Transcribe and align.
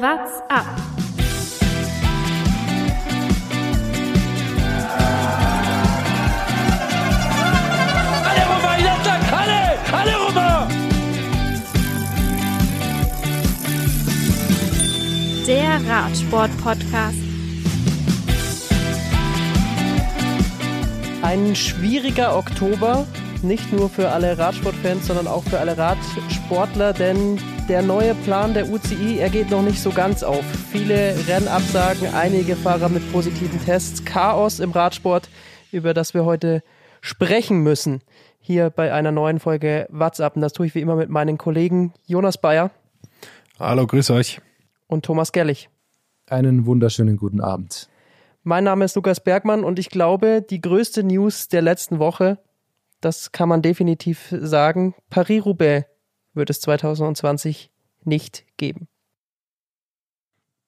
What's 0.00 0.38
up? 0.48 0.64
Alle 8.28 8.44
rüber, 8.46 8.74
Jattak, 8.78 9.22
alle! 9.32 9.62
Alle 9.92 10.14
rüber! 10.28 10.68
Der 15.48 15.80
Radsport-Podcast. 15.90 17.18
Ein 21.22 21.56
schwieriger 21.56 22.36
Oktober, 22.36 23.04
nicht 23.42 23.72
nur 23.72 23.90
für 23.90 24.10
alle 24.10 24.38
Radsportfans, 24.38 25.08
sondern 25.08 25.26
auch 25.26 25.42
für 25.42 25.58
alle 25.58 25.76
Radsportler, 25.76 26.92
denn 26.92 27.40
der 27.68 27.82
neue 27.82 28.14
Plan 28.14 28.54
der 28.54 28.70
UCI, 28.70 29.18
er 29.18 29.28
geht 29.28 29.50
noch 29.50 29.60
nicht 29.62 29.80
so 29.80 29.90
ganz 29.90 30.22
auf. 30.22 30.44
Viele 30.72 31.14
Rennabsagen, 31.28 32.14
einige 32.14 32.56
Fahrer 32.56 32.88
mit 32.88 33.12
positiven 33.12 33.62
Tests, 33.62 34.04
Chaos 34.06 34.58
im 34.58 34.70
Radsport, 34.70 35.28
über 35.70 35.92
das 35.92 36.14
wir 36.14 36.24
heute 36.24 36.62
sprechen 37.02 37.62
müssen. 37.62 38.00
Hier 38.40 38.70
bei 38.70 38.94
einer 38.94 39.12
neuen 39.12 39.38
Folge 39.38 39.86
WhatsApp. 39.90 40.36
Und 40.36 40.42
das 40.42 40.54
tue 40.54 40.66
ich 40.66 40.74
wie 40.74 40.80
immer 40.80 40.96
mit 40.96 41.10
meinen 41.10 41.36
Kollegen 41.36 41.92
Jonas 42.06 42.38
Bayer 42.38 42.70
Hallo, 43.60 43.86
grüß 43.86 44.10
euch. 44.10 44.40
und 44.86 45.04
Thomas 45.04 45.32
Gerlich. 45.32 45.68
Einen 46.26 46.64
wunderschönen 46.64 47.18
guten 47.18 47.42
Abend. 47.42 47.90
Mein 48.44 48.64
Name 48.64 48.86
ist 48.86 48.96
Lukas 48.96 49.20
Bergmann 49.20 49.62
und 49.62 49.78
ich 49.78 49.90
glaube, 49.90 50.40
die 50.48 50.62
größte 50.62 51.02
News 51.02 51.48
der 51.48 51.60
letzten 51.60 51.98
Woche, 51.98 52.38
das 53.02 53.32
kann 53.32 53.48
man 53.48 53.60
definitiv 53.60 54.34
sagen, 54.40 54.94
Paris-Roubaix 55.10 55.84
wird 56.34 56.50
es 56.50 56.60
2020 56.60 57.70
nicht 58.04 58.44
geben. 58.56 58.88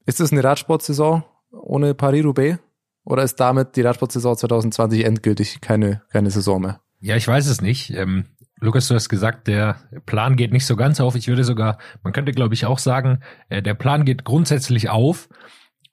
Ist 0.06 0.20
es 0.20 0.32
eine 0.32 0.42
Radsportsaison 0.42 1.24
ohne 1.52 1.94
Paris-Roubaix? 1.94 2.58
Oder 3.04 3.22
ist 3.22 3.36
damit 3.40 3.76
die 3.76 3.82
Radsportsaison 3.82 4.36
2020 4.36 5.04
endgültig 5.04 5.60
keine, 5.60 6.02
keine 6.10 6.30
Saison 6.30 6.60
mehr? 6.60 6.80
Ja, 7.00 7.16
ich 7.16 7.26
weiß 7.26 7.46
es 7.46 7.60
nicht. 7.60 7.90
Ähm, 7.90 8.26
Lukas, 8.60 8.88
du 8.88 8.94
hast 8.94 9.08
gesagt, 9.08 9.48
der 9.48 9.76
Plan 10.04 10.36
geht 10.36 10.52
nicht 10.52 10.66
so 10.66 10.76
ganz 10.76 11.00
auf. 11.00 11.14
Ich 11.14 11.28
würde 11.28 11.44
sogar, 11.44 11.78
man 12.02 12.12
könnte 12.12 12.32
glaube 12.32 12.54
ich 12.54 12.66
auch 12.66 12.78
sagen, 12.78 13.20
äh, 13.48 13.62
der 13.62 13.74
Plan 13.74 14.04
geht 14.04 14.24
grundsätzlich 14.24 14.90
auf, 14.90 15.28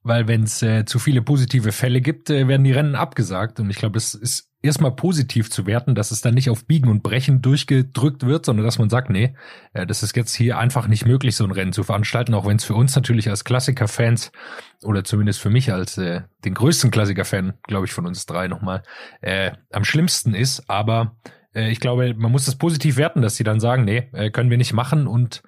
weil 0.04 0.28
wenn 0.28 0.44
es 0.44 0.62
äh, 0.62 0.84
zu 0.86 1.00
viele 1.00 1.22
positive 1.22 1.72
Fälle 1.72 2.02
gibt, 2.02 2.30
äh, 2.30 2.48
werden 2.48 2.66
die 2.66 2.74
Rennen 2.74 2.96
abgesagt. 2.96 3.60
Und 3.60 3.70
ich 3.70 3.78
glaube, 3.78 3.98
es 3.98 4.14
ist 4.14 4.47
erstmal 4.62 4.96
positiv 4.96 5.52
zu 5.52 5.66
werten, 5.66 5.96
dass 5.96 6.12
es 6.12 6.22
dann 6.22 6.34
nicht 6.34 6.50
auf 6.50 6.66
Biegen 6.66 6.90
und 6.90 7.04
Brechen 7.04 7.42
durchgedrückt 7.42 8.26
wird, 8.26 8.46
sondern 8.46 8.66
dass 8.66 8.80
man 8.80 8.90
sagt, 8.90 9.10
nee, 9.10 9.36
äh, 9.74 9.86
das 9.86 10.04
ist 10.04 10.16
jetzt 10.16 10.36
hier 10.36 10.58
einfach 10.58 10.88
nicht 10.88 11.06
möglich, 11.06 11.36
so 11.36 11.44
ein 11.44 11.52
Rennen 11.52 11.74
zu 11.74 11.84
veranstalten, 11.84 12.34
auch 12.34 12.46
wenn 12.46 12.58
es 12.58 12.64
für 12.64 12.76
uns 12.76 12.96
natürlich 12.96 13.30
als 13.30 13.44
Klassiker-Fans 13.44 14.32
oder 14.84 15.04
zumindest 15.04 15.40
für 15.40 15.50
mich 15.50 15.72
als 15.72 15.98
äh, 15.98 16.22
den 16.44 16.54
größten 16.54 16.92
Klassiker-Fan, 16.92 17.54
glaube 17.64 17.86
ich, 17.86 17.94
von 17.94 18.08
uns 18.08 18.26
drei 18.26 18.48
nochmal, 18.48 18.84
äh, 19.22 19.52
am 19.72 19.84
schlimmsten 19.84 20.34
ist. 20.34 20.70
Aber 20.70 21.16
äh, 21.54 21.72
ich 21.72 21.80
glaube, 21.80 22.14
man 22.16 22.32
muss 22.32 22.46
das 22.46 22.56
positiv 22.56 22.98
werten, 22.98 23.22
dass 23.22 23.36
sie 23.36 23.44
dann 23.44 23.60
sagen, 23.60 23.86
nee, 23.86 24.10
äh, 24.14 24.32
können 24.32 24.50
wir 24.50 24.58
nicht 24.58 24.74
machen 24.74 25.08
und 25.08 25.44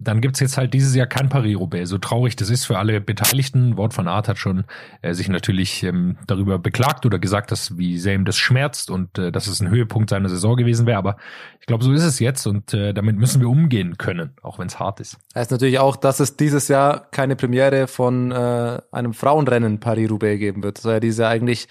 dann 0.00 0.20
gibt's 0.20 0.40
jetzt 0.40 0.56
halt 0.56 0.74
dieses 0.74 0.94
Jahr 0.94 1.06
kein 1.06 1.28
Paris-Roubaix. 1.28 1.88
So 1.88 1.98
traurig 1.98 2.36
das 2.36 2.50
ist 2.50 2.64
für 2.64 2.78
alle 2.78 3.00
Beteiligten. 3.00 3.76
Wort 3.76 3.94
von 3.94 4.06
Art 4.06 4.28
hat 4.28 4.38
schon 4.38 4.64
äh, 5.02 5.12
sich 5.12 5.28
natürlich 5.28 5.82
ähm, 5.82 6.18
darüber 6.26 6.58
beklagt 6.58 7.04
oder 7.04 7.18
gesagt, 7.18 7.50
dass 7.50 7.76
wie 7.78 7.98
sehr 7.98 8.14
ihm 8.14 8.24
das 8.24 8.36
schmerzt 8.36 8.90
und 8.90 9.18
äh, 9.18 9.32
dass 9.32 9.46
es 9.46 9.60
ein 9.60 9.70
Höhepunkt 9.70 10.10
seiner 10.10 10.28
Saison 10.28 10.56
gewesen 10.56 10.86
wäre. 10.86 10.98
Aber 10.98 11.16
ich 11.60 11.66
glaube, 11.66 11.84
so 11.84 11.92
ist 11.92 12.04
es 12.04 12.20
jetzt 12.20 12.46
und 12.46 12.72
äh, 12.74 12.92
damit 12.94 13.16
müssen 13.16 13.40
wir 13.40 13.48
umgehen 13.48 13.98
können, 13.98 14.36
auch 14.42 14.58
wenn 14.58 14.68
es 14.68 14.78
hart 14.78 15.00
ist. 15.00 15.18
Heißt 15.34 15.50
natürlich 15.50 15.78
auch, 15.78 15.96
dass 15.96 16.20
es 16.20 16.36
dieses 16.36 16.68
Jahr 16.68 17.10
keine 17.10 17.34
Premiere 17.34 17.88
von 17.88 18.30
äh, 18.30 18.80
einem 18.92 19.14
Frauenrennen 19.14 19.80
Paris-Roubaix 19.80 20.38
geben 20.38 20.62
wird. 20.62 20.78
Das 20.78 20.84
war 20.84 20.94
ja 20.94 21.00
diese 21.00 21.26
eigentlich 21.26 21.68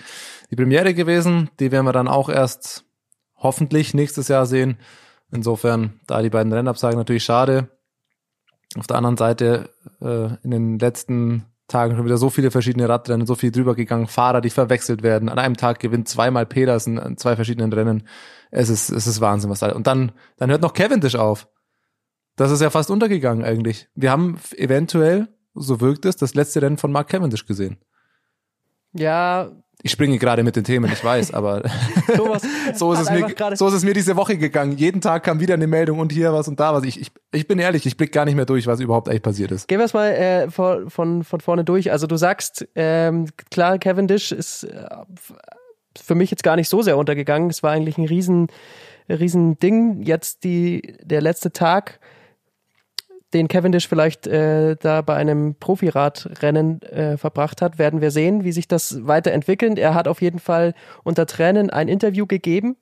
die 0.51 0.55
Premiere 0.55 0.93
gewesen. 0.93 1.49
Die 1.59 1.71
werden 1.71 1.85
wir 1.85 1.93
dann 1.93 2.07
auch 2.07 2.29
erst 2.29 2.83
hoffentlich 3.37 3.93
nächstes 3.93 4.27
Jahr 4.27 4.45
sehen. 4.45 4.77
Insofern, 5.31 5.99
da 6.07 6.21
die 6.21 6.29
beiden 6.29 6.53
Rennabsagen 6.53 6.97
natürlich 6.97 7.23
schade. 7.23 7.69
Auf 8.75 8.87
der 8.87 8.97
anderen 8.97 9.17
Seite 9.17 9.69
äh, 10.01 10.35
in 10.43 10.51
den 10.51 10.79
letzten 10.79 11.45
Tagen 11.67 11.95
schon 11.95 12.05
wieder 12.05 12.17
so 12.17 12.29
viele 12.29 12.51
verschiedene 12.51 12.87
Radrennen, 12.87 13.27
so 13.27 13.35
viel 13.35 13.51
drüber 13.51 13.75
gegangen, 13.75 14.07
Fahrer, 14.07 14.41
die 14.41 14.49
verwechselt 14.49 15.03
werden. 15.03 15.29
An 15.29 15.39
einem 15.39 15.57
Tag 15.57 15.79
gewinnt 15.79 16.07
zweimal 16.07 16.45
Pedersen 16.45 16.97
an 16.97 17.17
zwei 17.17 17.35
verschiedenen 17.35 17.73
Rennen. 17.73 18.07
Es 18.51 18.69
ist, 18.69 18.89
es 18.89 19.07
ist 19.07 19.19
Wahnsinn, 19.19 19.49
was 19.49 19.59
da. 19.59 19.73
Und 19.73 19.87
dann, 19.87 20.13
dann 20.37 20.49
hört 20.49 20.61
noch 20.61 20.73
Cavendish 20.73 21.15
auf. 21.15 21.47
Das 22.37 22.51
ist 22.51 22.61
ja 22.61 22.69
fast 22.69 22.89
untergegangen 22.89 23.43
eigentlich. 23.43 23.89
Wir 23.95 24.11
haben 24.11 24.39
eventuell, 24.55 25.27
so 25.53 25.81
wirkt 25.81 26.05
es, 26.05 26.15
das 26.15 26.35
letzte 26.35 26.61
Rennen 26.61 26.77
von 26.77 26.91
Mark 26.91 27.09
Cavendish 27.09 27.45
gesehen. 27.45 27.77
Ja, 28.93 29.51
Ich 29.83 29.91
springe 29.91 30.17
gerade 30.17 30.43
mit 30.43 30.55
den 30.55 30.63
Themen, 30.63 30.91
ich 30.91 31.03
weiß, 31.03 31.33
aber 31.33 31.61
Thomas, 32.15 32.41
so 32.73 32.93
ist 32.93 33.01
es 33.01 33.11
mir, 33.11 33.27
so 33.55 33.67
ist 33.67 33.73
es 33.75 33.83
mir 33.83 33.93
diese 33.93 34.15
Woche 34.15 34.37
gegangen. 34.37 34.75
Jeden 34.75 35.01
Tag 35.01 35.23
kam 35.23 35.39
wieder 35.39 35.53
eine 35.53 35.67
Meldung 35.67 35.99
und 35.99 36.11
hier 36.11 36.33
was 36.33 36.47
und 36.47 36.59
da 36.59 36.73
was. 36.73 36.83
Ich, 36.83 36.99
ich, 36.99 37.11
ich 37.31 37.47
bin 37.47 37.59
ehrlich, 37.59 37.85
ich 37.85 37.95
blick 37.95 38.11
gar 38.11 38.25
nicht 38.25 38.35
mehr 38.35 38.45
durch, 38.45 38.65
was 38.65 38.79
überhaupt 38.79 39.07
eigentlich 39.07 39.21
passiert 39.21 39.51
ist. 39.51 39.67
Gehen 39.67 39.77
wir 39.79 39.85
es 39.85 39.93
mal 39.93 40.09
äh, 40.09 40.49
von, 40.49 40.89
von, 40.89 41.23
von 41.23 41.41
vorne 41.41 41.63
durch. 41.63 41.91
Also 41.91 42.07
du 42.07 42.17
sagst, 42.17 42.67
ähm, 42.75 43.27
klar, 43.51 43.77
Cavendish 43.77 44.31
ist 44.31 44.63
äh, 44.63 44.87
für 45.95 46.15
mich 46.15 46.31
jetzt 46.31 46.43
gar 46.43 46.55
nicht 46.55 46.69
so 46.69 46.81
sehr 46.81 46.97
untergegangen. 46.97 47.51
Es 47.51 47.61
war 47.61 47.71
eigentlich 47.71 47.99
ein 47.99 48.05
riesen, 48.05 48.47
riesen 49.07 49.59
Ding. 49.59 50.01
Jetzt 50.01 50.43
die, 50.43 50.97
der 51.03 51.21
letzte 51.21 51.51
Tag, 51.51 51.99
den 53.37 53.47
Cavendish 53.47 53.87
vielleicht 53.87 54.27
äh, 54.27 54.75
da 54.75 55.01
bei 55.01 55.15
einem 55.15 55.55
Profiradrennen 55.55 56.81
äh, 56.81 57.17
verbracht 57.17 57.61
hat, 57.61 57.77
werden 57.77 58.01
wir 58.01 58.11
sehen, 58.11 58.43
wie 58.43 58.51
sich 58.51 58.67
das 58.67 59.05
weiterentwickelt. 59.05 59.79
Er 59.79 59.93
hat 59.93 60.07
auf 60.07 60.21
jeden 60.21 60.39
Fall 60.39 60.73
unter 61.03 61.25
Tränen 61.25 61.69
ein 61.69 61.87
Interview 61.87 62.25
gegeben 62.25 62.75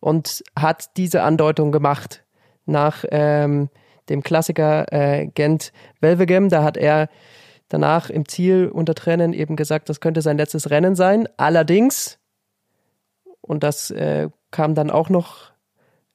und 0.00 0.42
hat 0.58 0.96
diese 0.96 1.22
Andeutung 1.22 1.72
gemacht 1.72 2.24
nach 2.66 3.04
ähm, 3.10 3.70
dem 4.08 4.22
Klassiker 4.22 4.92
äh, 4.92 5.26
Gent 5.26 5.72
Welvegem. 6.00 6.48
Da 6.48 6.62
hat 6.62 6.76
er 6.76 7.08
danach 7.68 8.10
im 8.10 8.28
Ziel 8.28 8.68
unter 8.68 8.94
Tränen 8.94 9.32
eben 9.32 9.56
gesagt, 9.56 9.88
das 9.88 10.00
könnte 10.00 10.22
sein 10.22 10.36
letztes 10.36 10.70
Rennen 10.70 10.94
sein. 10.94 11.28
Allerdings, 11.36 12.18
und 13.40 13.62
das 13.62 13.90
äh, 13.90 14.28
kam 14.50 14.74
dann 14.74 14.90
auch 14.90 15.08
noch 15.08 15.51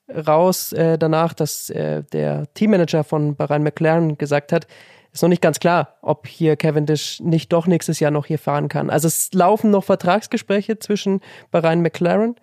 raus 0.10 0.74
äh, 0.74 0.98
danach, 0.98 1.34
dass 1.34 1.70
äh, 1.70 2.04
der 2.04 2.52
Teammanager 2.54 3.04
von 3.04 3.36
Bahrain 3.36 3.64
McLaren 3.64 4.18
gesagt 4.18 4.52
hat, 4.52 4.68
ist 5.12 5.22
noch 5.22 5.30
nicht 5.30 5.42
ganz 5.42 5.60
klar, 5.60 5.98
ob 6.02 6.28
hier 6.28 6.56
Cavendish 6.56 7.20
nicht 7.22 7.52
doch 7.52 7.68
nächstes 7.68 8.00
Jahr 8.00 8.12
noch 8.12 8.26
hier 8.26 8.40
fahren 8.40 8.70
kann. 8.70 8.90
Also 8.90 9.08
es 9.08 9.34
laufen 9.34 9.72
noch 9.72 9.84
Vertragsgespräche 9.84 10.80
zwischen 10.80 11.22
Bahrain 11.52 11.82
McLaren 11.82 12.36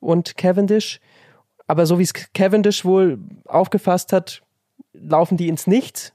und 0.00 0.36
Cavendish. 0.36 1.00
Aber 1.66 1.86
so 1.86 1.98
wie 1.98 2.04
es 2.04 2.12
Cavendish 2.12 2.84
wohl 2.84 3.18
aufgefasst 3.46 4.12
hat, 4.12 4.42
laufen 4.92 5.36
die 5.36 5.48
ins 5.48 5.66
Nichts. 5.66 6.12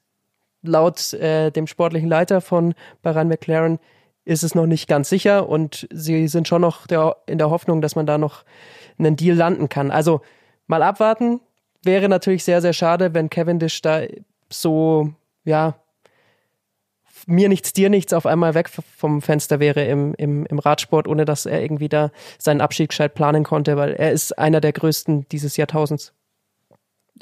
Laut 0.63 1.13
äh, 1.13 1.51
dem 1.51 1.67
sportlichen 1.67 2.09
Leiter 2.09 2.41
von 2.41 2.73
Bahrain 3.01 3.27
McLaren 3.27 3.79
ist 4.25 4.43
es 4.43 4.55
noch 4.55 4.65
nicht 4.65 4.89
ganz 4.89 5.07
sicher 5.07 5.47
und 5.47 5.87
sie 5.91 6.27
sind 6.27 6.47
schon 6.47 6.61
noch 6.61 6.87
der, 6.87 7.15
in 7.27 7.37
der 7.37 7.49
Hoffnung, 7.49 7.81
dass 7.81 7.95
man 7.95 8.05
da 8.05 8.17
noch 8.17 8.43
einen 8.97 9.15
Deal 9.15 9.37
landen 9.37 9.69
kann. 9.69 9.89
Also 9.89 10.21
mal 10.67 10.83
abwarten. 10.83 11.41
Wäre 11.83 12.09
natürlich 12.09 12.43
sehr, 12.43 12.61
sehr 12.61 12.73
schade, 12.73 13.13
wenn 13.13 13.29
Cavendish 13.29 13.81
da 13.81 14.01
so, 14.49 15.13
ja, 15.43 15.75
mir 17.25 17.49
nichts, 17.49 17.73
dir 17.73 17.89
nichts 17.89 18.13
auf 18.13 18.25
einmal 18.25 18.53
weg 18.53 18.69
vom 18.69 19.21
Fenster 19.21 19.59
wäre 19.59 19.83
im, 19.85 20.13
im, 20.15 20.45
im 20.45 20.59
Radsport, 20.59 21.07
ohne 21.07 21.25
dass 21.25 21.45
er 21.45 21.61
irgendwie 21.61 21.89
da 21.89 22.11
seinen 22.37 22.61
Abschied 22.61 22.89
gescheit 22.89 23.15
planen 23.15 23.43
konnte, 23.43 23.75
weil 23.75 23.93
er 23.93 24.11
ist 24.11 24.37
einer 24.37 24.61
der 24.61 24.71
größten 24.71 25.27
dieses 25.29 25.57
Jahrtausends. 25.57 26.13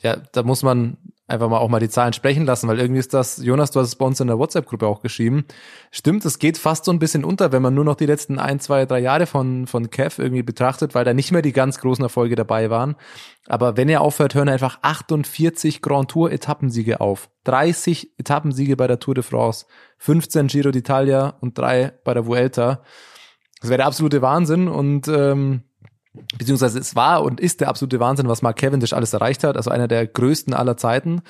Ja, 0.01 0.17
da 0.31 0.43
muss 0.43 0.61
man 0.61 0.97
einfach 1.27 1.49
mal 1.49 1.57
auch 1.57 1.69
mal 1.69 1.79
die 1.79 1.89
Zahlen 1.89 2.13
sprechen 2.13 2.45
lassen, 2.45 2.67
weil 2.67 2.79
irgendwie 2.79 2.99
ist 2.99 3.13
das, 3.13 3.37
Jonas, 3.43 3.71
du 3.71 3.79
hast 3.79 3.87
es 3.87 3.95
bei 3.95 4.05
uns 4.05 4.19
in 4.19 4.27
der 4.27 4.37
WhatsApp-Gruppe 4.37 4.85
auch 4.85 5.01
geschrieben. 5.01 5.45
Stimmt, 5.89 6.23
es 6.23 6.37
geht 6.37 6.57
fast 6.57 6.85
so 6.85 6.91
ein 6.91 6.99
bisschen 6.99 7.25
unter, 7.25 7.51
wenn 7.51 7.63
man 7.63 7.73
nur 7.73 7.83
noch 7.83 7.95
die 7.95 8.05
letzten 8.05 8.37
ein, 8.37 8.59
zwei, 8.59 8.85
drei 8.85 8.99
Jahre 8.99 9.25
von, 9.25 9.65
von 9.65 9.89
Kev 9.89 10.21
irgendwie 10.21 10.43
betrachtet, 10.43 10.93
weil 10.93 11.03
da 11.03 11.13
nicht 11.13 11.31
mehr 11.31 11.41
die 11.41 11.51
ganz 11.51 11.79
großen 11.79 12.03
Erfolge 12.03 12.35
dabei 12.35 12.69
waren. 12.69 12.95
Aber 13.47 13.75
wenn 13.75 13.89
er 13.89 14.01
aufhört, 14.01 14.35
hören 14.35 14.49
einfach 14.49 14.79
48 14.83 15.81
Grand 15.81 16.11
Tour 16.11 16.31
Etappensiege 16.31 17.01
auf. 17.01 17.29
30 17.45 18.19
Etappensiege 18.19 18.77
bei 18.77 18.87
der 18.87 18.99
Tour 18.99 19.15
de 19.15 19.23
France, 19.23 19.65
15 19.97 20.47
Giro 20.47 20.69
d'Italia 20.69 21.33
und 21.39 21.57
drei 21.57 21.93
bei 22.03 22.13
der 22.13 22.27
Vuelta. 22.27 22.83
Das 23.61 23.69
wäre 23.69 23.77
der 23.77 23.87
absolute 23.87 24.21
Wahnsinn 24.21 24.67
und 24.67 25.07
ähm, 25.07 25.63
beziehungsweise 26.37 26.79
es 26.79 26.95
war 26.95 27.23
und 27.23 27.39
ist 27.39 27.61
der 27.61 27.69
absolute 27.69 27.99
Wahnsinn, 27.99 28.27
was 28.27 28.41
Mark 28.41 28.57
Cavendish 28.57 28.93
alles 28.93 29.13
erreicht 29.13 29.43
hat. 29.43 29.57
Also 29.57 29.71
einer 29.71 29.87
der 29.87 30.05
größten 30.07 30.53
aller 30.53 30.77
Zeiten, 30.77 31.21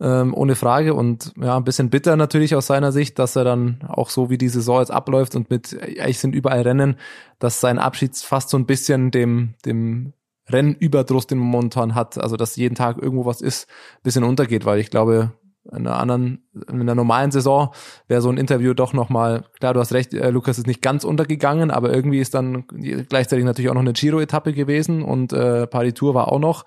ähm, 0.00 0.34
ohne 0.34 0.54
Frage. 0.54 0.94
Und 0.94 1.32
ja, 1.40 1.56
ein 1.56 1.64
bisschen 1.64 1.90
bitter 1.90 2.16
natürlich 2.16 2.54
aus 2.54 2.66
seiner 2.66 2.92
Sicht, 2.92 3.18
dass 3.18 3.36
er 3.36 3.44
dann 3.44 3.80
auch 3.88 4.10
so 4.10 4.30
wie 4.30 4.38
die 4.38 4.48
Saison 4.48 4.80
jetzt 4.80 4.90
abläuft 4.90 5.36
und 5.36 5.50
mit, 5.50 5.76
eigentlich 5.80 6.18
sind 6.18 6.34
überall 6.34 6.62
Rennen, 6.62 6.96
dass 7.38 7.60
sein 7.60 7.78
Abschied 7.78 8.16
fast 8.16 8.50
so 8.50 8.56
ein 8.56 8.66
bisschen 8.66 9.10
dem, 9.10 9.54
dem 9.64 10.12
Rennüberdruss, 10.48 11.26
den 11.26 11.38
man 11.38 11.48
momentan 11.48 11.94
hat, 11.94 12.18
also 12.18 12.36
dass 12.36 12.56
jeden 12.56 12.74
Tag 12.74 12.98
irgendwo 12.98 13.24
was 13.24 13.40
ist, 13.40 13.68
ein 13.96 14.02
bisschen 14.02 14.24
untergeht, 14.24 14.64
weil 14.64 14.78
ich 14.78 14.90
glaube, 14.90 15.32
in 15.72 15.86
einer 15.86 15.98
anderen, 15.98 16.44
in 16.68 16.80
einer 16.80 16.94
normalen 16.94 17.30
Saison 17.30 17.72
wäre 18.08 18.20
so 18.20 18.28
ein 18.28 18.38
Interview 18.38 18.74
doch 18.74 18.92
nochmal, 18.92 19.44
klar, 19.58 19.74
du 19.74 19.80
hast 19.80 19.92
recht, 19.92 20.14
äh, 20.14 20.30
Lukas 20.30 20.58
ist 20.58 20.66
nicht 20.66 20.82
ganz 20.82 21.04
untergegangen, 21.04 21.70
aber 21.70 21.92
irgendwie 21.92 22.20
ist 22.20 22.34
dann 22.34 22.66
gleichzeitig 23.08 23.44
natürlich 23.44 23.70
auch 23.70 23.74
noch 23.74 23.80
eine 23.80 23.92
Giro-Etappe 23.92 24.52
gewesen 24.52 25.02
und 25.02 25.32
äh, 25.32 25.66
Paris 25.66 25.94
Tour 25.94 26.14
war 26.14 26.32
auch 26.32 26.38
noch. 26.38 26.64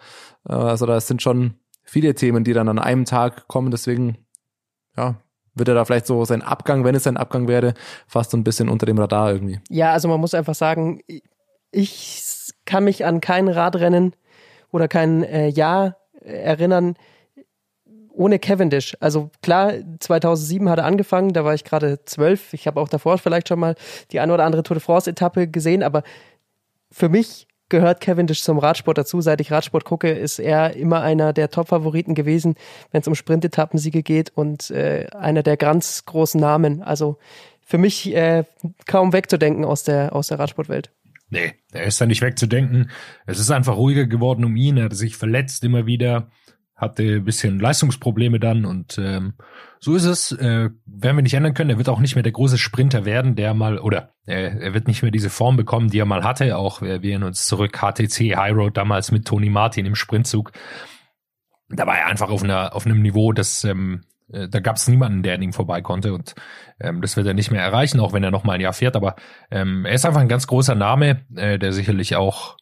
Äh, 0.47 0.53
also 0.53 0.85
das 0.85 1.07
sind 1.07 1.21
schon 1.21 1.55
viele 1.83 2.15
Themen, 2.15 2.43
die 2.43 2.53
dann 2.53 2.69
an 2.69 2.79
einem 2.79 3.05
Tag 3.05 3.47
kommen, 3.47 3.71
deswegen, 3.71 4.17
ja, 4.97 5.15
wird 5.55 5.69
er 5.69 5.75
da 5.75 5.85
vielleicht 5.85 6.07
so 6.07 6.23
sein 6.25 6.41
Abgang, 6.41 6.83
wenn 6.83 6.95
es 6.95 7.03
sein 7.03 7.17
Abgang 7.17 7.47
wäre, 7.47 7.73
fast 8.07 8.31
so 8.31 8.37
ein 8.37 8.43
bisschen 8.43 8.69
unter 8.69 8.85
dem 8.85 8.97
Radar 8.97 9.31
irgendwie. 9.31 9.59
Ja, 9.69 9.93
also 9.93 10.07
man 10.07 10.19
muss 10.19 10.33
einfach 10.33 10.55
sagen, 10.55 11.01
ich 11.71 12.23
kann 12.65 12.83
mich 12.83 13.05
an 13.05 13.21
kein 13.21 13.47
Radrennen 13.47 14.13
oder 14.71 14.87
kein 14.87 15.23
äh, 15.23 15.47
Jahr 15.47 15.97
erinnern 16.21 16.95
ohne 18.13 18.39
Cavendish. 18.39 18.97
Also 18.99 19.29
klar, 19.41 19.73
2007 19.99 20.69
hat 20.69 20.79
er 20.79 20.85
angefangen, 20.85 21.33
da 21.33 21.45
war 21.45 21.53
ich 21.53 21.63
gerade 21.63 22.03
zwölf. 22.05 22.53
Ich 22.53 22.67
habe 22.67 22.79
auch 22.79 22.89
davor 22.89 23.17
vielleicht 23.17 23.47
schon 23.47 23.59
mal 23.59 23.75
die 24.11 24.19
eine 24.19 24.33
oder 24.33 24.45
andere 24.45 24.63
Tour 24.63 24.75
de 24.75 24.83
France-Etappe 24.83 25.47
gesehen, 25.47 25.83
aber 25.83 26.03
für 26.91 27.09
mich 27.09 27.47
gehört 27.69 28.01
Cavendish 28.01 28.41
zum 28.41 28.57
Radsport 28.57 28.97
dazu. 28.97 29.21
Seit 29.21 29.39
ich 29.41 29.51
Radsport 29.51 29.85
gucke, 29.85 30.09
ist 30.09 30.39
er 30.39 30.75
immer 30.75 31.01
einer 31.01 31.33
der 31.33 31.49
Top-Favoriten 31.49 32.15
gewesen, 32.15 32.55
wenn 32.91 33.01
es 33.01 33.07
um 33.07 33.15
Sprint-Etappensiege 33.15 34.03
geht 34.03 34.31
und 34.35 34.71
äh, 34.71 35.07
einer 35.11 35.43
der 35.43 35.55
ganz 35.55 36.05
großen 36.05 36.41
Namen. 36.41 36.81
Also 36.81 37.17
für 37.65 37.77
mich 37.77 38.13
äh, 38.15 38.43
kaum 38.87 39.13
wegzudenken 39.13 39.63
aus 39.63 39.83
der, 39.83 40.15
aus 40.15 40.27
der 40.27 40.39
Radsportwelt. 40.39 40.89
Nee, 41.29 41.53
er 41.71 41.83
ist 41.83 42.01
da 42.01 42.07
nicht 42.07 42.23
wegzudenken. 42.23 42.89
Es 43.27 43.39
ist 43.39 43.51
einfach 43.51 43.77
ruhiger 43.77 44.07
geworden 44.07 44.43
um 44.43 44.55
ihn. 44.55 44.77
Er 44.77 44.85
hat 44.85 44.95
sich 44.95 45.15
verletzt 45.15 45.63
immer 45.63 45.85
wieder, 45.85 46.31
hatte 46.79 47.03
ein 47.03 47.25
bisschen 47.25 47.59
Leistungsprobleme 47.59 48.39
dann 48.39 48.65
und 48.65 48.97
ähm, 48.97 49.33
so 49.79 49.95
ist 49.95 50.05
es. 50.05 50.31
Äh, 50.31 50.69
werden 50.85 51.17
wir 51.17 51.21
nicht 51.21 51.33
ändern 51.33 51.53
können. 51.53 51.69
Er 51.69 51.77
wird 51.77 51.89
auch 51.89 51.99
nicht 51.99 52.15
mehr 52.15 52.23
der 52.23 52.31
große 52.31 52.57
Sprinter 52.57 53.05
werden, 53.05 53.35
der 53.35 53.53
mal, 53.53 53.79
oder 53.79 54.13
äh, 54.25 54.57
er 54.59 54.73
wird 54.73 54.87
nicht 54.87 55.01
mehr 55.01 55.11
diese 55.11 55.29
Form 55.29 55.57
bekommen, 55.57 55.89
die 55.89 55.99
er 55.99 56.05
mal 56.05 56.23
hatte. 56.23 56.57
Auch 56.57 56.81
wir 56.81 56.91
erinnern 56.91 57.23
uns 57.29 57.45
zurück, 57.45 57.77
HTC 57.77 58.35
High 58.35 58.55
Road 58.55 58.77
damals 58.77 59.11
mit 59.11 59.25
Tony 59.25 59.49
Martin 59.49 59.85
im 59.85 59.95
Sprintzug. 59.95 60.51
Da 61.69 61.85
war 61.85 61.97
er 61.97 62.07
einfach 62.07 62.29
auf, 62.29 62.43
einer, 62.43 62.75
auf 62.75 62.85
einem 62.85 63.01
Niveau, 63.01 63.31
das 63.31 63.63
ähm, 63.63 64.01
äh, 64.31 64.47
da 64.47 64.59
gab 64.59 64.75
es 64.75 64.87
niemanden, 64.87 65.23
der 65.23 65.35
an 65.35 65.41
ihm 65.41 65.53
vorbei 65.53 65.81
konnte 65.81 66.13
und 66.13 66.35
ähm, 66.79 67.01
das 67.01 67.17
wird 67.17 67.27
er 67.27 67.33
nicht 67.33 67.51
mehr 67.51 67.61
erreichen, 67.61 67.99
auch 67.99 68.13
wenn 68.13 68.23
er 68.23 68.31
noch 68.31 68.43
mal 68.43 68.53
ein 68.53 68.61
Jahr 68.61 68.73
fährt. 68.73 68.95
Aber 68.95 69.15
ähm, 69.51 69.85
er 69.85 69.93
ist 69.93 70.05
einfach 70.05 70.21
ein 70.21 70.27
ganz 70.27 70.47
großer 70.47 70.75
Name, 70.75 71.25
äh, 71.35 71.59
der 71.59 71.73
sicherlich 71.73 72.15
auch 72.15 72.57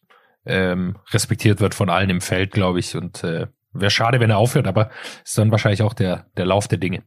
ähm, 0.46 0.98
respektiert 1.12 1.60
wird 1.60 1.76
von 1.76 1.90
allen 1.90 2.10
im 2.10 2.22
Feld, 2.22 2.52
glaube 2.52 2.80
ich. 2.80 2.96
Und 2.96 3.24
äh, 3.24 3.48
wäre 3.80 3.92
schade, 3.92 4.20
wenn 4.20 4.30
er 4.30 4.38
aufhört, 4.38 4.68
aber 4.68 4.90
ist 5.24 5.38
dann 5.38 5.52
wahrscheinlich 5.52 5.84
auch 5.84 5.94
der 5.94 6.26
der 6.38 6.46
Lauf 6.46 6.68
der 6.68 6.78
Dinge. 6.78 7.04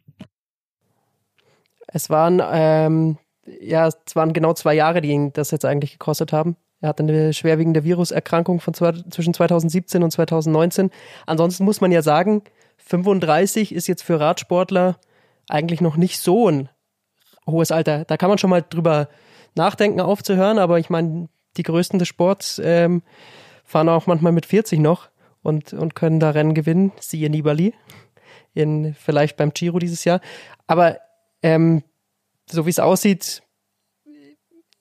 Es 1.86 2.10
waren 2.10 2.42
ähm, 2.52 3.18
ja, 3.60 3.88
es 3.88 4.16
waren 4.16 4.32
genau 4.32 4.52
zwei 4.54 4.74
Jahre, 4.74 5.00
die 5.00 5.10
ihn 5.10 5.32
das 5.32 5.50
jetzt 5.50 5.64
eigentlich 5.64 5.92
gekostet 5.92 6.32
haben. 6.32 6.56
Er 6.80 6.90
hatte 6.90 7.02
eine 7.02 7.32
schwerwiegende 7.34 7.84
Viruserkrankung 7.84 8.60
von 8.60 8.74
zwei, 8.74 8.92
zwischen 9.10 9.34
2017 9.34 10.02
und 10.02 10.10
2019. 10.10 10.90
Ansonsten 11.26 11.64
muss 11.64 11.80
man 11.80 11.92
ja 11.92 12.02
sagen, 12.02 12.42
35 12.78 13.74
ist 13.74 13.86
jetzt 13.86 14.02
für 14.02 14.18
Radsportler 14.18 14.98
eigentlich 15.48 15.80
noch 15.80 15.96
nicht 15.96 16.18
so 16.18 16.48
ein 16.48 16.68
hohes 17.46 17.70
Alter. 17.70 18.04
Da 18.04 18.16
kann 18.16 18.30
man 18.30 18.38
schon 18.38 18.50
mal 18.50 18.64
drüber 18.68 19.08
nachdenken, 19.54 20.00
aufzuhören, 20.00 20.58
aber 20.58 20.78
ich 20.78 20.88
meine, 20.90 21.28
die 21.56 21.64
Größten 21.64 21.98
des 21.98 22.08
Sports 22.08 22.60
ähm, 22.64 23.02
fahren 23.64 23.88
auch 23.88 24.06
manchmal 24.06 24.32
mit 24.32 24.46
40 24.46 24.80
noch 24.80 25.09
und, 25.42 25.72
und 25.72 25.94
können 25.94 26.20
da 26.20 26.30
Rennen 26.30 26.54
gewinnen, 26.54 26.92
siehe 27.00 27.30
Nibali, 27.30 27.74
in, 28.54 28.94
vielleicht 28.94 29.36
beim 29.36 29.52
Giro 29.52 29.78
dieses 29.78 30.04
Jahr. 30.04 30.20
Aber 30.66 30.98
ähm, 31.42 31.82
so 32.50 32.66
wie 32.66 32.70
es 32.70 32.78
aussieht, 32.78 33.42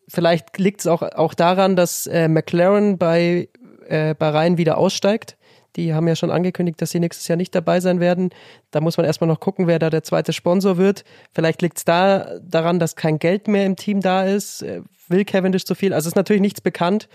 vielleicht 0.08 0.58
liegt 0.58 0.82
es 0.82 0.88
auch, 0.88 1.02
auch 1.02 1.34
daran, 1.34 1.76
dass 1.76 2.08
äh, 2.08 2.28
McLaren 2.28 2.98
bei 2.98 3.50
äh, 3.88 4.16
Bahrain 4.16 4.58
wieder 4.58 4.78
aussteigt. 4.78 5.38
Die 5.76 5.94
haben 5.94 6.08
ja 6.08 6.16
schon 6.16 6.32
angekündigt, 6.32 6.82
dass 6.82 6.92
sie 6.92 7.00
nächstes 7.00 7.28
Jahr 7.28 7.38
nicht 7.38 7.54
dabei 7.54 7.80
sein 7.80 8.00
werden. 8.00 8.32
Da 8.72 8.82
muss 8.82 8.98
man 8.98 9.06
erstmal 9.06 9.28
noch 9.28 9.40
gucken, 9.40 9.68
wer 9.68 9.78
da 9.78 9.90
der 9.90 10.04
zweite 10.04 10.34
Sponsor 10.34 10.78
wird. 10.78 11.04
Vielleicht 11.32 11.62
liegt 11.62 11.78
es 11.78 11.86
da 11.86 12.40
daran, 12.42 12.80
dass 12.80 12.96
kein 12.96 13.20
Geld 13.20 13.48
mehr 13.48 13.66
im 13.66 13.76
Team 13.76 14.02
da 14.02 14.24
ist. 14.24 14.64
Äh, 14.64 14.82
will 15.08 15.26
Cavendish 15.26 15.66
zu 15.66 15.76
viel? 15.76 15.94
Also 15.94 16.08
ist 16.08 16.16
natürlich 16.16 16.42
nichts 16.42 16.62
bekannt. 16.62 17.08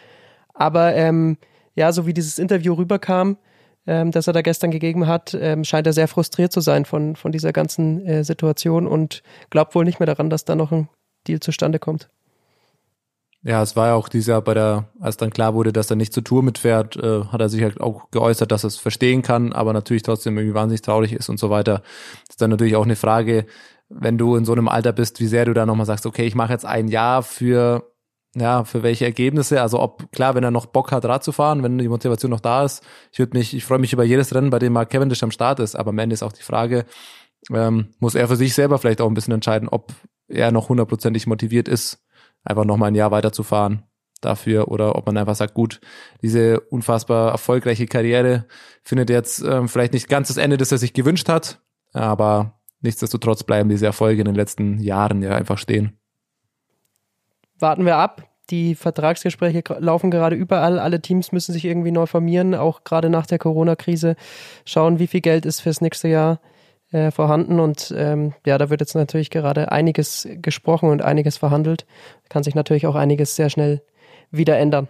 Aber 0.55 0.95
ähm, 0.95 1.37
ja, 1.75 1.93
so 1.93 2.07
wie 2.07 2.15
dieses 2.15 2.39
Interview 2.39 2.75
rüberkam, 2.75 3.37
ähm, 3.87 4.11
das 4.11 4.27
er 4.27 4.33
da 4.33 4.43
gestern 4.43 4.71
gegeben 4.71 5.07
hat, 5.07 5.37
ähm, 5.39 5.65
scheint 5.65 5.87
er 5.87 5.93
sehr 5.93 6.09
frustriert 6.09 6.53
zu 6.53 6.61
sein 6.61 6.85
von, 6.85 7.17
von 7.17 7.33
dieser 7.33 7.53
ganzen 7.53 8.05
äh, 8.07 8.25
Situation 8.25 8.87
und 8.87 9.23
glaubt 9.51 9.75
wohl 9.75 9.85
nicht 9.85 10.01
mehr 10.01 10.07
daran, 10.07 10.31
dass 10.31 10.45
da 10.45 10.55
noch 10.55 10.73
ein 10.73 10.89
Deal 11.27 11.41
zustande 11.41 11.79
kommt. 11.79 12.09
Ja, 13.47 13.63
es 13.63 13.77
war 13.77 13.89
ja 13.89 13.95
auch 13.95 14.09
dieser 14.09 14.41
bei 14.41 14.55
der, 14.55 14.89
als 15.01 15.19
dann 15.19 15.29
klar 15.29 15.53
wurde, 15.53 15.71
dass 15.71 15.91
er 15.91 15.97
nicht 15.97 16.15
zur 16.15 16.25
Tour 16.25 16.43
mitfährt, 16.43 16.97
äh, 16.97 17.25
hat 17.25 17.43
er 17.43 17.51
sich 17.51 17.63
halt 17.63 17.79
auch 17.79 18.11
geäußert, 18.11 18.51
dass 18.51 18.65
er 18.65 18.69
es 18.69 18.79
verstehen 18.79 19.21
kann, 19.21 19.53
aber 19.53 19.75
natürlich 19.75 20.03
trotzdem 20.03 20.39
irgendwie 20.39 20.55
wahnsinnig 20.55 20.81
traurig 20.81 21.13
ist 21.13 21.29
und 21.29 21.39
so 21.39 21.51
weiter. 21.51 21.83
Das 22.27 22.31
ist 22.31 22.43
dann 22.43 22.49
natürlich 22.49 22.75
auch 22.75 22.87
eine 22.87 22.97
Frage, 22.97 23.45
wenn 23.91 24.17
du 24.17 24.37
in 24.37 24.47
so 24.47 24.53
einem 24.53 24.67
Alter 24.67 24.93
bist, 24.95 25.21
wie 25.21 25.27
sehr 25.27 25.45
du 25.45 25.53
da 25.53 25.67
nochmal 25.67 25.85
sagst, 25.85 26.07
okay, 26.07 26.25
ich 26.25 26.35
mache 26.35 26.53
jetzt 26.55 26.65
ein 26.65 26.89
Jahr 26.89 27.23
für, 27.23 27.93
ja, 28.35 28.65
für 28.65 28.83
welche 28.83 29.05
Ergebnisse, 29.05 29.63
also 29.63 29.81
ob, 29.81 30.11
klar, 30.13 30.35
wenn 30.35 30.45
er 30.45 30.51
noch 30.51 30.67
Bock 30.67 30.91
hat, 30.93 31.05
Rad 31.05 31.23
zu 31.23 31.33
fahren, 31.33 31.63
wenn 31.63 31.79
die 31.79 31.89
Motivation 31.89 32.31
noch 32.31 32.41
da 32.41 32.65
ist, 32.65 32.83
ich 33.13 33.19
würde 33.19 33.39
mich, 33.39 33.55
ich 33.55 33.65
freue 33.65 33.79
mich 33.79 33.93
über 33.93 34.05
jedes 34.05 34.35
Rennen, 34.35 34.51
bei 34.51 34.59
dem 34.59 34.73
Mark 34.73 34.91
Cavendish 34.91 35.23
am 35.23 35.31
Start 35.31 35.61
ist, 35.61 35.77
aber 35.77 35.91
am 35.91 35.99
Ende 35.99 36.15
ist 36.15 36.23
auch 36.23 36.33
die 36.33 36.43
Frage, 36.43 36.85
ähm, 37.53 37.95
muss 38.01 38.15
er 38.15 38.27
für 38.29 38.37
sich 38.37 38.55
selber 38.55 38.79
vielleicht 38.79 39.01
auch 39.01 39.09
ein 39.09 39.15
bisschen 39.15 39.35
entscheiden, 39.35 39.69
ob 39.69 39.93
er 40.29 40.51
noch 40.51 40.69
hundertprozentig 40.69 41.27
motiviert 41.27 41.69
ist, 41.69 42.03
einfach 42.43 42.65
nochmal 42.65 42.89
ein 42.89 42.95
Jahr 42.95 43.11
weiterzufahren 43.11 43.85
dafür 44.21 44.69
oder 44.69 44.97
ob 44.97 45.07
man 45.07 45.17
einfach 45.17 45.35
sagt, 45.35 45.55
gut, 45.55 45.81
diese 46.23 46.61
unfassbar 46.61 47.33
erfolgreiche 47.33 47.87
Karriere 47.87 48.47
findet 48.83 49.11
jetzt 49.11 49.43
ähm, 49.43 49.69
vielleicht 49.69 49.93
nicht 49.93 50.09
ganz 50.09 50.29
das 50.29 50.39
Ende, 50.39 50.57
das 50.57 50.73
er 50.73 50.79
sich 50.79 50.93
gewünscht 50.93 51.29
hat, 51.29 51.61
aber 51.93 52.61
nichtsdestotrotz 52.81 53.45
bleiben 53.45 53.69
diese 53.69 53.87
Erfolge 53.87 54.23
in 54.23 54.27
den 54.27 54.35
letzten 54.35 54.81
Jahren 54.81 55.23
ja 55.23 55.37
einfach 55.37 55.59
stehen. 55.59 55.99
Warten 57.65 57.87
wir 57.87 57.97
ab. 57.97 58.29
Die 58.51 58.75
Vertragsgespräche 58.75 59.63
laufen 59.79 60.11
gerade 60.11 60.37
überall. 60.37 60.79
Alle 60.79 61.01
Teams 61.01 61.33
müssen 61.33 61.55
sich 61.55 61.65
irgendwie 61.65 61.93
neu 61.93 62.05
formieren, 62.05 62.55
auch 62.55 62.85
gerade 62.85 63.09
nach 63.09 63.25
der 63.25 63.39
Corona-Krise. 63.39 64.17
Schauen, 64.67 64.99
wie 64.99 65.07
viel 65.07 65.23
Geld 65.23 65.47
ist 65.47 65.61
fürs 65.61 65.81
nächste 65.81 66.09
Jahr 66.09 66.41
äh, 66.93 67.11
vorhanden. 67.11 67.61
Und 67.61 67.95
ähm, 67.97 68.35
ja, 68.45 68.59
da 68.59 68.69
wird 68.69 68.83
jetzt 68.83 68.95
natürlich 68.95 69.31
gerade 69.31 69.73
einiges 69.73 70.29
gesprochen 70.43 70.91
und 70.91 71.01
einiges 71.01 71.39
verhandelt. 71.39 71.87
Kann 72.29 72.43
sich 72.43 72.55
natürlich 72.55 72.87
auch 72.87 72.97
einiges 72.97 73.35
sehr 73.35 73.49
schnell 73.49 73.81
wieder 74.31 74.59
ändern. 74.59 74.87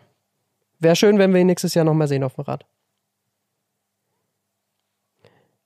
Wäre 0.80 0.96
schön, 0.96 1.18
wenn 1.18 1.32
wir 1.32 1.40
ihn 1.40 1.46
nächstes 1.46 1.74
Jahr 1.74 1.84
nochmal 1.84 2.08
sehen 2.08 2.24
auf 2.24 2.34
dem 2.34 2.42
Rad. 2.42 2.66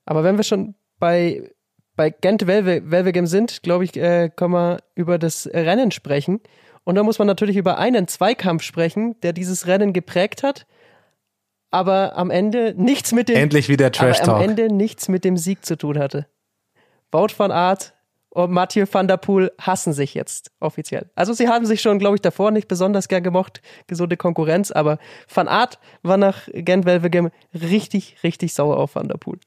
Aber 0.05 0.23
wenn 0.23 0.37
wir 0.37 0.43
schon 0.43 0.75
bei, 0.99 1.49
bei 1.95 2.11
Gent 2.11 2.45
Welvegem 2.45 3.25
sind, 3.25 3.63
glaube 3.63 3.85
ich, 3.85 3.97
äh, 3.97 4.29
können 4.29 4.53
wir 4.53 4.77
über 4.93 5.17
das 5.17 5.47
Rennen 5.51 5.89
sprechen. 5.89 6.39
Und 6.83 6.95
da 6.95 7.03
muss 7.03 7.19
man 7.19 7.27
natürlich 7.27 7.57
über 7.57 7.77
einen 7.77 8.07
Zweikampf 8.07 8.63
sprechen, 8.63 9.19
der 9.21 9.33
dieses 9.33 9.67
Rennen 9.67 9.93
geprägt 9.93 10.43
hat 10.43 10.65
aber 11.71 12.15
am 12.17 12.31
Ende 12.31 12.73
nichts 12.77 13.11
mit 13.11 13.29
dem 13.29 13.35
Endlich 13.35 13.69
wieder 13.69 13.91
Trash 13.91 14.19
Talk. 14.19 14.29
am 14.35 14.41
Ende 14.41 14.73
nichts 14.73 15.07
mit 15.07 15.23
dem 15.23 15.37
Sieg 15.37 15.65
zu 15.65 15.77
tun 15.77 15.99
hatte. 15.99 16.27
Wout 17.11 17.29
van 17.37 17.51
Aert 17.51 17.93
und 18.29 18.51
Mathieu 18.51 18.85
van 18.91 19.07
der 19.07 19.17
Poel 19.17 19.51
hassen 19.59 19.93
sich 19.93 20.13
jetzt 20.13 20.51
offiziell. 20.59 21.09
Also 21.15 21.33
sie 21.33 21.47
haben 21.47 21.65
sich 21.65 21.81
schon, 21.81 21.99
glaube 21.99 22.15
ich, 22.15 22.21
davor 22.21 22.51
nicht 22.51 22.67
besonders 22.67 23.07
gern 23.07 23.23
gemocht, 23.23 23.61
gesunde 23.87 24.17
Konkurrenz, 24.17 24.71
aber 24.71 24.99
Van 25.33 25.47
Aert 25.47 25.79
war 26.03 26.17
nach 26.17 26.47
Gent-Welvegem 26.53 27.31
richtig, 27.53 28.17
richtig 28.23 28.53
sauer 28.53 28.77
auf 28.77 28.95
Van 28.95 29.07
der 29.07 29.17
Poel. 29.17 29.39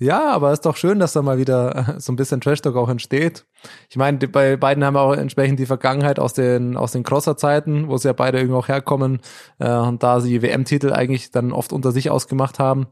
Ja, 0.00 0.30
aber 0.30 0.52
ist 0.52 0.64
doch 0.64 0.76
schön, 0.76 1.00
dass 1.00 1.12
da 1.12 1.22
mal 1.22 1.38
wieder 1.38 1.96
so 1.98 2.12
ein 2.12 2.16
bisschen 2.16 2.40
Trash-Talk 2.40 2.76
auch 2.76 2.88
entsteht. 2.88 3.46
Ich 3.90 3.96
meine, 3.96 4.18
bei 4.28 4.56
beiden 4.56 4.84
haben 4.84 4.94
wir 4.94 5.00
auch 5.00 5.14
entsprechend 5.14 5.58
die 5.58 5.66
Vergangenheit 5.66 6.20
aus 6.20 6.34
den, 6.34 6.76
aus 6.76 6.92
den 6.92 7.02
Crosser-Zeiten, 7.02 7.88
wo 7.88 7.96
sie 7.96 8.06
ja 8.06 8.12
beide 8.12 8.38
irgendwie 8.38 8.56
auch 8.56 8.68
herkommen 8.68 9.20
äh, 9.58 9.72
und 9.72 10.04
da 10.04 10.20
sie 10.20 10.40
WM-Titel 10.40 10.92
eigentlich 10.92 11.32
dann 11.32 11.50
oft 11.50 11.72
unter 11.72 11.90
sich 11.90 12.10
ausgemacht 12.10 12.60
haben. 12.60 12.86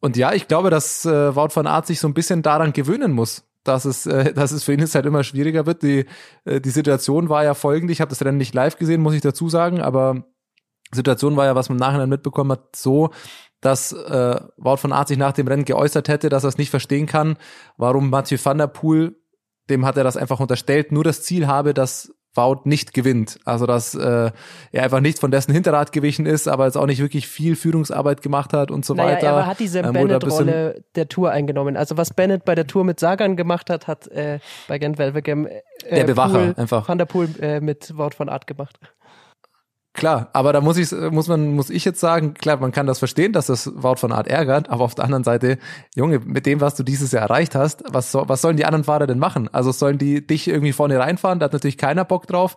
Und 0.00 0.16
ja, 0.16 0.32
ich 0.32 0.48
glaube, 0.48 0.70
dass 0.70 1.04
äh, 1.04 1.36
Wout 1.36 1.54
van 1.54 1.68
Aert 1.68 1.86
sich 1.86 2.00
so 2.00 2.08
ein 2.08 2.14
bisschen 2.14 2.42
daran 2.42 2.72
gewöhnen 2.72 3.12
muss, 3.12 3.44
dass 3.62 3.84
es, 3.84 4.06
äh, 4.06 4.32
dass 4.34 4.50
es 4.50 4.64
für 4.64 4.72
ihn 4.72 4.80
jetzt 4.80 4.96
halt 4.96 5.06
immer 5.06 5.22
schwieriger 5.22 5.64
wird. 5.66 5.84
Die, 5.84 6.06
äh, 6.44 6.60
die 6.60 6.70
Situation 6.70 7.28
war 7.28 7.44
ja 7.44 7.54
folgende, 7.54 7.92
ich 7.92 8.00
habe 8.00 8.08
das 8.08 8.24
Rennen 8.24 8.38
nicht 8.38 8.54
live 8.54 8.78
gesehen, 8.78 9.00
muss 9.00 9.14
ich 9.14 9.20
dazu 9.20 9.48
sagen, 9.48 9.80
aber 9.80 10.24
Situation 10.92 11.36
war 11.36 11.46
ja, 11.46 11.54
was 11.54 11.68
man 11.68 11.76
im 11.76 11.80
Nachhinein 11.80 12.08
mitbekommen 12.08 12.50
hat, 12.50 12.74
so, 12.74 13.10
dass 13.60 13.92
äh, 13.92 14.40
Wout 14.56 14.78
von 14.78 14.92
Aert 14.92 15.08
sich 15.08 15.18
nach 15.18 15.32
dem 15.32 15.48
Rennen 15.48 15.64
geäußert 15.64 16.08
hätte, 16.08 16.28
dass 16.28 16.44
er 16.44 16.48
es 16.48 16.58
nicht 16.58 16.70
verstehen 16.70 17.06
kann, 17.06 17.36
warum 17.76 18.10
Mathieu 18.10 18.38
van 18.42 18.58
der 18.58 18.66
Poel, 18.66 19.16
dem 19.68 19.84
hat 19.84 19.96
er 19.96 20.04
das 20.04 20.16
einfach 20.16 20.40
unterstellt, 20.40 20.92
nur 20.92 21.04
das 21.04 21.22
Ziel 21.22 21.46
habe, 21.46 21.74
dass 21.74 22.12
Wout 22.34 22.60
nicht 22.64 22.94
gewinnt. 22.94 23.40
Also 23.44 23.66
dass 23.66 23.94
äh, 23.96 24.30
er 24.70 24.82
einfach 24.84 25.00
nicht 25.00 25.18
von 25.18 25.32
dessen 25.32 25.52
Hinterrad 25.52 25.90
gewichen 25.90 26.26
ist, 26.26 26.46
aber 26.46 26.66
jetzt 26.66 26.76
auch 26.76 26.86
nicht 26.86 27.00
wirklich 27.00 27.26
viel 27.26 27.56
Führungsarbeit 27.56 28.22
gemacht 28.22 28.52
hat 28.52 28.70
und 28.70 28.84
so 28.84 28.94
naja, 28.94 29.16
weiter. 29.16 29.26
Er 29.26 29.46
hat 29.46 29.58
diese 29.58 29.80
Ähm, 29.80 29.92
Bennett-Rolle 29.92 30.84
der 30.94 31.08
Tour 31.08 31.32
eingenommen. 31.32 31.76
Also 31.76 31.96
was 31.96 32.14
Bennett 32.14 32.44
bei 32.44 32.54
der 32.54 32.68
Tour 32.68 32.84
mit 32.84 33.00
Sagan 33.00 33.36
gemacht 33.36 33.68
hat, 33.68 33.88
hat 33.88 34.06
äh, 34.08 34.38
bei 34.68 34.78
Gent 34.78 34.98
Wevelgem 34.98 35.46
äh, 35.46 35.60
Der 35.90 36.04
Bewacher, 36.04 36.38
Poel, 36.38 36.54
einfach. 36.56 36.88
Van 36.88 36.98
der 36.98 37.06
Poel 37.06 37.28
äh, 37.40 37.60
mit 37.60 37.98
Wout 37.98 38.10
von 38.16 38.28
Art 38.28 38.46
gemacht. 38.46 38.78
Klar, 39.92 40.30
aber 40.34 40.52
da 40.52 40.60
muss 40.60 40.76
ich, 40.76 40.92
muss 40.92 41.26
man, 41.26 41.56
muss 41.56 41.68
ich 41.68 41.84
jetzt 41.84 41.98
sagen, 41.98 42.34
klar, 42.34 42.58
man 42.58 42.70
kann 42.70 42.86
das 42.86 43.00
verstehen, 43.00 43.32
dass 43.32 43.46
das 43.46 43.70
Wort 43.74 43.98
von 43.98 44.12
Art 44.12 44.28
ärgert, 44.28 44.70
aber 44.70 44.84
auf 44.84 44.94
der 44.94 45.04
anderen 45.04 45.24
Seite, 45.24 45.58
Junge, 45.96 46.20
mit 46.20 46.46
dem, 46.46 46.60
was 46.60 46.76
du 46.76 46.84
dieses 46.84 47.10
Jahr 47.10 47.24
erreicht 47.24 47.56
hast, 47.56 47.82
was, 47.90 48.12
so, 48.12 48.28
was 48.28 48.40
sollen 48.40 48.56
die 48.56 48.64
anderen 48.64 48.84
Fahrer 48.84 49.08
denn 49.08 49.18
machen? 49.18 49.52
Also 49.52 49.72
sollen 49.72 49.98
die 49.98 50.24
dich 50.24 50.46
irgendwie 50.46 50.72
vorne 50.72 50.96
reinfahren? 51.00 51.40
Da 51.40 51.46
hat 51.46 51.52
natürlich 51.52 51.76
keiner 51.76 52.04
Bock 52.04 52.28
drauf. 52.28 52.54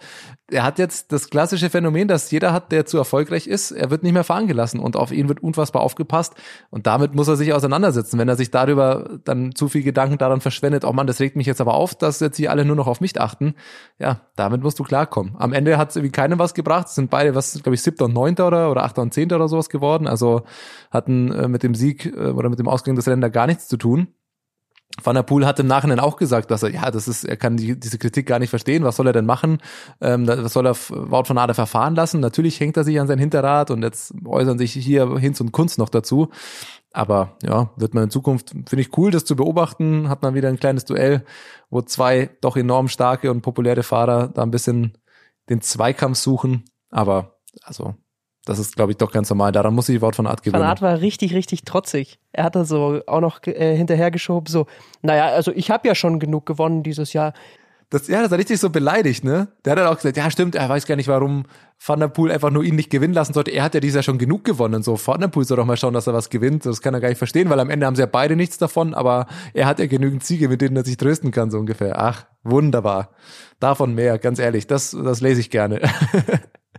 Er 0.51 0.63
hat 0.63 0.77
jetzt 0.77 1.11
das 1.11 1.31
klassische 1.31 1.71
Phänomen, 1.71 2.07
dass 2.07 2.29
jeder 2.29 2.53
hat, 2.53 2.71
der 2.71 2.85
zu 2.85 2.99
erfolgreich 2.99 3.47
ist, 3.47 3.71
er 3.71 3.89
wird 3.89 4.03
nicht 4.03 4.13
mehr 4.13 4.23
fahren 4.23 4.45
gelassen 4.45 4.79
und 4.79 4.95
auf 4.95 5.11
ihn 5.11 5.27
wird 5.27 5.41
unfassbar 5.41 5.81
aufgepasst 5.81 6.35
und 6.69 6.85
damit 6.85 7.15
muss 7.15 7.27
er 7.27 7.35
sich 7.35 7.51
auseinandersetzen. 7.51 8.19
Wenn 8.19 8.29
er 8.29 8.35
sich 8.35 8.51
darüber 8.51 9.17
dann 9.25 9.55
zu 9.55 9.69
viel 9.69 9.81
Gedanken 9.81 10.19
daran 10.19 10.39
verschwendet, 10.39 10.85
oh 10.85 10.93
man, 10.93 11.07
das 11.07 11.19
regt 11.19 11.35
mich 11.35 11.47
jetzt 11.47 11.61
aber 11.61 11.73
auf, 11.73 11.95
dass 11.95 12.19
jetzt 12.19 12.37
hier 12.37 12.51
alle 12.51 12.63
nur 12.63 12.75
noch 12.75 12.85
auf 12.85 13.01
mich 13.01 13.19
achten, 13.19 13.55
ja, 13.97 14.21
damit 14.35 14.61
musst 14.61 14.77
du 14.77 14.83
klarkommen. 14.83 15.35
Am 15.39 15.51
Ende 15.51 15.79
hat 15.79 15.89
es 15.89 15.95
irgendwie 15.95 16.11
keinem 16.11 16.37
was 16.37 16.53
gebracht, 16.53 16.89
sind 16.89 17.09
beide, 17.09 17.22
was, 17.35 17.53
glaube 17.63 17.75
ich, 17.75 17.81
siebter 17.81 18.05
und 18.05 18.13
neunter 18.13 18.47
oder, 18.47 18.71
oder 18.71 18.83
achter 18.83 19.01
und 19.01 19.13
zehnter 19.13 19.37
oder 19.37 19.47
sowas 19.47 19.69
geworden, 19.69 20.07
also 20.07 20.43
hatten 20.91 21.31
äh, 21.31 21.47
mit 21.47 21.63
dem 21.63 21.75
Sieg 21.75 22.05
äh, 22.05 22.31
oder 22.31 22.49
mit 22.49 22.59
dem 22.59 22.67
Ausgang 22.67 22.95
des 22.95 23.05
da 23.05 23.29
gar 23.29 23.47
nichts 23.47 23.67
zu 23.67 23.77
tun. 23.77 24.07
Van 25.01 25.15
der 25.15 25.23
Poel 25.23 25.45
hat 25.45 25.59
im 25.59 25.65
Nachhinein 25.65 25.99
auch 25.99 26.17
gesagt, 26.17 26.51
dass 26.51 26.61
er, 26.61 26.69
ja, 26.69 26.91
das 26.91 27.07
ist, 27.07 27.23
er 27.23 27.35
kann 27.35 27.57
die, 27.57 27.79
diese 27.79 27.97
Kritik 27.97 28.27
gar 28.27 28.37
nicht 28.37 28.51
verstehen. 28.51 28.83
Was 28.83 28.95
soll 28.95 29.07
er 29.07 29.13
denn 29.13 29.25
machen? 29.25 29.57
Ähm, 30.01 30.27
was 30.27 30.53
soll 30.53 30.67
er 30.67 30.75
Wout 30.75 31.25
von 31.25 31.37
Ader 31.37 31.55
verfahren 31.55 31.95
lassen? 31.95 32.19
Natürlich 32.19 32.59
hängt 32.59 32.77
er 32.77 32.83
sich 32.83 32.99
an 32.99 33.07
sein 33.07 33.17
Hinterrad 33.17 33.71
und 33.71 33.81
jetzt 33.81 34.13
äußern 34.23 34.59
sich 34.59 34.73
hier 34.73 35.17
Hinz 35.17 35.41
und 35.41 35.51
Kunst 35.51 35.79
noch 35.79 35.89
dazu. 35.89 36.29
Aber 36.91 37.37
ja, 37.41 37.71
wird 37.75 37.95
man 37.95 38.03
in 38.03 38.09
Zukunft, 38.11 38.51
finde 38.51 38.81
ich 38.81 38.95
cool, 38.95 39.09
das 39.09 39.25
zu 39.25 39.35
beobachten. 39.35 40.09
Hat 40.09 40.21
man 40.21 40.35
wieder 40.35 40.49
ein 40.49 40.59
kleines 40.59 40.85
Duell, 40.85 41.25
wo 41.71 41.81
zwei 41.81 42.29
doch 42.41 42.55
enorm 42.55 42.87
starke 42.87 43.31
und 43.31 43.41
populäre 43.41 43.81
Fahrer 43.81 44.27
da 44.27 44.43
ein 44.43 44.51
bisschen 44.51 44.93
den 45.49 45.61
Zweikampf 45.61 46.19
suchen. 46.19 46.65
Aber 46.93 47.39
also 47.63 47.95
das 48.45 48.59
ist, 48.59 48.75
glaube 48.75 48.91
ich, 48.91 48.97
doch 48.97 49.11
ganz 49.11 49.29
normal. 49.29 49.51
Daran 49.51 49.73
muss 49.73 49.85
sich 49.85 50.01
Wort 50.01 50.15
von 50.15 50.27
Art 50.27 50.43
gewöhnen. 50.43 50.61
Van 50.61 50.69
Art 50.69 50.81
war 50.81 50.99
richtig, 50.99 51.33
richtig 51.33 51.63
trotzig. 51.63 52.19
Er 52.33 52.43
hat 52.43 52.55
da 52.55 52.65
so 52.65 53.01
auch 53.07 53.21
noch 53.21 53.41
äh, 53.45 53.75
hinterhergeschoben, 53.75 54.51
so, 54.51 54.67
naja, 55.01 55.27
also 55.27 55.51
ich 55.53 55.71
habe 55.71 55.87
ja 55.87 55.95
schon 55.95 56.19
genug 56.19 56.45
gewonnen 56.45 56.83
dieses 56.83 57.13
Jahr. 57.13 57.33
Das, 57.89 58.07
ja, 58.07 58.21
das 58.21 58.31
hat 58.31 58.39
richtig 58.39 58.59
so 58.59 58.69
beleidigt, 58.69 59.23
ne? 59.23 59.49
Der 59.63 59.71
hat 59.71 59.79
dann 59.79 59.87
auch 59.87 59.95
gesagt, 59.95 60.17
ja, 60.17 60.29
stimmt, 60.31 60.55
er 60.55 60.67
weiß 60.67 60.87
gar 60.87 60.95
nicht, 60.95 61.07
warum 61.07 61.43
Van 61.85 61.99
der 61.99 62.07
Poel 62.07 62.31
einfach 62.31 62.49
nur 62.49 62.63
ihn 62.63 62.75
nicht 62.75 62.89
gewinnen 62.89 63.13
lassen 63.13 63.33
sollte. 63.33 63.51
Er 63.51 63.63
hat 63.63 63.75
ja 63.75 63.79
dieses 63.79 63.95
Jahr 63.95 64.03
schon 64.03 64.17
genug 64.17 64.43
gewonnen. 64.43 64.81
So, 64.81 64.99
Van 65.05 65.21
der 65.21 65.27
Poel 65.27 65.45
soll 65.45 65.57
doch 65.57 65.65
mal 65.65 65.77
schauen, 65.77 65.93
dass 65.93 66.07
er 66.07 66.13
was 66.13 66.29
gewinnt. 66.29 66.65
Das 66.65 66.81
kann 66.81 66.93
er 66.95 67.01
gar 67.01 67.09
nicht 67.09 67.19
verstehen, 67.19 67.49
weil 67.49 67.59
am 67.59 67.69
Ende 67.69 67.85
haben 67.85 67.95
sie 67.95 68.01
ja 68.01 68.07
beide 68.07 68.35
nichts 68.35 68.57
davon, 68.57 68.93
aber 68.93 69.27
er 69.53 69.67
hat 69.67 69.79
ja 69.79 69.85
genügend 69.85 70.23
Siege, 70.23 70.49
mit 70.49 70.61
denen 70.61 70.75
er 70.75 70.83
sich 70.83 70.97
trösten 70.97 71.29
kann, 71.31 71.51
so 71.51 71.59
ungefähr. 71.59 71.99
Ach, 71.99 72.25
wunderbar. 72.43 73.11
Davon 73.59 73.93
mehr, 73.93 74.17
ganz 74.17 74.39
ehrlich. 74.39 74.65
Das, 74.65 74.91
das 74.91 75.21
lese 75.21 75.39
ich 75.39 75.51
gerne. 75.51 75.81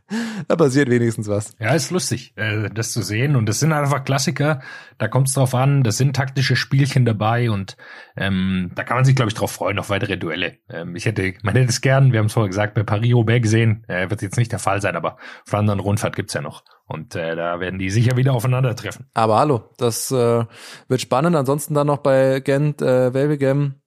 da 0.49 0.57
passiert 0.57 0.91
wenigstens 0.91 1.29
was. 1.29 1.55
Ja, 1.59 1.75
ist 1.75 1.91
lustig, 1.91 2.33
äh, 2.37 2.69
das 2.71 2.93
zu 2.93 3.03
sehen. 3.03 3.37
Und 3.37 3.47
das 3.47 3.61
sind 3.61 3.73
einfach 3.73 4.05
Klassiker. 4.05 4.61
Da 4.99 5.09
kommt 5.09 5.29
es 5.29 5.35
drauf 5.35 5.55
an. 5.55 5.83
Das 5.83 5.97
sind 5.97 6.15
taktische 6.15 6.57
Spielchen 6.57 7.05
dabei 7.05 7.51
und 7.51 7.77
ähm, 8.17 8.71
da 8.75 8.85
kann 8.85 8.97
man 8.97 9.05
sich, 9.05 9.17
glaube 9.17 9.31
ich, 9.31 9.35
drauf 9.35 9.53
freuen 9.53 9.79
auf 9.79 9.91
weitere 9.91 10.17
Duelle. 10.17 10.59
Ähm, 10.69 10.95
ich 10.95 11.07
hätte, 11.07 11.35
man 11.43 11.55
hätte 11.55 11.71
es 11.71 11.81
gern, 11.81 12.13
wir 12.13 12.19
haben 12.19 12.27
es 12.27 12.33
vorher 12.33 12.49
gesagt, 12.49 12.75
bei 12.75 12.83
Paris-Roubaix 12.83 13.43
gesehen. 13.43 13.85
Äh, 13.89 14.11
wird 14.11 14.23
jetzt 14.23 14.37
nicht 14.37 14.53
der 14.53 14.59
Fall 14.59 14.81
sein, 14.81 14.97
aber 14.97 15.17
Flandern 15.47 15.81
Rundfahrt 15.81 16.17
gibt's 16.17 16.35
ja 16.35 16.43
noch. 16.43 16.65
Und 16.87 17.15
äh, 17.15 17.35
da 17.35 17.61
werden 17.61 17.79
die 17.79 17.91
sicher 17.91 18.17
wieder 18.17 18.35
aufeinandertreffen. 18.35 19.07
Aber 19.15 19.39
hallo, 19.39 19.71
das 19.79 20.11
äh, 20.11 20.45
wird 20.89 21.01
spannend. 21.01 21.35
Ansonsten 21.35 21.75
dann 21.75 21.87
noch 21.87 21.99
bei 21.99 22.41
Gent, 22.41 22.83
äh, 22.83 23.15
Welbegem. 23.15 23.81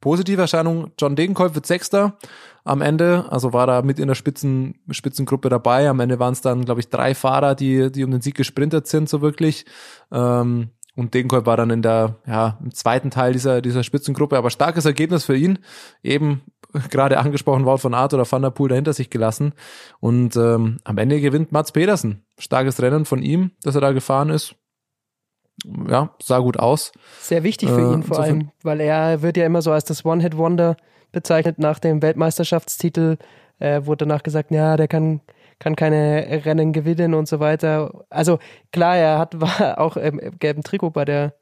Positive 0.00 0.40
Erscheinung, 0.40 0.92
John 1.00 1.16
Degenkolb 1.16 1.54
wird 1.54 1.66
Sechster 1.66 2.16
am 2.66 2.82
Ende, 2.82 3.26
also 3.30 3.52
war 3.52 3.66
da 3.66 3.82
mit 3.82 3.98
in 3.98 4.08
der 4.08 4.14
Spitzen, 4.14 4.80
Spitzengruppe 4.90 5.48
dabei. 5.48 5.88
Am 5.88 6.00
Ende 6.00 6.18
waren 6.18 6.32
es 6.32 6.40
dann, 6.40 6.64
glaube 6.64 6.80
ich, 6.80 6.88
drei 6.88 7.14
Fahrer, 7.14 7.54
die, 7.54 7.90
die 7.92 8.04
um 8.04 8.10
den 8.10 8.20
Sieg 8.20 8.34
gesprintet 8.34 8.86
sind, 8.86 9.08
so 9.08 9.22
wirklich. 9.22 9.64
Ähm, 10.10 10.70
und 10.96 11.14
Degenkolb 11.14 11.46
war 11.46 11.56
dann 11.56 11.70
in 11.70 11.82
der, 11.82 12.16
ja, 12.26 12.58
im 12.62 12.72
zweiten 12.72 13.10
Teil 13.10 13.32
dieser, 13.32 13.62
dieser 13.62 13.82
Spitzengruppe, 13.82 14.36
aber 14.36 14.50
starkes 14.50 14.84
Ergebnis 14.84 15.24
für 15.24 15.36
ihn. 15.36 15.58
Eben 16.02 16.42
gerade 16.90 17.18
angesprochen 17.18 17.66
Wout 17.66 17.78
von 17.78 17.94
Art 17.94 18.14
oder 18.14 18.30
Van 18.30 18.42
der 18.42 18.50
Poel 18.50 18.70
dahinter 18.70 18.92
sich 18.92 19.10
gelassen. 19.10 19.52
Und 20.00 20.36
ähm, 20.36 20.78
am 20.84 20.98
Ende 20.98 21.20
gewinnt 21.20 21.52
Mats 21.52 21.72
Pedersen. 21.72 22.24
Starkes 22.38 22.82
Rennen 22.82 23.04
von 23.04 23.22
ihm, 23.22 23.52
dass 23.62 23.74
er 23.74 23.80
da 23.80 23.92
gefahren 23.92 24.30
ist 24.30 24.56
ja, 25.88 26.14
sah 26.22 26.38
gut 26.38 26.58
aus. 26.58 26.92
Sehr 27.20 27.42
wichtig 27.42 27.70
für 27.70 27.80
Äh, 27.80 27.94
ihn 27.94 28.02
vor 28.02 28.18
allem, 28.18 28.50
weil 28.62 28.80
er 28.80 29.22
wird 29.22 29.36
ja 29.36 29.46
immer 29.46 29.62
so 29.62 29.72
als 29.72 29.84
das 29.84 30.04
One-Hit-Wonder 30.04 30.76
bezeichnet 31.16 31.58
nach 31.58 31.78
dem 31.78 32.02
Weltmeisterschaftstitel. 32.02 33.16
Äh, 33.58 33.86
wurde 33.86 34.04
danach 34.04 34.22
gesagt, 34.22 34.50
ja, 34.50 34.76
der 34.76 34.86
kann, 34.86 35.22
kann 35.58 35.74
keine 35.74 36.44
Rennen 36.44 36.74
gewinnen 36.74 37.14
und 37.14 37.26
so 37.26 37.40
weiter. 37.40 38.04
Also 38.10 38.38
klar, 38.70 38.98
er 38.98 39.18
hat 39.18 39.40
war 39.40 39.80
auch 39.80 39.96
im 39.96 40.20
gelben 40.38 40.62
Trikot 40.62 40.90
bei 40.90 41.06
der 41.06 41.32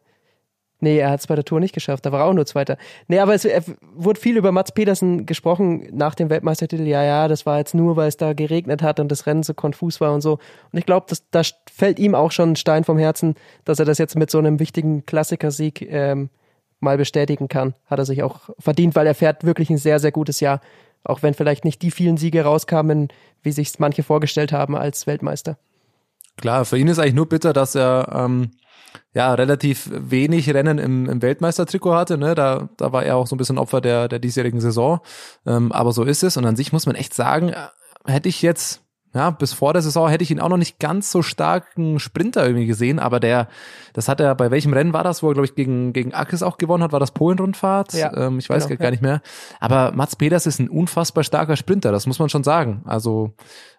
Nee, 0.81 0.99
er 0.99 1.11
hat 1.11 1.21
es 1.21 1.27
bei 1.27 1.35
der 1.35 1.45
Tour 1.45 1.61
nicht 1.61 1.73
geschafft, 1.73 2.05
da 2.05 2.13
war 2.13 2.27
auch 2.27 2.35
nur 2.35 2.45
Zweiter. 2.45 2.77
Nee, 3.09 3.19
aber 3.19 3.33
es 3.33 3.49
wurde 3.95 4.21
viel 4.21 4.37
über 4.37 4.53
Mats 4.53 4.73
Pedersen 4.73 5.25
gesprochen 5.25 5.89
nach 5.93 6.15
dem 6.15 6.29
Weltmeistertitel. 6.29 6.83
Ja, 6.83 7.03
ja, 7.03 7.27
das 7.27 7.47
war 7.47 7.57
jetzt 7.57 7.75
nur, 7.75 7.97
weil 7.97 8.09
es 8.09 8.19
da 8.19 8.35
geregnet 8.35 8.83
hat 8.83 9.01
und 9.01 9.11
das 9.11 9.25
Rennen 9.25 9.45
so 9.45 9.55
konfus 9.55 10.03
war 10.03 10.13
und 10.13 10.21
so. 10.21 10.33
Und 10.73 10.79
ich 10.79 10.85
glaube, 10.85 11.07
da 11.31 11.41
fällt 11.73 11.99
ihm 11.99 12.15
auch 12.15 12.33
schon 12.33 12.51
ein 12.53 12.57
Stein 12.57 12.85
vom 12.85 12.99
Herzen, 12.99 13.35
dass 13.65 13.79
er 13.79 13.87
das 13.87 13.97
jetzt 13.97 14.17
mit 14.17 14.31
so 14.31 14.39
einem 14.39 14.61
wichtigen 14.61 15.07
Klassikersieg 15.07 15.81
ähm, 15.91 16.29
mal 16.85 16.97
bestätigen 16.97 17.49
kann. 17.49 17.75
Hat 17.87 17.99
er 17.99 18.05
sich 18.05 18.23
auch 18.23 18.51
verdient, 18.59 18.95
weil 18.95 19.07
er 19.07 19.15
fährt 19.15 19.45
wirklich 19.45 19.71
ein 19.71 19.79
sehr, 19.79 19.99
sehr 19.99 20.13
gutes 20.13 20.41
Jahr. 20.41 20.61
Auch 21.03 21.23
wenn 21.23 21.35
vielleicht 21.35 21.65
nicht 21.65 21.83
die 21.83 21.91
vielen 21.91 22.17
Siege 22.17 22.43
rauskamen, 22.43 23.09
wie 23.43 23.53
sich 23.53 23.79
manche 23.79 24.03
vorgestellt 24.03 24.53
haben 24.53 24.77
als 24.77 25.07
Weltmeister. 25.07 25.59
Klar, 26.37 26.65
für 26.65 26.79
ihn 26.79 26.89
ist 26.89 26.99
eigentlich 26.99 27.15
nur 27.15 27.29
bitter, 27.29 27.53
dass 27.53 27.75
er 27.75 28.11
ähm, 28.15 28.53
ja 29.13 29.35
relativ 29.35 29.91
wenig 29.93 30.53
Rennen 30.53 30.79
im, 30.79 31.09
im 31.09 31.23
Weltmeistertrikot 31.23 31.95
hatte. 31.95 32.19
Ne? 32.19 32.35
Da, 32.35 32.69
da 32.77 32.93
war 32.93 33.05
er 33.05 33.17
auch 33.17 33.27
so 33.27 33.35
ein 33.35 33.39
bisschen 33.39 33.59
Opfer 33.59 33.81
der, 33.81 34.09
der 34.09 34.19
diesjährigen 34.19 34.61
Saison. 34.61 35.01
Ähm, 35.47 35.73
aber 35.73 35.93
so 35.93 36.05
ist 36.05 36.23
es. 36.23 36.37
Und 36.37 36.47
an 36.47 36.57
sich 36.57 36.73
muss 36.73 36.87
man 36.87 36.97
echt 36.97 37.15
sagen, 37.15 37.51
äh, 37.51 37.67
hätte 38.07 38.29
ich 38.29 38.43
jetzt 38.43 38.84
ja, 39.15 39.31
bis 39.31 39.53
vor 39.53 39.73
der 39.73 39.83
Saison 39.83 40.09
hätte 40.09 40.25
ich 40.25 40.31
ihn 40.31 40.41
auch 40.41 40.49
noch 40.49 40.57
nicht 40.57 40.81
ganz 40.81 41.13
so 41.13 41.23
starken 41.23 42.01
Sprinter 42.01 42.45
irgendwie 42.45 42.67
gesehen, 42.67 42.99
aber 42.99 43.21
der, 43.21 43.49
das 43.93 44.09
hat 44.09 44.21
er, 44.21 44.35
bei 44.35 44.51
welchem 44.51 44.73
Rennen 44.73 44.93
war 44.93 45.05
das, 45.05 45.23
wo 45.23 45.29
er, 45.29 45.35
glaube 45.35 45.47
ich, 45.47 45.55
gegen, 45.55 45.93
gegen 45.93 46.13
Akis 46.13 46.43
auch 46.43 46.59
gewonnen 46.59 46.83
hat, 46.83 46.91
war 46.91 46.99
das 46.99 47.13
Polen-Rundfahrt? 47.13 47.93
Ja, 47.95 48.13
ähm, 48.17 48.41
ich 48.41 48.51
weiß 48.51 48.67
genau, 48.67 48.79
gar 48.79 48.87
ja. 48.87 48.91
nicht 48.91 49.03
mehr. 49.03 49.23
Aber 49.61 49.93
Mats 49.93 50.17
Peters 50.17 50.47
ist 50.47 50.59
ein 50.59 50.69
unfassbar 50.69 51.23
starker 51.23 51.57
Sprinter, 51.57 51.93
das 51.93 52.07
muss 52.07 52.19
man 52.19 52.29
schon 52.29 52.43
sagen. 52.43 52.83
Also 52.87 53.35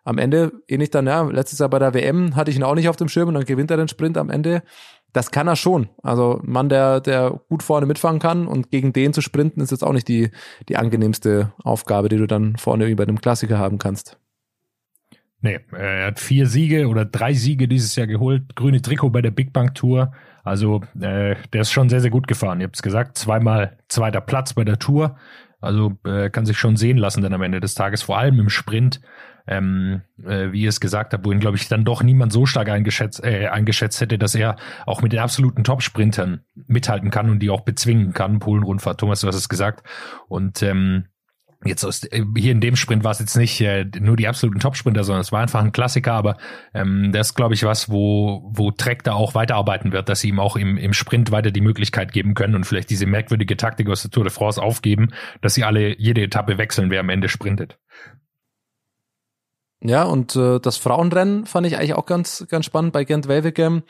am 0.05 0.17
Ende, 0.17 0.53
ähnlich 0.69 0.89
dann, 0.89 1.05
ja, 1.05 1.23
letztes 1.23 1.59
Jahr 1.59 1.69
bei 1.69 1.79
der 1.79 1.93
WM 1.93 2.37
hatte 2.37 2.49
ich 2.49 2.57
ihn 2.57 2.63
auch 2.63 2.75
nicht 2.75 2.87
auf 2.87 2.95
dem 2.95 3.09
Schirm 3.09 3.27
und 3.27 3.33
dann 3.33 3.45
gewinnt 3.45 3.71
er 3.71 3.77
den 3.77 3.89
Sprint 3.89 4.17
am 4.17 4.29
Ende. 4.29 4.63
Das 5.11 5.31
kann 5.31 5.47
er 5.47 5.55
schon. 5.55 5.89
Also 6.03 6.41
ein 6.43 6.51
Mann, 6.51 6.69
der, 6.69 7.01
der 7.01 7.39
gut 7.49 7.63
vorne 7.63 7.85
mitfahren 7.85 8.19
kann 8.19 8.47
und 8.47 8.69
gegen 8.69 8.93
den 8.93 9.13
zu 9.13 9.21
sprinten, 9.21 9.61
ist 9.61 9.71
jetzt 9.71 9.83
auch 9.83 9.93
nicht 9.93 10.07
die, 10.07 10.29
die 10.69 10.77
angenehmste 10.77 11.53
Aufgabe, 11.63 12.09
die 12.09 12.17
du 12.17 12.27
dann 12.27 12.55
vorne 12.57 12.87
über 12.87 13.05
dem 13.05 13.19
Klassiker 13.19 13.57
haben 13.57 13.79
kannst. 13.79 14.17
Nee, 15.45 15.59
äh, 15.73 15.99
er 16.01 16.07
hat 16.07 16.19
vier 16.19 16.47
Siege 16.47 16.87
oder 16.87 17.05
drei 17.05 17.33
Siege 17.33 17.67
dieses 17.67 17.95
Jahr 17.95 18.07
geholt. 18.07 18.55
Grüne 18.55 18.81
Trikot 18.81 19.11
bei 19.11 19.21
der 19.21 19.29
Big 19.29 19.53
Bank 19.53 19.75
Tour. 19.75 20.11
Also 20.43 20.81
äh, 20.99 21.35
der 21.53 21.61
ist 21.61 21.71
schon 21.71 21.87
sehr, 21.87 22.01
sehr 22.01 22.09
gut 22.09 22.27
gefahren. 22.27 22.59
Ihr 22.59 22.65
habt 22.65 22.77
es 22.77 22.81
gesagt, 22.81 23.15
zweimal 23.15 23.77
zweiter 23.87 24.21
Platz 24.21 24.55
bei 24.55 24.63
der 24.63 24.79
Tour. 24.79 25.17
Also 25.61 25.93
äh, 26.03 26.31
kann 26.31 26.47
sich 26.47 26.57
schon 26.57 26.77
sehen 26.77 26.97
lassen 26.97 27.21
dann 27.21 27.33
am 27.33 27.43
Ende 27.43 27.59
des 27.59 27.75
Tages, 27.75 28.01
vor 28.01 28.17
allem 28.17 28.39
im 28.39 28.49
Sprint. 28.49 29.01
Ähm, 29.47 30.01
äh, 30.25 30.51
wie 30.51 30.61
ihr 30.61 30.69
es 30.69 30.79
gesagt 30.79 31.13
habt, 31.13 31.23
wo 31.23 31.31
ihn, 31.31 31.39
glaube 31.39 31.57
ich, 31.57 31.67
dann 31.67 31.85
doch 31.85 32.01
niemand 32.01 32.33
so 32.33 32.47
stark 32.47 32.67
eingeschätzt, 32.67 33.23
äh, 33.23 33.45
eingeschätzt 33.45 34.01
hätte, 34.01 34.17
dass 34.17 34.33
er 34.33 34.55
auch 34.87 35.03
mit 35.03 35.13
den 35.13 35.19
absoluten 35.19 35.63
Top-Sprintern 35.63 36.41
mithalten 36.65 37.11
kann 37.11 37.29
und 37.29 37.37
die 37.37 37.51
auch 37.51 37.61
bezwingen 37.61 38.13
kann. 38.13 38.39
Polen-Rundfahrt, 38.39 38.99
Thomas, 38.99 39.21
du 39.21 39.27
hast 39.27 39.35
es 39.35 39.47
gesagt. 39.47 39.87
Und 40.27 40.63
ähm, 40.63 41.05
Jetzt 41.63 41.83
aus, 41.83 42.03
äh, 42.03 42.23
hier 42.35 42.51
in 42.51 42.61
dem 42.61 42.75
Sprint 42.75 43.03
war 43.03 43.11
es 43.11 43.19
jetzt 43.19 43.35
nicht 43.35 43.59
äh, 43.61 43.85
nur 43.99 44.15
die 44.15 44.27
absoluten 44.27 44.59
Top-Sprinter, 44.59 45.03
sondern 45.03 45.21
es 45.21 45.31
war 45.31 45.41
einfach 45.41 45.63
ein 45.63 45.71
Klassiker, 45.71 46.13
aber 46.13 46.37
ähm, 46.73 47.11
das 47.11 47.27
ist, 47.27 47.35
glaube 47.35 47.53
ich, 47.53 47.63
was, 47.63 47.89
wo, 47.89 48.49
wo 48.51 48.71
Trek 48.71 49.03
da 49.03 49.13
auch 49.13 49.35
weiterarbeiten 49.35 49.91
wird, 49.91 50.09
dass 50.09 50.19
sie 50.19 50.29
ihm 50.29 50.39
auch 50.39 50.55
im, 50.55 50.77
im 50.77 50.93
Sprint 50.93 51.31
weiter 51.31 51.51
die 51.51 51.61
Möglichkeit 51.61 52.11
geben 52.11 52.33
können 52.33 52.55
und 52.55 52.65
vielleicht 52.65 52.89
diese 52.89 53.05
merkwürdige 53.05 53.57
Taktik 53.57 53.89
aus 53.89 54.01
der 54.01 54.11
Tour 54.11 54.23
de 54.23 54.33
France 54.33 54.61
aufgeben, 54.61 55.09
dass 55.41 55.53
sie 55.53 55.63
alle 55.63 55.97
jede 55.99 56.21
Etappe 56.21 56.57
wechseln, 56.57 56.89
wer 56.89 56.99
am 56.99 57.09
Ende 57.09 57.29
sprintet. 57.29 57.79
Ja, 59.81 60.03
und 60.03 60.35
äh, 60.35 60.59
das 60.59 60.77
Frauenrennen 60.77 61.45
fand 61.45 61.67
ich 61.67 61.77
eigentlich 61.77 61.93
auch 61.93 62.05
ganz, 62.05 62.45
ganz 62.49 62.65
spannend 62.65 62.93
bei 62.93 63.03
Gent 63.03 63.27
Wevelgem. 63.27 63.83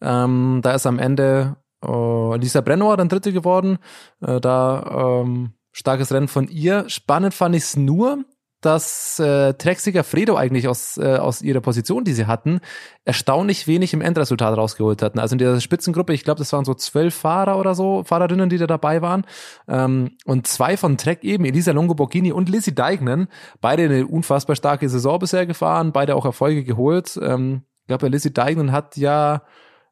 Ähm, 0.00 0.60
da 0.62 0.72
ist 0.72 0.86
am 0.86 0.98
Ende 0.98 1.56
äh, 1.84 2.36
Lisa 2.36 2.60
Brennauer 2.60 2.96
dann 2.96 3.08
Dritte 3.08 3.32
geworden. 3.32 3.78
Äh, 4.20 4.40
da 4.40 5.22
ähm, 5.22 5.54
starkes 5.74 6.10
Rennen 6.12 6.28
von 6.28 6.48
ihr. 6.48 6.88
Spannend 6.88 7.34
fand 7.34 7.54
ich 7.54 7.64
es 7.64 7.76
nur, 7.76 8.24
dass 8.62 9.18
äh, 9.18 9.52
Trexiger 9.54 10.04
Fredo 10.04 10.36
eigentlich 10.36 10.68
aus, 10.68 10.96
äh, 10.96 11.16
aus 11.16 11.42
ihrer 11.42 11.60
Position, 11.60 12.04
die 12.04 12.14
sie 12.14 12.26
hatten, 12.26 12.60
erstaunlich 13.04 13.66
wenig 13.66 13.92
im 13.92 14.00
Endresultat 14.00 14.56
rausgeholt 14.56 15.02
hatten. 15.02 15.18
Also 15.18 15.34
in 15.34 15.38
der 15.38 15.60
Spitzengruppe, 15.60 16.14
ich 16.14 16.24
glaube, 16.24 16.38
das 16.38 16.50
waren 16.54 16.64
so 16.64 16.72
zwölf 16.72 17.14
Fahrer 17.14 17.58
oder 17.58 17.74
so, 17.74 18.04
Fahrerinnen, 18.04 18.48
die 18.48 18.56
da 18.56 18.66
dabei 18.66 19.02
waren. 19.02 19.26
Ähm, 19.68 20.12
und 20.24 20.46
zwei 20.46 20.78
von 20.78 20.96
Trek 20.96 21.24
eben, 21.24 21.44
Elisa 21.44 21.72
Longo 21.72 21.94
Borghini 21.94 22.32
und 22.32 22.48
Lizzie 22.48 22.74
Deignen, 22.74 23.28
beide 23.60 23.82
eine 23.82 24.06
unfassbar 24.06 24.56
starke 24.56 24.88
Saison 24.88 25.18
bisher 25.18 25.44
gefahren, 25.44 25.92
beide 25.92 26.16
auch 26.16 26.24
Erfolge 26.24 26.64
geholt. 26.64 27.18
Ähm, 27.20 27.64
ich 27.82 27.88
glaube, 27.88 28.08
Lizzie 28.08 28.32
Deignen 28.32 28.72
hat 28.72 28.96
ja 28.96 29.42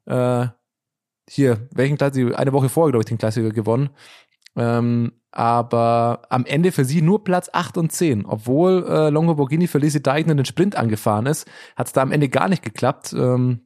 äh, 0.06 0.46
hier, 1.28 1.68
welchen 1.72 1.98
Klassiker, 1.98 2.38
eine 2.38 2.54
Woche 2.54 2.70
vorher, 2.70 2.92
glaube 2.92 3.02
ich, 3.02 3.08
den 3.08 3.18
Klassiker 3.18 3.50
gewonnen. 3.50 3.90
Ähm, 4.56 5.12
aber 5.32 6.22
am 6.28 6.44
Ende 6.44 6.72
für 6.72 6.84
sie 6.84 7.02
nur 7.02 7.24
Platz 7.24 7.50
8 7.52 7.78
und 7.78 7.90
10. 7.90 8.26
Obwohl 8.26 8.86
äh, 8.86 9.08
Longo 9.10 9.34
Borghini 9.34 9.66
für 9.66 9.78
Lizzie 9.78 10.02
Deignan 10.02 10.36
den 10.36 10.46
Sprint 10.46 10.76
angefahren 10.76 11.26
ist, 11.26 11.48
hat 11.74 11.86
es 11.86 11.92
da 11.92 12.02
am 12.02 12.12
Ende 12.12 12.28
gar 12.28 12.48
nicht 12.48 12.62
geklappt. 12.62 13.14
Ähm, 13.14 13.62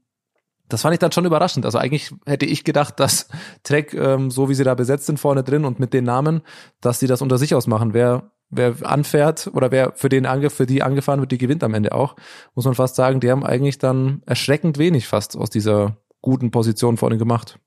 das 0.69 0.83
fand 0.83 0.95
ich 0.95 0.99
dann 0.99 1.13
schon 1.13 1.25
überraschend. 1.25 1.65
Also 1.65 1.79
eigentlich 1.79 2.13
hätte 2.25 2.47
ich 2.47 2.65
gedacht, 2.65 2.99
dass 2.99 3.29
Trek, 3.63 3.95
ähm, 3.95 4.31
so 4.31 4.49
wie 4.49 4.55
sie 4.55 4.65
da 4.65 4.75
besetzt 4.75 5.07
sind 5.07 5.19
vorne 5.19 5.45
drin 5.45 5.65
und 5.65 5.79
mit 5.79 5.93
den 5.93 6.05
Namen, 6.05 6.43
dass 6.81 7.01
sie 7.01 7.07
das 7.07 7.23
unter 7.23 7.39
sich 7.39 7.55
ausmachen. 7.55 7.95
Wer, 7.95 8.31
wer 8.51 8.75
anfährt 8.83 9.51
oder 9.53 9.71
wer 9.71 9.93
für 9.95 10.09
den 10.09 10.27
Angriff, 10.27 10.55
für 10.55 10.67
die 10.67 10.83
angefahren 10.83 11.21
wird, 11.21 11.33
die 11.33 11.39
gewinnt 11.39 11.65
am 11.65 11.75
Ende 11.75 11.93
auch. 11.93 12.17
Muss 12.55 12.65
man 12.65 12.75
fast 12.75 12.97
sagen, 12.97 13.21
die 13.21 13.31
haben 13.31 13.45
eigentlich 13.45 13.79
dann 13.79 14.23
erschreckend 14.27 14.79
wenig 14.79 15.07
fast 15.07 15.37
aus 15.37 15.51
dieser 15.51 15.99
guten 16.21 16.51
Position 16.51 16.97
vorne 16.97 17.19
gemacht. 17.19 17.59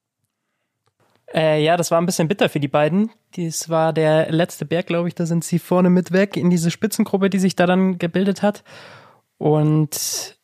Äh, 1.33 1.63
ja, 1.63 1.77
das 1.77 1.91
war 1.91 2.01
ein 2.01 2.05
bisschen 2.05 2.27
bitter 2.27 2.49
für 2.49 2.59
die 2.59 2.67
beiden. 2.67 3.11
Dies 3.35 3.69
war 3.69 3.93
der 3.93 4.31
letzte 4.31 4.65
Berg, 4.65 4.87
glaube 4.87 5.07
ich. 5.07 5.15
Da 5.15 5.25
sind 5.25 5.43
sie 5.43 5.59
vorne 5.59 5.89
mit 5.89 6.11
weg 6.11 6.37
in 6.37 6.49
diese 6.49 6.71
Spitzengruppe, 6.71 7.29
die 7.29 7.39
sich 7.39 7.55
da 7.55 7.65
dann 7.65 7.97
gebildet 7.99 8.41
hat. 8.41 8.63
Und 9.37 10.37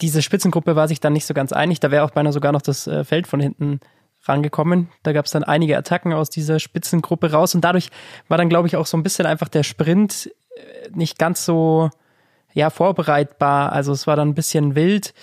diese 0.00 0.22
Spitzengruppe 0.22 0.76
war 0.76 0.88
sich 0.88 1.00
dann 1.00 1.12
nicht 1.12 1.26
so 1.26 1.34
ganz 1.34 1.52
einig. 1.52 1.80
Da 1.80 1.90
wäre 1.90 2.04
auch 2.04 2.10
beinahe 2.10 2.32
sogar 2.32 2.52
noch 2.52 2.62
das 2.62 2.86
äh, 2.86 3.04
Feld 3.04 3.26
von 3.26 3.40
hinten 3.40 3.80
rangekommen. 4.24 4.88
Da 5.02 5.12
gab 5.12 5.26
es 5.26 5.30
dann 5.30 5.44
einige 5.44 5.76
Attacken 5.78 6.12
aus 6.12 6.28
dieser 6.28 6.58
Spitzengruppe 6.58 7.30
raus. 7.30 7.54
Und 7.54 7.62
dadurch 7.62 7.90
war 8.28 8.36
dann, 8.36 8.48
glaube 8.48 8.68
ich, 8.68 8.76
auch 8.76 8.86
so 8.86 8.96
ein 8.96 9.02
bisschen 9.02 9.26
einfach 9.26 9.48
der 9.48 9.62
Sprint 9.62 10.30
äh, 10.56 10.90
nicht 10.90 11.18
ganz 11.18 11.44
so 11.44 11.90
ja, 12.52 12.70
vorbereitbar. 12.70 13.72
Also 13.72 13.92
es 13.92 14.06
war 14.06 14.16
dann 14.16 14.30
ein 14.30 14.34
bisschen 14.34 14.74
wild 14.74 15.14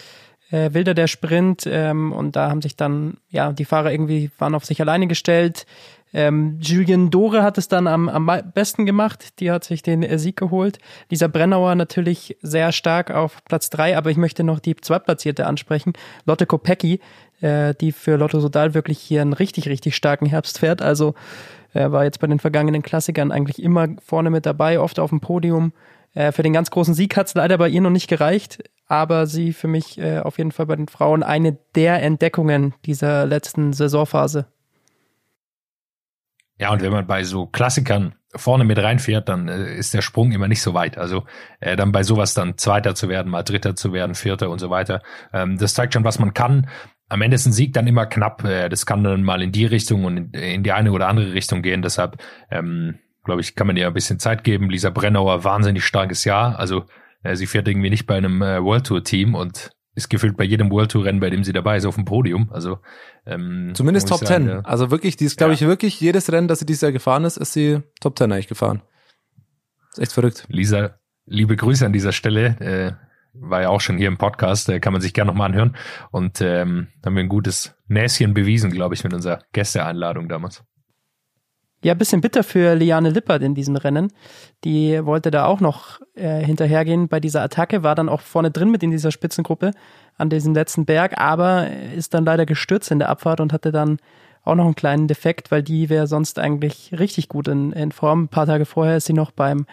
äh, 0.54 0.74
wilder 0.74 0.94
der 0.94 1.08
Sprint 1.08 1.68
ähm, 1.68 2.12
und 2.12 2.36
da 2.36 2.50
haben 2.50 2.62
sich 2.62 2.76
dann, 2.76 3.18
ja, 3.30 3.52
die 3.52 3.66
Fahrer 3.66 3.92
irgendwie 3.92 4.30
waren 4.38 4.54
auf 4.54 4.66
sich 4.66 4.80
alleine 4.80 5.08
gestellt. 5.08 5.66
Ähm, 6.14 6.60
Julien 6.62 7.10
Dore 7.10 7.42
hat 7.42 7.58
es 7.58 7.68
dann 7.68 7.88
am, 7.88 8.08
am 8.08 8.30
besten 8.54 8.86
gemacht. 8.86 9.40
Die 9.40 9.50
hat 9.50 9.64
sich 9.64 9.82
den 9.82 10.04
äh, 10.04 10.20
Sieg 10.20 10.38
geholt. 10.38 10.78
Lisa 11.10 11.28
Brennauer 11.28 11.74
natürlich 11.74 12.38
sehr 12.44 12.72
stark 12.72 13.10
auf 13.10 13.44
Platz 13.46 13.72
drei, 13.72 13.98
aber 13.98 14.12
ich 14.12 14.18
möchte 14.18 14.44
noch 14.44 14.60
die 14.60 14.76
Zweitplatzierte 14.76 15.48
ansprechen. 15.48 15.94
Lotte 16.28 16.46
Kopecki, 16.46 17.00
äh, 17.42 17.74
die 17.74 17.92
für 17.92 18.16
Lotto 18.16 18.40
Sodal 18.40 18.76
wirklich 18.76 19.00
hier 19.00 19.22
einen 19.22 19.34
richtig, 19.34 19.68
richtig 19.68 19.96
starken 19.96 20.28
Herbst 20.28 20.60
fährt. 20.60 20.84
Also 20.84 21.16
äh, 21.74 21.90
war 21.90 22.04
jetzt 22.04 22.20
bei 22.20 22.28
den 22.28 22.38
vergangenen 22.38 22.84
Klassikern 22.84 23.32
eigentlich 23.32 23.60
immer 23.60 23.88
vorne 24.06 24.30
mit 24.30 24.46
dabei, 24.46 24.80
oft 24.80 25.00
auf 25.00 25.10
dem 25.10 25.20
Podium. 25.20 25.74
Äh, 26.14 26.32
für 26.32 26.44
den 26.44 26.54
ganz 26.54 26.70
großen 26.70 26.94
Sieg 26.94 27.18
hat 27.18 27.26
es 27.26 27.34
leider 27.34 27.58
bei 27.58 27.70
ihr 27.70 27.82
noch 27.82 27.90
nicht 27.90 28.08
gereicht 28.08 28.60
aber 28.94 29.26
sie 29.26 29.54
für 29.54 29.68
mich 29.68 29.98
äh, 29.98 30.20
auf 30.20 30.38
jeden 30.38 30.52
Fall 30.52 30.68
bei 30.68 30.76
den 30.76 30.88
Frauen 30.88 31.24
eine 31.24 31.58
der 31.74 32.04
Entdeckungen 32.04 32.76
dieser 32.86 33.26
letzten 33.26 33.74
Saisonphase. 33.74 34.46
Ja, 36.60 36.72
und 36.72 36.84
wenn 36.84 36.92
man 36.92 37.08
bei 37.08 37.24
so 37.24 37.48
Klassikern 37.48 38.14
vorne 38.36 38.66
mit 38.66 38.78
reinfährt, 38.78 39.30
dann 39.30 39.48
äh, 39.48 39.76
ist 39.76 39.96
der 39.96 40.04
Sprung 40.04 40.32
immer 40.32 40.48
nicht 40.48 40.62
so 40.62 40.76
weit. 40.76 41.00
Also 41.00 41.24
äh, 41.60 41.76
dann 41.76 41.92
bei 41.92 42.04
sowas 42.04 42.36
dann 42.36 42.56
Zweiter 42.60 42.94
zu 42.94 43.10
werden, 43.10 43.32
mal 43.32 43.42
Dritter 43.42 43.76
zu 43.76 43.94
werden, 43.94 44.14
Vierter 44.14 44.52
und 44.52 44.60
so 44.60 44.70
weiter. 44.70 45.02
Ähm, 45.34 45.58
das 45.58 45.74
zeigt 45.74 45.96
schon, 45.96 46.04
was 46.04 46.20
man 46.20 46.36
kann. 46.36 46.70
Am 47.10 47.24
Ende 47.24 47.34
ist 47.34 47.48
ein 47.48 47.52
Sieg 47.52 47.74
dann 47.74 47.88
immer 47.88 48.06
knapp. 48.06 48.44
Äh, 48.44 48.70
das 48.70 48.86
kann 48.86 49.04
dann 49.04 49.24
mal 49.24 49.42
in 49.42 49.52
die 49.52 49.66
Richtung 49.66 50.06
und 50.06 50.18
in, 50.18 50.34
in 50.34 50.62
die 50.62 50.72
eine 50.72 50.92
oder 50.92 51.08
andere 51.08 51.34
Richtung 51.34 51.64
gehen. 51.64 51.82
Deshalb 51.82 52.22
ähm, 52.52 53.00
glaube 53.24 53.42
ich, 53.42 53.56
kann 53.56 53.66
man 53.66 53.76
ihr 53.76 53.88
ein 53.88 53.94
bisschen 53.94 54.20
Zeit 54.20 54.44
geben. 54.44 54.70
Lisa 54.70 54.92
Brennauer, 54.92 55.44
wahnsinnig 55.44 55.84
starkes 55.84 56.26
Jahr. 56.26 56.60
Also 56.60 56.82
äh, 56.82 56.84
sie 57.34 57.48
fährt 57.48 57.68
irgendwie 57.68 57.90
nicht 57.90 58.06
bei 58.06 58.16
einem 58.16 58.42
äh, 58.42 58.64
World 58.64 58.86
Tour 58.86 59.04
Team 59.04 59.36
und 59.36 59.72
ist 59.96 60.10
gefühlt 60.10 60.36
bei 60.38 60.44
jedem 60.44 60.72
World 60.72 60.92
Tour 60.92 61.06
Rennen, 61.06 61.20
bei 61.20 61.30
dem 61.30 61.44
sie 61.44 61.54
dabei 61.54 61.78
ist, 61.78 61.86
auf 61.86 61.96
dem 61.96 62.06
Podium. 62.06 62.50
Also 62.52 62.80
ähm, 63.26 63.72
zumindest 63.76 64.10
Top 64.10 64.26
10. 64.26 64.48
Ja. 64.48 64.60
Also 64.62 64.90
wirklich, 64.92 65.18
die 65.18 65.26
ist, 65.26 65.38
glaube 65.38 65.54
ja. 65.54 65.56
ich, 65.56 65.62
wirklich 65.62 66.00
jedes 66.00 66.32
Rennen, 66.32 66.48
das 66.48 66.60
sie 66.60 66.66
dieses 66.66 66.82
Jahr 66.82 66.92
gefahren 66.92 67.26
ist, 67.26 67.38
ist 67.38 67.54
sie 67.54 67.82
Top 68.02 68.18
10 68.18 68.32
eigentlich 68.32 68.48
gefahren. 68.48 68.82
Ist 69.92 70.00
echt 70.00 70.14
verrückt. 70.14 70.46
Lisa, 70.50 70.98
liebe 71.26 71.56
Grüße 71.56 71.86
an 71.86 71.94
dieser 71.94 72.12
Stelle. 72.12 72.60
Äh, 72.60 72.94
war 73.34 73.62
ja 73.62 73.70
auch 73.70 73.82
schon 73.82 73.98
hier 73.98 74.08
im 74.08 74.18
Podcast, 74.18 74.70
äh, 74.70 74.80
kann 74.80 74.94
man 74.94 75.02
sich 75.02 75.14
gerne 75.14 75.32
nochmal 75.32 75.50
anhören. 75.50 75.76
Und 76.12 76.42
ähm, 76.42 76.88
haben 77.06 77.16
wir 77.16 77.24
ein 77.24 77.30
gutes 77.30 77.76
Näschen 77.88 78.34
bewiesen, 78.34 78.72
glaube 78.72 78.96
ich, 78.96 79.04
mit 79.04 79.14
unserer 79.14 79.40
Gästeeinladung 79.54 80.30
damals. 80.30 80.64
Ja, 81.84 81.94
bisschen 81.94 82.22
bitter 82.22 82.44
für 82.44 82.76
Liane 82.76 83.10
Lippert 83.10 83.44
in 83.44 83.56
diesem 83.56 83.76
Rennen. 83.76 84.14
Die 84.64 85.06
wollte 85.06 85.32
da 85.32 85.46
auch 85.46 85.60
noch 85.60 86.00
äh, 86.16 86.40
hinterhergehen 86.40 87.10
bei 87.10 87.20
dieser 87.20 87.42
Attacke, 87.42 87.84
war 87.84 87.94
dann 87.94 88.08
auch 88.08 88.22
vorne 88.22 88.52
drin 88.52 88.72
mit 88.72 88.84
in 88.84 88.92
dieser 88.92 89.12
Spitzengruppe 89.12 89.72
an 90.18 90.30
diesem 90.30 90.54
letzten 90.54 90.86
Berg, 90.86 91.20
aber 91.20 91.68
ist 91.94 92.14
dann 92.14 92.24
leider 92.24 92.46
gestürzt 92.46 92.90
in 92.90 93.00
der 93.00 93.10
Abfahrt 93.10 93.42
und 93.42 93.52
hatte 93.52 93.74
dann 93.74 93.98
auch 94.44 94.56
noch 94.56 94.64
einen 94.64 94.76
kleinen 94.76 95.10
Defekt, 95.10 95.52
weil 95.52 95.62
die 95.62 95.90
wäre 95.90 96.08
sonst 96.08 96.40
eigentlich 96.40 96.96
richtig 96.98 97.28
gut 97.28 97.50
in, 97.50 97.74
in 97.74 97.92
Form. 97.92 98.24
Ein 98.24 98.30
paar 98.30 98.46
Tage 98.46 98.64
vorher 98.64 98.98
ist 98.98 99.06
sie 99.06 99.14
noch 99.14 99.32
beim 99.32 99.66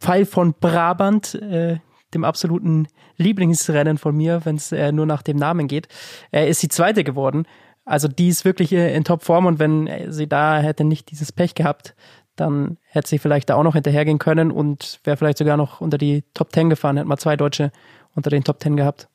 Pfeil 0.00 0.26
von 0.26 0.52
Brabant, 0.58 1.36
äh, 1.36 1.78
dem 2.12 2.24
absoluten 2.24 2.88
Lieblingsrennen 3.18 3.98
von 3.98 4.16
mir, 4.16 4.40
wenn 4.44 4.56
es 4.56 4.72
äh, 4.72 4.90
nur 4.90 5.06
nach 5.06 5.22
dem 5.22 5.36
Namen 5.36 5.68
geht, 5.68 5.86
äh, 6.32 6.48
ist 6.48 6.60
sie 6.60 6.68
Zweite 6.68 7.04
geworden. 7.04 7.46
Also 7.86 8.08
die 8.08 8.28
ist 8.28 8.44
wirklich 8.44 8.72
in 8.72 9.04
Topform 9.04 9.46
und 9.46 9.58
wenn 9.60 9.88
sie 10.08 10.26
da 10.26 10.58
hätte 10.58 10.84
nicht 10.84 11.10
dieses 11.12 11.30
Pech 11.30 11.54
gehabt, 11.54 11.94
dann 12.34 12.78
hätte 12.82 13.08
sie 13.08 13.18
vielleicht 13.18 13.48
da 13.48 13.54
auch 13.54 13.62
noch 13.62 13.74
hinterhergehen 13.74 14.18
können 14.18 14.50
und 14.50 15.00
wäre 15.04 15.16
vielleicht 15.16 15.38
sogar 15.38 15.56
noch 15.56 15.80
unter 15.80 15.96
die 15.96 16.24
Top 16.34 16.52
Ten 16.52 16.68
gefahren, 16.68 16.96
hätte 16.96 17.08
mal 17.08 17.16
zwei 17.16 17.36
Deutsche 17.36 17.70
unter 18.14 18.28
den 18.28 18.44
Top 18.44 18.58
Ten 18.58 18.76
gehabt. 18.76 19.08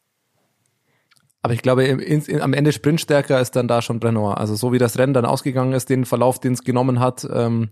Aber 1.43 1.53
ich 1.53 1.61
glaube, 1.61 1.83
in, 1.83 1.99
in, 1.99 2.41
am 2.41 2.53
Ende 2.53 2.71
Sprintstärker 2.71 3.41
ist 3.41 3.55
dann 3.55 3.67
da 3.67 3.81
schon 3.81 3.99
Brennauer. 3.99 4.37
Also 4.37 4.55
so 4.55 4.71
wie 4.71 4.77
das 4.77 4.97
Rennen 4.97 5.13
dann 5.13 5.25
ausgegangen 5.25 5.73
ist, 5.73 5.89
den 5.89 6.05
Verlauf, 6.05 6.39
den 6.39 6.53
es 6.53 6.63
genommen 6.63 6.99
hat, 6.99 7.27
ähm, 7.31 7.71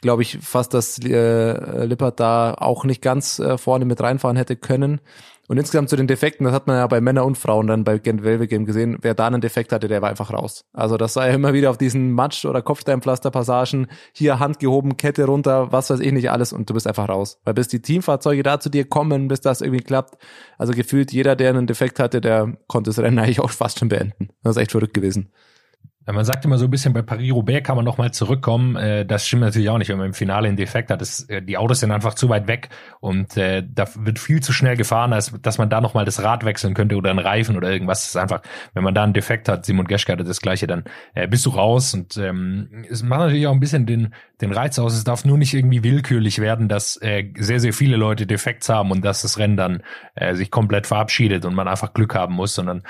glaube 0.00 0.22
ich 0.22 0.38
fast, 0.40 0.74
dass 0.74 0.98
äh, 0.98 1.84
Lippert 1.84 2.18
da 2.18 2.54
auch 2.54 2.84
nicht 2.84 3.02
ganz 3.02 3.38
äh, 3.38 3.56
vorne 3.56 3.84
mit 3.84 4.00
reinfahren 4.00 4.36
hätte 4.36 4.56
können. 4.56 5.00
Und 5.46 5.58
insgesamt 5.58 5.90
zu 5.90 5.96
den 5.96 6.06
Defekten, 6.06 6.44
das 6.44 6.54
hat 6.54 6.66
man 6.66 6.76
ja 6.76 6.86
bei 6.86 7.00
Männern 7.00 7.24
und 7.24 7.36
Frauen 7.36 7.66
dann 7.66 7.84
bei 7.84 7.98
Gent 7.98 8.22
Game 8.22 8.64
gesehen, 8.64 8.98
wer 9.02 9.14
da 9.14 9.26
einen 9.26 9.42
Defekt 9.42 9.72
hatte, 9.72 9.88
der 9.88 10.00
war 10.00 10.08
einfach 10.08 10.32
raus. 10.32 10.64
Also 10.72 10.96
das 10.96 11.14
sei 11.14 11.34
immer 11.34 11.52
wieder 11.52 11.70
auf 11.70 11.76
diesen 11.76 12.12
Matsch- 12.12 12.46
oder 12.46 12.62
Kopfsteinpflasterpassagen, 12.62 13.88
hier 14.12 14.38
Hand 14.38 14.58
gehoben, 14.58 14.96
Kette 14.96 15.26
runter, 15.26 15.70
was 15.70 15.90
weiß 15.90 16.00
ich 16.00 16.12
nicht 16.12 16.30
alles 16.30 16.52
und 16.52 16.70
du 16.70 16.74
bist 16.74 16.86
einfach 16.86 17.08
raus. 17.08 17.40
Weil 17.44 17.54
bis 17.54 17.68
die 17.68 17.82
Teamfahrzeuge 17.82 18.42
da 18.42 18.58
zu 18.58 18.70
dir 18.70 18.88
kommen, 18.88 19.28
bis 19.28 19.42
das 19.42 19.60
irgendwie 19.60 19.84
klappt, 19.84 20.16
also 20.56 20.72
gefühlt 20.72 21.12
jeder, 21.12 21.36
der 21.36 21.50
einen 21.50 21.66
Defekt 21.66 21.98
hatte, 21.98 22.20
der 22.22 22.56
konnte 22.66 22.88
das 22.90 22.98
Rennen 22.98 23.18
eigentlich 23.20 23.40
auch 23.40 23.50
fast 23.50 23.78
schon 23.78 23.88
beenden. 23.88 24.30
Das 24.42 24.56
ist 24.56 24.62
echt 24.62 24.72
verrückt 24.72 24.94
gewesen. 24.94 25.30
Man 26.06 26.24
sagt 26.24 26.44
immer 26.44 26.58
so 26.58 26.66
ein 26.66 26.70
bisschen, 26.70 26.92
bei 26.92 27.00
Paris-Roubaix 27.00 27.66
kann 27.66 27.76
man 27.76 27.84
noch 27.84 27.96
mal 27.96 28.12
zurückkommen. 28.12 28.76
Äh, 28.76 29.06
das 29.06 29.26
stimmt 29.26 29.42
natürlich 29.42 29.70
auch 29.70 29.78
nicht, 29.78 29.88
wenn 29.88 29.96
man 29.96 30.08
im 30.08 30.14
Finale 30.14 30.48
einen 30.48 30.56
Defekt 30.56 30.90
hat. 30.90 31.00
Das, 31.00 31.20
äh, 31.30 31.40
die 31.40 31.56
Autos 31.56 31.80
sind 31.80 31.90
einfach 31.92 32.14
zu 32.14 32.28
weit 32.28 32.46
weg 32.46 32.68
und 33.00 33.36
äh, 33.38 33.62
da 33.66 33.86
wird 33.96 34.18
viel 34.18 34.42
zu 34.42 34.52
schnell 34.52 34.76
gefahren, 34.76 35.14
als 35.14 35.32
dass 35.40 35.56
man 35.56 35.70
da 35.70 35.80
noch 35.80 35.94
mal 35.94 36.04
das 36.04 36.22
Rad 36.22 36.44
wechseln 36.44 36.74
könnte 36.74 36.96
oder 36.96 37.10
einen 37.10 37.18
Reifen 37.18 37.56
oder 37.56 37.70
irgendwas. 37.70 38.02
Das 38.02 38.08
ist 38.10 38.16
einfach, 38.16 38.42
wenn 38.74 38.84
man 38.84 38.94
da 38.94 39.02
einen 39.02 39.14
Defekt 39.14 39.48
hat, 39.48 39.64
Simon 39.64 39.86
Geschke 39.86 40.12
hatte 40.12 40.24
das 40.24 40.40
gleiche, 40.40 40.66
dann 40.66 40.84
äh, 41.14 41.26
bist 41.26 41.46
du 41.46 41.50
raus 41.50 41.94
und 41.94 42.18
ähm, 42.18 42.84
es 42.90 43.02
macht 43.02 43.20
natürlich 43.20 43.46
auch 43.46 43.52
ein 43.52 43.60
bisschen 43.60 43.86
den, 43.86 44.14
den 44.42 44.52
Reiz 44.52 44.78
aus. 44.78 44.94
Es 44.94 45.04
darf 45.04 45.24
nur 45.24 45.38
nicht 45.38 45.54
irgendwie 45.54 45.82
willkürlich 45.82 46.38
werden, 46.38 46.68
dass 46.68 47.00
äh, 47.00 47.32
sehr, 47.38 47.60
sehr 47.60 47.72
viele 47.72 47.96
Leute 47.96 48.26
Defekts 48.26 48.68
haben 48.68 48.90
und 48.90 49.04
dass 49.04 49.22
das 49.22 49.38
Rennen 49.38 49.56
dann 49.56 49.82
äh, 50.16 50.34
sich 50.34 50.50
komplett 50.50 50.86
verabschiedet 50.86 51.46
und 51.46 51.54
man 51.54 51.66
einfach 51.66 51.94
Glück 51.94 52.14
haben 52.14 52.34
muss, 52.34 52.54
sondern 52.54 52.82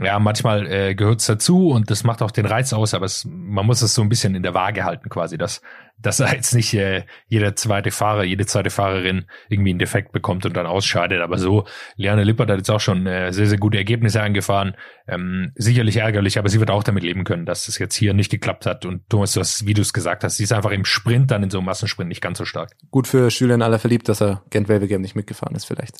ja, 0.00 0.18
manchmal 0.18 0.66
äh, 0.72 0.94
gehört 0.94 1.20
es 1.20 1.26
dazu 1.26 1.68
und 1.68 1.90
das 1.90 2.02
macht 2.02 2.22
auch 2.22 2.30
den 2.30 2.46
Reiz 2.46 2.72
aus, 2.72 2.94
aber 2.94 3.04
es, 3.04 3.26
man 3.26 3.66
muss 3.66 3.82
es 3.82 3.94
so 3.94 4.00
ein 4.00 4.08
bisschen 4.08 4.34
in 4.34 4.42
der 4.42 4.54
Waage 4.54 4.84
halten 4.84 5.10
quasi, 5.10 5.36
dass, 5.36 5.60
dass 5.98 6.18
er 6.20 6.34
jetzt 6.34 6.54
nicht 6.54 6.72
äh, 6.72 7.04
jeder 7.28 7.56
zweite 7.56 7.90
Fahrer, 7.90 8.24
jede 8.24 8.46
zweite 8.46 8.70
Fahrerin 8.70 9.26
irgendwie 9.50 9.70
einen 9.70 9.78
Defekt 9.78 10.12
bekommt 10.12 10.46
und 10.46 10.56
dann 10.56 10.64
ausscheidet. 10.64 11.20
Aber 11.20 11.36
so, 11.36 11.66
Liane 11.96 12.24
Lippert 12.24 12.50
hat 12.50 12.56
jetzt 12.56 12.70
auch 12.70 12.80
schon 12.80 13.06
äh, 13.06 13.34
sehr, 13.34 13.46
sehr 13.46 13.58
gute 13.58 13.76
Ergebnisse 13.76 14.22
eingefahren. 14.22 14.76
Ähm, 15.06 15.52
sicherlich 15.56 15.98
ärgerlich, 15.98 16.38
aber 16.38 16.48
sie 16.48 16.58
wird 16.58 16.70
auch 16.70 16.84
damit 16.84 17.02
leben 17.02 17.24
können, 17.24 17.44
dass 17.44 17.66
das 17.66 17.78
jetzt 17.78 17.94
hier 17.94 18.14
nicht 18.14 18.30
geklappt 18.30 18.64
hat. 18.64 18.86
Und 18.86 19.10
Thomas, 19.10 19.34
du 19.34 19.40
hast, 19.40 19.66
wie 19.66 19.74
du 19.74 19.82
es 19.82 19.92
gesagt 19.92 20.24
hast, 20.24 20.38
sie 20.38 20.44
ist 20.44 20.52
einfach 20.52 20.70
im 20.70 20.86
Sprint 20.86 21.30
dann 21.30 21.42
in 21.42 21.50
so 21.50 21.58
einem 21.58 21.66
Massensprint 21.66 22.08
nicht 22.08 22.22
ganz 22.22 22.38
so 22.38 22.46
stark. 22.46 22.70
Gut 22.90 23.06
für 23.06 23.28
Julian 23.28 23.60
aller 23.60 23.78
verliebt, 23.78 24.08
dass 24.08 24.22
er 24.22 24.42
Gent 24.48 24.68
Game 24.68 25.02
nicht 25.02 25.16
mitgefahren 25.16 25.54
ist 25.54 25.66
vielleicht. 25.66 25.98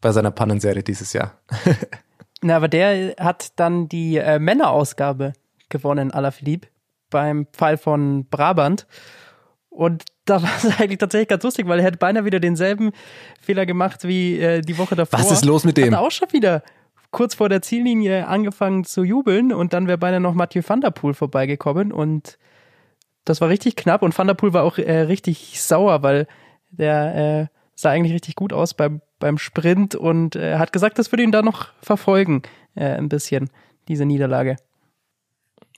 Bei 0.00 0.12
seiner 0.12 0.30
Pannenserie 0.30 0.84
dieses 0.84 1.12
Jahr. 1.12 1.42
Na, 2.42 2.56
aber 2.56 2.68
der 2.68 3.14
hat 3.18 3.52
dann 3.56 3.88
die 3.88 4.16
äh, 4.16 4.38
Männerausgabe 4.38 5.32
gewonnen, 5.68 6.12
Alaphilippe, 6.12 6.68
beim 7.10 7.46
Fall 7.52 7.76
von 7.76 8.26
Brabant. 8.28 8.86
Und 9.70 10.04
da 10.24 10.42
war 10.42 10.50
es 10.56 10.78
eigentlich 10.78 10.98
tatsächlich 10.98 11.28
ganz 11.28 11.42
lustig, 11.42 11.66
weil 11.66 11.80
er 11.80 11.86
hätte 11.86 11.98
beinahe 11.98 12.24
wieder 12.24 12.40
denselben 12.40 12.92
Fehler 13.40 13.66
gemacht 13.66 14.04
wie 14.04 14.38
äh, 14.38 14.60
die 14.60 14.78
Woche 14.78 14.94
davor. 14.94 15.18
Was 15.18 15.30
ist 15.30 15.44
los 15.44 15.64
mit 15.64 15.76
dem? 15.76 15.94
Hat 15.94 16.02
auch 16.02 16.10
schon 16.10 16.32
wieder 16.32 16.62
kurz 17.10 17.34
vor 17.34 17.48
der 17.48 17.62
Ziellinie 17.62 18.26
angefangen 18.28 18.84
zu 18.84 19.02
jubeln 19.02 19.52
und 19.52 19.72
dann 19.72 19.86
wäre 19.88 19.98
beinahe 19.98 20.20
noch 20.20 20.34
Mathieu 20.34 20.62
van 20.66 20.80
der 20.80 20.90
Poel 20.90 21.14
vorbeigekommen 21.14 21.90
und 21.92 22.38
das 23.24 23.40
war 23.40 23.48
richtig 23.48 23.76
knapp 23.76 24.02
und 24.02 24.16
Van 24.16 24.26
der 24.26 24.34
Poel 24.34 24.52
war 24.52 24.64
auch 24.64 24.78
äh, 24.78 25.00
richtig 25.00 25.60
sauer, 25.60 26.02
weil 26.02 26.26
der 26.70 27.50
äh, 27.50 27.57
sah 27.78 27.90
eigentlich 27.90 28.12
richtig 28.12 28.34
gut 28.34 28.52
aus 28.52 28.74
beim, 28.74 29.00
beim 29.20 29.38
Sprint 29.38 29.94
und 29.94 30.34
äh, 30.34 30.58
hat 30.58 30.72
gesagt, 30.72 30.98
das 30.98 31.12
würde 31.12 31.22
ihn 31.22 31.30
da 31.30 31.42
noch 31.42 31.68
verfolgen, 31.80 32.42
äh, 32.74 32.86
ein 32.86 33.08
bisschen, 33.08 33.50
diese 33.86 34.04
Niederlage. 34.04 34.56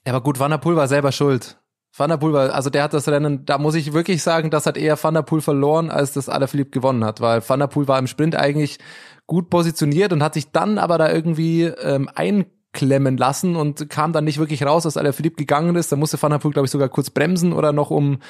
Ja, 0.07 0.15
aber 0.15 0.23
gut, 0.23 0.41
Van 0.41 0.51
der 0.51 0.59
Poel 0.59 0.77
war 0.77 0.89
selber 0.89 1.13
schuld. 1.13 1.59
Van 1.95 2.09
der 2.09 2.17
Poel 2.17 2.33
war, 2.33 2.55
also 2.55 2.71
der 2.71 2.85
hat 2.85 2.95
das 2.95 3.07
Rennen, 3.09 3.45
da 3.45 3.59
muss 3.59 3.75
ich 3.75 3.93
wirklich 3.93 4.23
sagen, 4.23 4.51
das 4.51 4.65
hat 4.65 4.79
eher 4.79 5.03
Van 5.03 5.13
der 5.13 5.23
Poel 5.23 5.43
verloren, 5.43 5.91
als 5.91 6.13
das 6.13 6.31
Alaphilippe 6.31 6.71
gewonnen 6.71 7.05
hat, 7.05 7.21
weil 7.21 7.47
Van 7.47 7.61
der 7.61 7.67
Poel 7.67 7.87
war 7.87 7.99
im 7.99 8.07
Sprint 8.07 8.35
eigentlich 8.35 8.79
gut 9.27 9.51
positioniert 9.51 10.15
und 10.15 10.23
hat 10.23 10.33
sich 10.33 10.53
dann 10.53 10.79
aber 10.79 10.97
da 10.97 11.13
irgendwie 11.13 11.65
ähm, 11.65 12.09
einklemmen 12.15 13.19
lassen 13.19 13.57
und 13.57 13.91
kam 13.91 14.15
dann 14.15 14.25
nicht 14.25 14.39
wirklich 14.39 14.65
raus, 14.65 14.87
als 14.87 14.97
Alaphilippe 14.97 15.37
gegangen 15.37 15.77
ist. 15.77 15.93
Da 15.93 15.97
musste 15.97 16.21
Van 16.21 16.31
der 16.31 16.39
Poel, 16.39 16.53
glaube 16.53 16.65
ich, 16.65 16.73
sogar 16.73 16.89
kurz 16.89 17.11
bremsen 17.11 17.53
oder 17.53 17.73
noch 17.73 17.91
um 17.91 18.21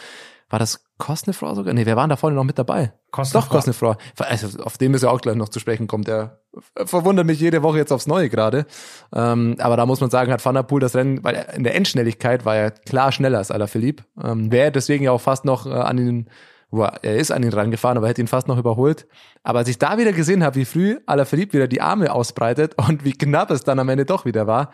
war 0.51 0.59
das 0.59 0.85
Cosnefroy 0.99 1.55
sogar? 1.55 1.73
Nee, 1.73 1.87
wer 1.87 1.97
waren 1.97 2.11
da 2.11 2.17
vorne 2.17 2.35
noch 2.35 2.45
mit 2.45 2.59
dabei? 2.59 2.93
Cosnefroy. 3.13 3.41
Doch, 3.41 3.49
Cosnefroy. 3.51 3.95
Also, 4.19 4.63
auf 4.65 4.79
dem 4.79 4.95
ist 4.95 5.03
ja 5.03 5.11
auch 5.11 5.21
gleich 5.21 5.37
noch 5.37 5.49
zu 5.49 5.61
sprechen 5.61 5.87
kommt. 5.87 6.09
Der 6.09 6.41
verwundert 6.75 7.25
mich 7.25 7.39
jede 7.39 7.63
Woche 7.63 7.79
jetzt 7.79 7.93
aufs 7.93 8.09
Neue 8.09 8.29
gerade. 8.29 8.67
Ähm, 9.15 9.55
aber 9.61 9.77
da 9.77 9.87
muss 9.87 10.01
man 10.01 10.11
sagen, 10.11 10.33
hat 10.33 10.45
Van 10.45 10.57
der 10.57 10.65
Poel 10.65 10.81
das 10.81 10.97
Rennen, 10.97 11.23
weil 11.23 11.47
in 11.55 11.63
der 11.63 11.77
Endschnelligkeit 11.77 12.45
war 12.45 12.57
er 12.57 12.73
klar 12.73 13.13
schneller 13.13 13.39
als 13.39 13.53
Alaphilippe. 13.53 14.05
Ähm, 14.23 14.51
Wäre 14.51 14.73
deswegen 14.73 15.05
ja 15.05 15.13
auch 15.13 15.21
fast 15.21 15.45
noch 15.45 15.67
äh, 15.67 15.71
an 15.71 15.99
ihn, 15.99 16.31
wo 16.71 16.83
er, 16.83 16.99
er 17.05 17.17
ist 17.17 17.31
an 17.31 17.45
ihn 17.45 17.53
rangefahren, 17.53 17.97
aber 17.97 18.09
hätte 18.09 18.21
ihn 18.21 18.27
fast 18.27 18.49
noch 18.49 18.59
überholt. 18.59 19.07
Aber 19.45 19.61
als 19.61 19.69
ich 19.69 19.79
da 19.79 19.99
wieder 19.99 20.13
gesehen 20.13 20.43
habe, 20.43 20.57
wie 20.57 20.65
früh 20.65 20.99
Alaphilippe 21.07 21.53
wieder 21.53 21.69
die 21.69 21.81
Arme 21.81 22.13
ausbreitet 22.13 22.75
und 22.89 23.05
wie 23.05 23.13
knapp 23.13 23.53
es 23.53 23.63
dann 23.63 23.79
am 23.79 23.89
Ende 23.89 24.05
doch 24.05 24.25
wieder 24.25 24.49
war, 24.49 24.73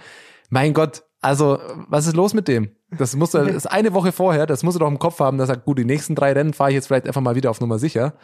mein 0.48 0.72
Gott, 0.72 1.02
also, 1.20 1.58
was 1.88 2.06
ist 2.06 2.16
los 2.16 2.34
mit 2.34 2.48
dem? 2.48 2.75
Das 2.90 3.16
muss 3.16 3.34
er, 3.34 3.44
das 3.46 3.56
ist 3.56 3.66
eine 3.66 3.94
Woche 3.94 4.12
vorher, 4.12 4.46
das 4.46 4.62
muss 4.62 4.76
er 4.76 4.80
doch 4.80 4.88
im 4.88 4.98
Kopf 4.98 5.20
haben, 5.20 5.38
dass 5.38 5.48
er, 5.48 5.56
gut, 5.56 5.78
die 5.78 5.84
nächsten 5.84 6.14
drei 6.14 6.32
Rennen 6.32 6.52
fahre 6.52 6.70
ich 6.70 6.74
jetzt 6.74 6.86
vielleicht 6.86 7.06
einfach 7.06 7.20
mal 7.20 7.34
wieder 7.34 7.50
auf 7.50 7.60
Nummer 7.60 7.78
sicher. 7.78 8.14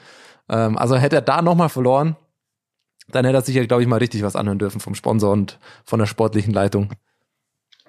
Ähm, 0.49 0.79
also 0.79 0.97
hätte 0.97 1.17
er 1.17 1.23
da 1.23 1.43
nochmal 1.43 1.69
verloren, 1.69 2.17
dann 3.09 3.25
hätte 3.25 3.39
er 3.39 3.43
sich 3.43 3.55
ja, 3.55 3.65
glaube 3.65 3.83
ich, 3.83 3.89
mal 3.89 3.99
richtig 3.99 4.23
was 4.23 4.37
anhören 4.37 4.59
dürfen 4.59 4.81
vom 4.81 4.95
Sponsor 4.95 5.33
und 5.33 5.59
von 5.85 5.99
der 5.99 6.07
sportlichen 6.07 6.53
Leitung. 6.53 6.91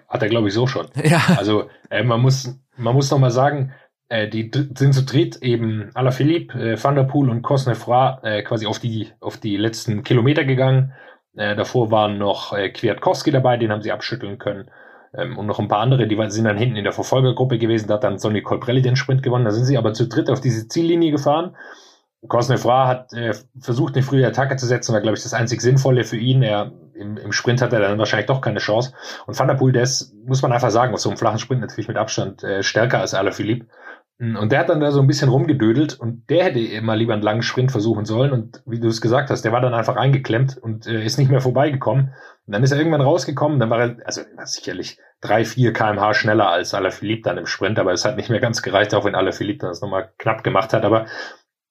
Hat 0.08 0.22
er, 0.22 0.30
glaube 0.30 0.48
ich, 0.48 0.54
so 0.54 0.68
schon. 0.68 0.88
Ja. 1.04 1.22
Also 1.38 1.70
äh, 1.90 2.04
man 2.04 2.22
muss, 2.22 2.56
man 2.78 2.94
muss 2.94 3.10
noch 3.10 3.20
mal 3.20 3.32
sagen, 3.32 3.74
äh, 4.10 4.28
die 4.28 4.52
sind 4.54 4.94
zu 4.94 5.04
dritt 5.04 5.38
eben 5.38 5.90
Alaphilippe, 5.96 6.74
äh, 6.74 6.84
Van 6.84 6.96
der 6.96 7.04
Poel 7.04 7.30
und 7.30 7.42
Cosnefroy 7.42 8.18
äh, 8.22 8.44
quasi 8.44 8.68
auf 8.68 8.80
die, 8.80 9.10
auf 9.20 9.38
die 9.38 9.58
letzten 9.58 10.04
Kilometer 10.04 10.44
gegangen. 10.44 10.94
Äh, 11.36 11.56
davor 11.56 11.90
waren 11.90 12.20
noch 12.20 12.54
äh, 12.54 12.70
Kwiatkowski 12.70 13.32
dabei, 13.32 13.58
den 13.58 13.72
haben 13.72 13.82
sie 13.82 13.92
abschütteln 13.92 14.38
können. 14.38 14.70
Ähm, 15.16 15.38
und 15.38 15.46
noch 15.46 15.60
ein 15.60 15.68
paar 15.68 15.80
andere, 15.80 16.08
die 16.08 16.30
sind 16.30 16.46
dann 16.46 16.58
hinten 16.58 16.76
in 16.76 16.84
der 16.84 16.94
Verfolgergruppe 16.94 17.58
gewesen. 17.58 17.88
Da 17.88 17.96
hat 17.96 18.04
dann 18.04 18.20
Sonny 18.20 18.42
Colbrelli 18.42 18.82
den 18.82 18.96
Sprint 18.96 19.24
gewonnen. 19.24 19.46
Da 19.46 19.52
sind 19.52 19.66
sie 19.66 19.78
aber 19.78 19.94
zu 19.94 20.08
dritt 20.08 20.30
auf 20.30 20.42
diese 20.42 20.68
Ziellinie 20.68 21.12
gefahren. 21.12 21.56
Cosnefroy 22.28 22.88
hat 22.88 23.14
äh, 23.14 23.34
versucht, 23.60 23.96
eine 23.96 24.04
frühe 24.04 24.26
Attacke 24.26 24.56
zu 24.56 24.66
setzen, 24.66 24.94
war, 24.94 25.02
glaube 25.02 25.18
ich, 25.18 25.24
das 25.24 25.34
einzig 25.34 25.62
Sinnvolle 25.62 26.04
für 26.04 26.18
ihn. 26.18 26.42
Er, 26.42 26.72
im, 26.94 27.18
Im 27.18 27.32
Sprint 27.34 27.62
hat 27.62 27.74
er 27.74 27.82
dann 27.82 28.00
wahrscheinlich 28.00 28.28
doch 28.28 28.42
keine 28.42 28.60
Chance. 28.60 28.94
Und 29.26 29.38
Van 29.38 29.48
der 29.48 29.56
Poel, 29.56 29.74
der 29.74 29.84
ist, 29.84 30.14
muss 30.26 30.42
man 30.42 30.54
einfach 30.54 30.72
sagen, 30.72 30.94
auf 30.94 31.02
so 31.02 31.10
einem 31.10 31.18
flachen 31.18 31.40
Sprint 31.40 31.62
natürlich 31.62 31.88
mit 31.88 31.98
Abstand 31.98 32.44
äh, 32.44 32.64
stärker 32.64 33.00
als 33.00 33.14
Alaphilippe. 33.14 33.68
Und 34.20 34.52
der 34.52 34.60
hat 34.60 34.70
dann 34.70 34.80
da 34.80 34.92
so 34.92 35.02
ein 35.02 35.08
bisschen 35.08 35.30
rumgedödelt 35.30 36.00
und 36.00 36.30
der 36.30 36.46
hätte 36.46 36.60
immer 36.60 36.96
lieber 36.96 37.14
einen 37.14 37.24
langen 37.24 37.42
Sprint 37.42 37.72
versuchen 37.72 38.06
sollen. 38.06 38.32
Und 38.32 38.62
wie 38.66 38.80
du 38.80 38.88
es 38.88 39.02
gesagt 39.02 39.30
hast, 39.30 39.44
der 39.44 39.52
war 39.52 39.60
dann 39.60 39.74
einfach 39.74 39.96
eingeklemmt 39.96 40.58
und 40.58 40.88
äh, 40.88 41.04
ist 41.04 41.18
nicht 41.18 41.32
mehr 41.32 41.42
vorbeigekommen. 41.42 42.14
Und 42.46 42.54
dann 42.54 42.64
ist 42.64 42.72
er 42.72 42.78
irgendwann 42.78 43.02
rausgekommen. 43.02 43.60
Dann 43.60 43.70
war 43.70 43.80
er, 43.80 43.98
also 44.06 44.22
er 44.22 44.46
sicherlich 44.46 45.00
drei, 45.20 45.44
vier 45.46 45.74
kmh 45.74 46.14
schneller 46.14 46.50
als 46.50 46.74
Alaphilippe 46.74 47.24
dann 47.24 47.38
im 47.38 47.48
Sprint, 47.48 47.80
aber 47.80 47.92
es 47.92 48.06
hat 48.06 48.16
nicht 48.16 48.30
mehr 48.30 48.40
ganz 48.40 48.62
gereicht, 48.62 48.94
auch 48.94 49.04
wenn 49.04 49.16
Alaphilippe 49.16 49.60
dann 49.60 49.72
das 49.72 49.82
nochmal 49.82 50.12
knapp 50.18 50.44
gemacht 50.44 50.74
hat. 50.74 50.86
Aber 50.86 51.08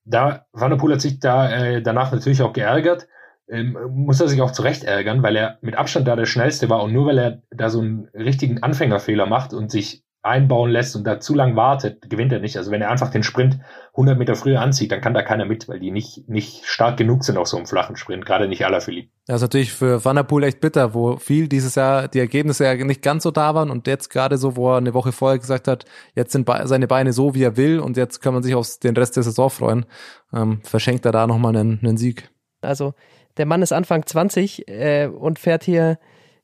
da, 0.04 0.46
Van 0.52 0.70
der 0.70 0.78
Poel 0.78 0.94
hat 0.94 1.00
sich 1.00 1.20
da 1.20 1.50
äh, 1.50 1.80
danach 1.82 2.12
natürlich 2.12 2.42
auch 2.42 2.52
geärgert. 2.52 3.06
Ähm, 3.48 3.78
muss 3.90 4.20
er 4.20 4.28
sich 4.28 4.40
auch 4.42 4.52
zurecht 4.52 4.84
ärgern, 4.84 5.22
weil 5.22 5.36
er 5.36 5.58
mit 5.62 5.76
Abstand 5.76 6.08
da 6.08 6.16
der 6.16 6.26
schnellste 6.26 6.68
war 6.70 6.82
und 6.82 6.92
nur 6.92 7.06
weil 7.06 7.18
er 7.18 7.42
da 7.50 7.70
so 7.70 7.80
einen 7.80 8.08
richtigen 8.14 8.62
Anfängerfehler 8.62 9.26
macht 9.26 9.52
und 9.52 9.70
sich 9.70 10.04
einbauen 10.22 10.70
lässt 10.70 10.94
und 10.94 11.04
da 11.04 11.18
zu 11.18 11.34
lang 11.34 11.56
wartet, 11.56 12.08
gewinnt 12.08 12.32
er 12.32 12.38
nicht. 12.38 12.56
Also 12.56 12.70
wenn 12.70 12.80
er 12.80 12.90
einfach 12.90 13.10
den 13.10 13.24
Sprint 13.24 13.58
100 13.94 14.16
Meter 14.16 14.36
früher 14.36 14.60
anzieht, 14.60 14.92
dann 14.92 15.00
kann 15.00 15.14
da 15.14 15.22
keiner 15.22 15.44
mit, 15.44 15.68
weil 15.68 15.80
die 15.80 15.90
nicht, 15.90 16.28
nicht 16.28 16.64
stark 16.64 16.96
genug 16.96 17.24
sind 17.24 17.36
auf 17.36 17.48
so 17.48 17.56
einem 17.56 17.66
flachen 17.66 17.96
Sprint, 17.96 18.24
gerade 18.24 18.46
nicht 18.46 18.64
Alaphilippe. 18.64 19.10
Das 19.26 19.36
ist 19.36 19.42
natürlich 19.42 19.72
für 19.72 20.04
Van 20.04 20.14
der 20.14 20.22
Poel 20.22 20.44
echt 20.44 20.60
bitter, 20.60 20.94
wo 20.94 21.16
viel 21.16 21.48
dieses 21.48 21.74
Jahr 21.74 22.06
die 22.06 22.20
Ergebnisse 22.20 22.64
ja 22.64 22.74
nicht 22.74 23.02
ganz 23.02 23.24
so 23.24 23.32
da 23.32 23.56
waren 23.56 23.70
und 23.70 23.88
jetzt 23.88 24.10
gerade 24.10 24.38
so, 24.38 24.54
wo 24.54 24.70
er 24.70 24.78
eine 24.78 24.94
Woche 24.94 25.10
vorher 25.10 25.40
gesagt 25.40 25.66
hat, 25.66 25.86
jetzt 26.14 26.30
sind 26.30 26.48
seine 26.64 26.86
Beine 26.86 27.12
so, 27.12 27.34
wie 27.34 27.42
er 27.42 27.56
will 27.56 27.80
und 27.80 27.96
jetzt 27.96 28.20
kann 28.20 28.32
man 28.32 28.44
sich 28.44 28.54
auf 28.54 28.78
den 28.78 28.96
Rest 28.96 29.16
der 29.16 29.24
Saison 29.24 29.50
freuen, 29.50 29.86
ähm, 30.32 30.60
verschenkt 30.62 31.04
er 31.04 31.12
da 31.12 31.26
nochmal 31.26 31.56
einen, 31.56 31.80
einen 31.82 31.96
Sieg. 31.96 32.30
Also 32.60 32.94
der 33.38 33.46
Mann 33.46 33.62
ist 33.62 33.72
Anfang 33.72 34.06
20 34.06 34.68
äh, 34.68 35.06
und 35.08 35.40
fährt 35.40 35.64
hier 35.64 35.98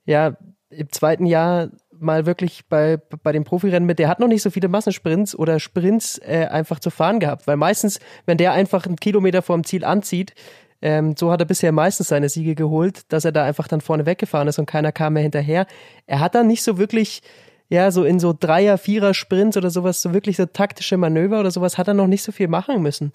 ja 0.04 0.36
im 0.70 0.90
zweiten 0.90 1.26
Jahr 1.26 1.70
mal 2.00 2.26
wirklich 2.26 2.66
bei, 2.68 2.98
bei 3.22 3.32
den 3.32 3.44
Profirennen 3.44 3.86
mit. 3.86 3.98
Der 3.98 4.08
hat 4.08 4.20
noch 4.20 4.28
nicht 4.28 4.42
so 4.42 4.50
viele 4.50 4.68
Massensprints 4.68 5.36
oder 5.36 5.60
Sprints 5.60 6.18
äh, 6.18 6.46
einfach 6.50 6.80
zu 6.80 6.90
fahren 6.90 7.20
gehabt, 7.20 7.46
weil 7.46 7.56
meistens, 7.56 8.00
wenn 8.26 8.38
der 8.38 8.52
einfach 8.52 8.86
einen 8.86 8.96
Kilometer 8.96 9.42
vorm 9.42 9.64
Ziel 9.64 9.84
anzieht, 9.84 10.34
ähm, 10.80 11.16
so 11.16 11.30
hat 11.30 11.40
er 11.40 11.46
bisher 11.46 11.72
meistens 11.72 12.08
seine 12.08 12.28
Siege 12.28 12.54
geholt, 12.54 13.12
dass 13.12 13.24
er 13.24 13.32
da 13.32 13.44
einfach 13.44 13.68
dann 13.68 13.80
vorne 13.80 14.06
weggefahren 14.06 14.48
ist 14.48 14.58
und 14.58 14.66
keiner 14.66 14.92
kam 14.92 15.14
mehr 15.14 15.22
hinterher. 15.22 15.66
Er 16.06 16.20
hat 16.20 16.34
dann 16.34 16.46
nicht 16.46 16.62
so 16.62 16.78
wirklich, 16.78 17.22
ja, 17.68 17.90
so 17.90 18.04
in 18.04 18.20
so 18.20 18.32
Dreier-, 18.38 18.78
Vierer-Sprints 18.78 19.56
oder 19.56 19.70
sowas, 19.70 20.00
so 20.00 20.14
wirklich 20.14 20.36
so 20.36 20.46
taktische 20.46 20.96
Manöver 20.96 21.40
oder 21.40 21.50
sowas, 21.50 21.78
hat 21.78 21.88
er 21.88 21.94
noch 21.94 22.06
nicht 22.06 22.22
so 22.22 22.32
viel 22.32 22.48
machen 22.48 22.80
müssen 22.80 23.12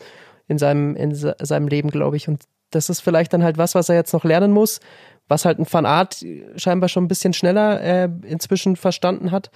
in 0.47 0.57
seinem, 0.57 0.95
in 0.95 1.15
se- 1.15 1.35
seinem 1.39 1.67
Leben, 1.69 1.89
glaube 1.89 2.17
ich. 2.17 2.27
Und 2.27 2.43
das 2.69 2.89
ist 2.89 2.99
vielleicht 2.99 3.31
dann 3.31 3.43
halt 3.43 3.57
was, 3.57 3.75
was 3.75 3.87
er 3.87 3.95
jetzt 3.95 4.13
noch 4.13 4.25
lernen 4.25 4.51
muss, 4.51 4.79
was 5.27 5.45
halt 5.45 5.59
ein 5.59 5.67
Van 5.69 5.85
Art 5.85 6.25
scheinbar 6.55 6.89
schon 6.89 7.05
ein 7.05 7.07
bisschen 7.07 7.33
schneller 7.33 7.81
äh, 7.81 8.09
inzwischen 8.23 8.75
verstanden 8.75 9.31
hat. 9.31 9.51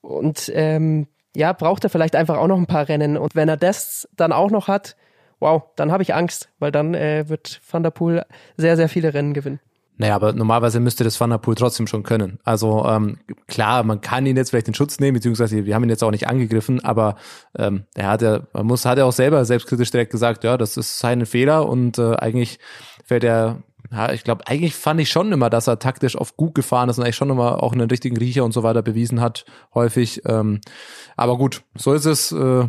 Und 0.00 0.50
ähm, 0.54 1.06
ja, 1.34 1.52
braucht 1.52 1.84
er 1.84 1.90
vielleicht 1.90 2.16
einfach 2.16 2.36
auch 2.36 2.48
noch 2.48 2.58
ein 2.58 2.66
paar 2.66 2.88
Rennen. 2.88 3.16
Und 3.16 3.34
wenn 3.34 3.48
er 3.48 3.56
das 3.56 4.08
dann 4.16 4.32
auch 4.32 4.50
noch 4.50 4.68
hat, 4.68 4.96
wow, 5.40 5.62
dann 5.76 5.90
habe 5.90 6.02
ich 6.02 6.14
Angst, 6.14 6.48
weil 6.58 6.72
dann 6.72 6.94
äh, 6.94 7.28
wird 7.28 7.60
Van 7.70 7.82
der 7.82 7.90
Poel 7.90 8.24
sehr, 8.56 8.76
sehr 8.76 8.88
viele 8.88 9.14
Rennen 9.14 9.34
gewinnen. 9.34 9.60
Naja, 9.98 10.14
aber 10.14 10.32
normalerweise 10.32 10.80
müsste 10.80 11.04
das 11.04 11.20
Van 11.20 11.30
der 11.30 11.38
Poel 11.38 11.54
trotzdem 11.54 11.86
schon 11.86 12.02
können. 12.02 12.38
Also 12.44 12.84
ähm, 12.86 13.18
klar, 13.46 13.82
man 13.82 14.00
kann 14.00 14.24
ihn 14.26 14.36
jetzt 14.36 14.50
vielleicht 14.50 14.68
in 14.68 14.74
Schutz 14.74 14.98
nehmen, 14.98 15.14
beziehungsweise 15.14 15.66
wir 15.66 15.74
haben 15.74 15.84
ihn 15.84 15.90
jetzt 15.90 16.02
auch 16.02 16.10
nicht 16.10 16.26
angegriffen, 16.26 16.82
aber 16.82 17.16
ähm, 17.56 17.84
er 17.94 18.08
hat 18.08 18.22
ja, 18.22 18.40
man 18.52 18.66
muss, 18.66 18.84
hat 18.84 18.98
ja 18.98 19.04
auch 19.04 19.12
selber 19.12 19.44
selbstkritisch 19.44 19.90
direkt 19.90 20.10
gesagt, 20.10 20.44
ja, 20.44 20.56
das 20.56 20.76
ist 20.76 20.98
sein 20.98 21.26
Fehler 21.26 21.68
und 21.68 21.98
äh, 21.98 22.14
eigentlich 22.16 22.58
fällt 23.04 23.22
er, 23.22 23.62
ja, 23.90 24.12
ich 24.12 24.24
glaube, 24.24 24.46
eigentlich 24.46 24.74
fand 24.74 25.00
ich 25.00 25.10
schon 25.10 25.32
immer, 25.32 25.50
dass 25.50 25.66
er 25.66 25.78
taktisch 25.78 26.16
oft 26.16 26.36
gut 26.36 26.54
gefahren 26.54 26.88
ist 26.88 26.98
und 26.98 27.04
eigentlich 27.04 27.16
schon 27.16 27.30
immer 27.30 27.62
auch 27.62 27.72
einen 27.72 27.90
richtigen 27.90 28.16
Riecher 28.16 28.44
und 28.44 28.52
so 28.52 28.62
weiter 28.62 28.82
bewiesen 28.82 29.20
hat, 29.20 29.44
häufig. 29.74 30.22
Ähm, 30.26 30.60
aber 31.16 31.36
gut, 31.36 31.62
so 31.74 31.92
ist 31.92 32.06
es. 32.06 32.32
Äh, 32.32 32.68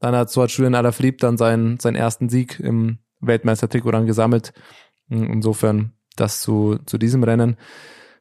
dann 0.00 0.14
hat 0.14 0.30
so 0.30 0.42
hat 0.42 0.50
Julian 0.50 0.74
Alaphilippe 0.74 1.18
dann 1.18 1.36
seinen, 1.36 1.80
seinen 1.80 1.96
ersten 1.96 2.28
Sieg 2.28 2.60
im 2.60 2.98
Weltmeistertrikot 3.20 3.92
dann 3.92 4.06
gesammelt. 4.06 4.52
Insofern 5.08 5.92
das 6.16 6.40
zu, 6.40 6.78
zu 6.86 6.98
diesem 6.98 7.24
Rennen. 7.24 7.56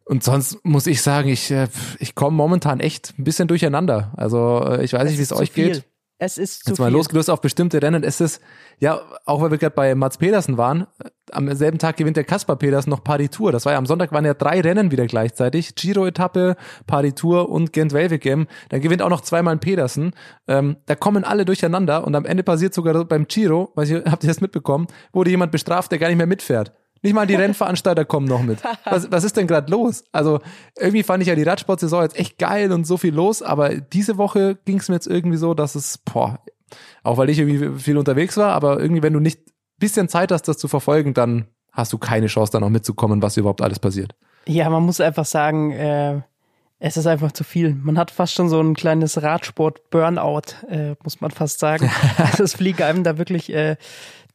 Und 0.05 0.23
sonst 0.23 0.63
muss 0.65 0.87
ich 0.87 1.01
sagen, 1.01 1.29
ich, 1.29 1.49
äh, 1.51 1.67
ich 1.99 2.15
komme 2.15 2.35
momentan 2.35 2.79
echt 2.79 3.13
ein 3.17 3.23
bisschen 3.23 3.47
durcheinander. 3.47 4.13
Also 4.17 4.61
äh, 4.65 4.83
ich 4.83 4.93
weiß 4.93 5.09
nicht, 5.09 5.17
wie 5.17 5.23
es 5.23 5.31
euch 5.31 5.51
viel. 5.51 5.71
geht. 5.73 5.85
Es 6.25 6.37
ist 6.37 6.63
zu 6.63 6.69
Jetzt 6.69 6.79
mal 6.79 6.85
viel. 6.85 6.93
losgelöst 6.93 7.29
auf 7.29 7.41
bestimmte 7.41 7.81
Rennen. 7.81 8.01
Es 8.01 8.21
ist, 8.21 8.41
ja, 8.79 9.01
auch 9.25 9.41
weil 9.41 9.51
wir 9.51 9.57
gerade 9.57 9.75
bei 9.75 9.93
Mats 9.93 10.17
Pedersen 10.17 10.57
waren, 10.57 10.87
am 11.31 11.53
selben 11.53 11.79
Tag 11.79 11.97
gewinnt 11.97 12.15
der 12.15 12.23
Kaspar 12.23 12.55
Pedersen 12.55 12.91
noch 12.91 13.03
Paris 13.03 13.31
Tour. 13.31 13.51
Das 13.51 13.65
war 13.65 13.73
ja 13.73 13.77
am 13.77 13.85
Sonntag 13.85 14.13
waren 14.13 14.23
ja 14.23 14.33
drei 14.33 14.61
Rennen 14.61 14.89
wieder 14.89 15.05
gleichzeitig. 15.05 15.75
Giro-Etappe, 15.75 16.55
Paris 16.87 17.15
Tour 17.15 17.49
und 17.49 17.73
gent 17.73 17.91
wevelgem 17.91 18.47
Dann 18.69 18.79
gewinnt 18.79 19.01
auch 19.01 19.09
noch 19.09 19.19
zweimal 19.19 19.53
ein 19.53 19.59
Pedersen. 19.59 20.13
Ähm, 20.47 20.77
da 20.85 20.95
kommen 20.95 21.25
alle 21.25 21.43
durcheinander 21.43 22.07
und 22.07 22.15
am 22.15 22.23
Ende 22.23 22.43
passiert 22.43 22.73
sogar 22.73 23.03
beim 23.03 23.27
Giro, 23.27 23.73
weiß 23.75 23.89
ich, 23.89 24.05
habt 24.05 24.23
ihr 24.23 24.29
das 24.29 24.39
mitbekommen, 24.39 24.87
wurde 25.11 25.29
jemand 25.29 25.51
bestraft, 25.51 25.91
der 25.91 25.99
gar 25.99 26.07
nicht 26.07 26.17
mehr 26.17 26.27
mitfährt. 26.27 26.71
Nicht 27.03 27.13
mal 27.13 27.27
die 27.27 27.35
Rennveranstalter 27.35 28.05
kommen 28.05 28.27
noch 28.27 28.41
mit. 28.41 28.59
Was, 28.85 29.11
was 29.11 29.23
ist 29.23 29.37
denn 29.37 29.45
gerade 29.45 29.69
los? 29.69 30.03
Also 30.11 30.39
irgendwie 30.77 31.03
fand 31.03 31.21
ich 31.21 31.29
ja 31.29 31.35
die 31.35 31.43
Radsportsaison 31.43 32.01
jetzt 32.01 32.17
echt 32.17 32.39
geil 32.39 32.71
und 32.71 32.87
so 32.87 32.97
viel 32.97 33.13
los, 33.13 33.41
aber 33.43 33.75
diese 33.75 34.17
Woche 34.17 34.57
ging 34.65 34.79
es 34.79 34.89
mir 34.89 34.95
jetzt 34.95 35.07
irgendwie 35.07 35.37
so, 35.37 35.53
dass 35.53 35.75
es, 35.75 35.99
boah, 35.99 36.39
auch 37.03 37.17
weil 37.17 37.29
ich 37.29 37.39
irgendwie 37.39 37.79
viel 37.79 37.97
unterwegs 37.97 38.37
war, 38.37 38.53
aber 38.53 38.79
irgendwie, 38.79 39.03
wenn 39.03 39.13
du 39.13 39.19
nicht 39.19 39.41
bisschen 39.79 40.07
Zeit 40.07 40.31
hast, 40.31 40.47
das 40.47 40.57
zu 40.57 40.67
verfolgen, 40.67 41.13
dann 41.13 41.47
hast 41.73 41.91
du 41.91 41.97
keine 41.97 42.27
Chance, 42.27 42.53
da 42.53 42.59
noch 42.59 42.69
mitzukommen, 42.69 43.21
was 43.21 43.35
überhaupt 43.37 43.61
alles 43.61 43.79
passiert. 43.79 44.15
Ja, 44.47 44.69
man 44.69 44.83
muss 44.83 45.01
einfach 45.01 45.25
sagen, 45.25 45.71
äh, 45.71 46.21
Es 46.85 46.97
ist 46.97 47.07
einfach 47.07 47.31
zu 47.31 47.45
viel. 47.45 47.73
Man 47.75 47.97
hat 47.97 48.11
fast 48.11 48.33
schon 48.33 48.49
so 48.49 48.59
ein 48.59 48.73
kleines 48.73 49.21
Radsport-Burnout, 49.21 50.67
äh, 50.69 50.95
muss 51.01 51.21
man 51.21 51.31
fast 51.31 51.59
sagen. 51.59 51.89
also 52.17 52.43
es 52.43 52.55
fliegen 52.55 52.83
einem 52.83 53.05
da 53.05 53.17
wirklich 53.17 53.53
äh, 53.53 53.77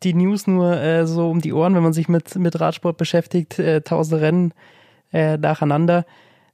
die 0.03 0.15
News 0.15 0.47
nur 0.47 0.77
äh, 0.77 1.07
so 1.07 1.31
um 1.31 1.41
die 1.41 1.53
Ohren, 1.53 1.75
wenn 1.75 1.83
man 1.83 1.93
sich 1.93 2.09
mit, 2.09 2.37
mit 2.37 2.61
Radsport 2.61 2.97
beschäftigt, 2.97 3.59
äh, 3.59 3.81
tausend 3.81 4.21
Rennen 4.21 4.55
äh, 5.13 5.37
nacheinander. 5.37 6.07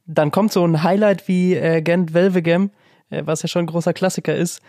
Dann 0.06 0.30
kommt 0.30 0.52
so 0.52 0.64
ein 0.64 0.82
Highlight 0.82 1.28
wie 1.28 1.54
äh, 1.54 1.82
Gent 1.82 2.14
Welvegem, 2.14 2.70
äh, 3.10 3.22
was 3.24 3.42
ja 3.42 3.48
schon 3.48 3.64
ein 3.64 3.68
großer 3.68 3.92
Klassiker 3.92 4.34
ist. 4.34 4.60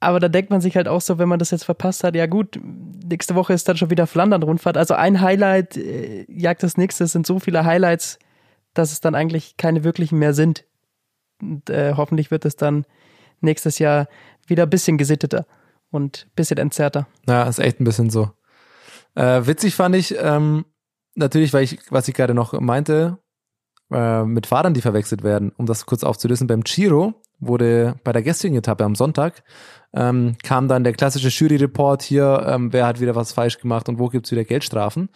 Aber 0.00 0.18
da 0.18 0.28
denkt 0.28 0.50
man 0.50 0.60
sich 0.60 0.76
halt 0.76 0.88
auch 0.88 1.00
so, 1.00 1.18
wenn 1.18 1.28
man 1.28 1.38
das 1.38 1.52
jetzt 1.52 1.64
verpasst 1.64 2.02
hat, 2.02 2.16
ja 2.16 2.26
gut, 2.26 2.58
nächste 3.04 3.34
Woche 3.34 3.52
ist 3.52 3.68
dann 3.68 3.76
schon 3.76 3.90
wieder 3.90 4.06
Flandern-Rundfahrt. 4.06 4.76
Also 4.76 4.94
ein 4.94 5.20
Highlight 5.20 5.76
äh, 5.76 6.26
jagt 6.28 6.62
das 6.62 6.76
nächste. 6.76 7.04
Es 7.04 7.12
sind 7.12 7.26
so 7.26 7.38
viele 7.38 7.64
Highlights, 7.64 8.18
dass 8.74 8.92
es 8.92 9.00
dann 9.00 9.14
eigentlich 9.14 9.56
keine 9.56 9.84
wirklichen 9.84 10.18
mehr 10.18 10.34
sind. 10.34 10.64
Und 11.40 11.70
äh, 11.70 11.94
hoffentlich 11.96 12.30
wird 12.30 12.44
es 12.44 12.56
dann 12.56 12.84
nächstes 13.40 13.78
Jahr 13.78 14.08
wieder 14.46 14.64
ein 14.64 14.70
bisschen 14.70 14.98
gesitteter 14.98 15.46
und 15.92 16.26
bisschen 16.34 16.58
entzerrter. 16.58 17.06
Ja, 17.28 17.44
ist 17.44 17.60
echt 17.60 17.80
ein 17.80 17.84
bisschen 17.84 18.10
so. 18.10 18.30
Äh, 19.14 19.46
witzig 19.46 19.76
fand 19.76 19.94
ich, 19.94 20.16
ähm, 20.18 20.64
natürlich, 21.14 21.52
weil 21.52 21.62
ich, 21.62 21.78
was 21.90 22.08
ich 22.08 22.14
gerade 22.14 22.34
noch 22.34 22.58
meinte, 22.60 23.18
äh, 23.92 24.24
mit 24.24 24.46
Fahrern, 24.46 24.74
die 24.74 24.80
verwechselt 24.80 25.22
werden, 25.22 25.52
um 25.56 25.66
das 25.66 25.86
kurz 25.86 26.02
aufzulösen, 26.02 26.48
beim 26.48 26.62
Giro 26.62 27.14
wurde 27.38 27.96
bei 28.04 28.12
der 28.12 28.22
gestrigen 28.22 28.56
Etappe 28.56 28.84
am 28.84 28.94
Sonntag 28.94 29.44
ähm, 29.94 30.36
kam 30.42 30.68
dann 30.68 30.84
der 30.84 30.94
klassische 30.94 31.28
Jury-Report 31.28 32.02
hier, 32.02 32.44
ähm, 32.48 32.72
wer 32.72 32.86
hat 32.86 33.00
wieder 33.00 33.14
was 33.14 33.32
falsch 33.32 33.58
gemacht 33.58 33.88
und 33.88 33.98
wo 33.98 34.08
gibt's 34.08 34.30
wieder 34.30 34.44
Geldstrafen. 34.44 35.10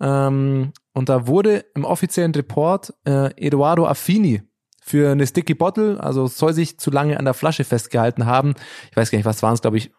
Ähm, 0.00 0.72
und 0.92 1.08
da 1.08 1.26
wurde 1.26 1.64
im 1.74 1.84
offiziellen 1.84 2.34
Report 2.34 2.94
äh, 3.04 3.32
Eduardo 3.36 3.86
Affini 3.86 4.42
für 4.82 5.10
eine 5.10 5.26
Sticky 5.26 5.54
Bottle, 5.54 6.02
also 6.02 6.26
soll 6.26 6.52
sich 6.52 6.78
zu 6.78 6.90
lange 6.90 7.18
an 7.18 7.24
der 7.24 7.34
Flasche 7.34 7.64
festgehalten 7.64 8.26
haben. 8.26 8.54
Ich 8.90 8.96
weiß 8.96 9.10
gar 9.10 9.18
nicht, 9.18 9.26
was 9.26 9.42
waren 9.42 9.54
es, 9.54 9.62
glaube 9.62 9.76
ich, 9.76 9.92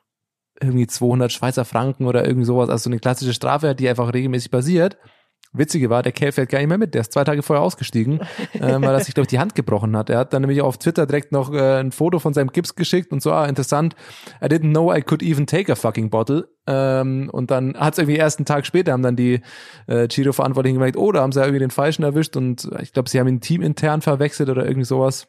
irgendwie 0.62 0.88
200 0.88 1.32
Schweizer 1.32 1.66
Franken 1.66 2.06
oder 2.06 2.26
irgendwie 2.26 2.46
sowas, 2.46 2.70
also 2.70 2.84
so 2.84 2.90
eine 2.90 3.00
klassische 3.00 3.34
Strafe, 3.34 3.76
die 3.76 3.90
einfach 3.90 4.14
regelmäßig 4.14 4.52
passiert. 4.52 4.98
Witzige 5.54 5.90
war, 5.90 6.02
der 6.02 6.14
Kerl 6.14 6.32
fährt 6.32 6.50
gar 6.50 6.60
nicht 6.60 6.70
mehr 6.70 6.78
mit. 6.78 6.94
Der 6.94 7.02
ist 7.02 7.12
zwei 7.12 7.26
Tage 7.26 7.44
vorher 7.44 7.62
ausgestiegen, 7.62 8.22
äh, 8.54 8.60
weil 8.62 8.94
er 8.94 9.02
sich, 9.02 9.14
glaube 9.14 9.26
ich, 9.26 9.30
die 9.30 9.40
Hand 9.40 9.54
gebrochen 9.54 9.98
hat. 9.98 10.10
Er 10.10 10.20
hat 10.20 10.34
dann 10.34 10.42
nämlich 10.42 10.62
auf 10.62 10.78
Twitter 10.78 11.06
direkt 11.06 11.34
noch 11.34 11.54
äh, 11.54 11.80
ein 11.80 11.92
Foto 11.92 12.20
von 12.20 12.34
seinem 12.34 12.52
Gips 12.52 12.76
geschickt 12.76 13.12
und 13.12 13.22
so, 13.22 13.34
ah, 13.34 13.46
interessant, 13.46 13.96
I 14.42 14.46
didn't 14.46 14.72
know 14.72 14.94
I 14.94 15.02
could 15.02 15.22
even 15.22 15.48
take 15.48 15.70
a 15.70 15.76
fucking 15.76 16.10
bottle. 16.10 16.48
Ähm, 16.68 17.30
und 17.34 17.52
dann 17.52 17.76
hat 17.78 17.94
es 17.94 18.00
irgendwie 18.00 18.18
erst 18.18 18.40
einen 18.40 18.46
Tag 18.46 18.66
später, 18.66 18.94
haben 18.94 19.04
dann 19.04 19.18
die 19.18 19.42
äh, 19.88 20.08
Giro-Verantwortlichen 20.08 20.76
gemerkt, 20.76 20.96
oh, 20.96 21.12
da 21.12 21.22
haben 21.22 21.34
sie 21.34 21.40
ja 21.40 21.46
irgendwie 21.46 21.60
den 21.60 21.72
Falschen 21.72 22.04
erwischt 22.04 22.38
und 22.38 22.70
ich 22.82 22.94
glaube, 22.94 23.10
sie 23.10 23.20
haben 23.20 23.28
ihn 23.28 23.42
teamintern 23.42 24.02
verwechselt 24.02 24.50
oder 24.50 24.66
irgendwie 24.66 24.86
sowas. 24.86 25.28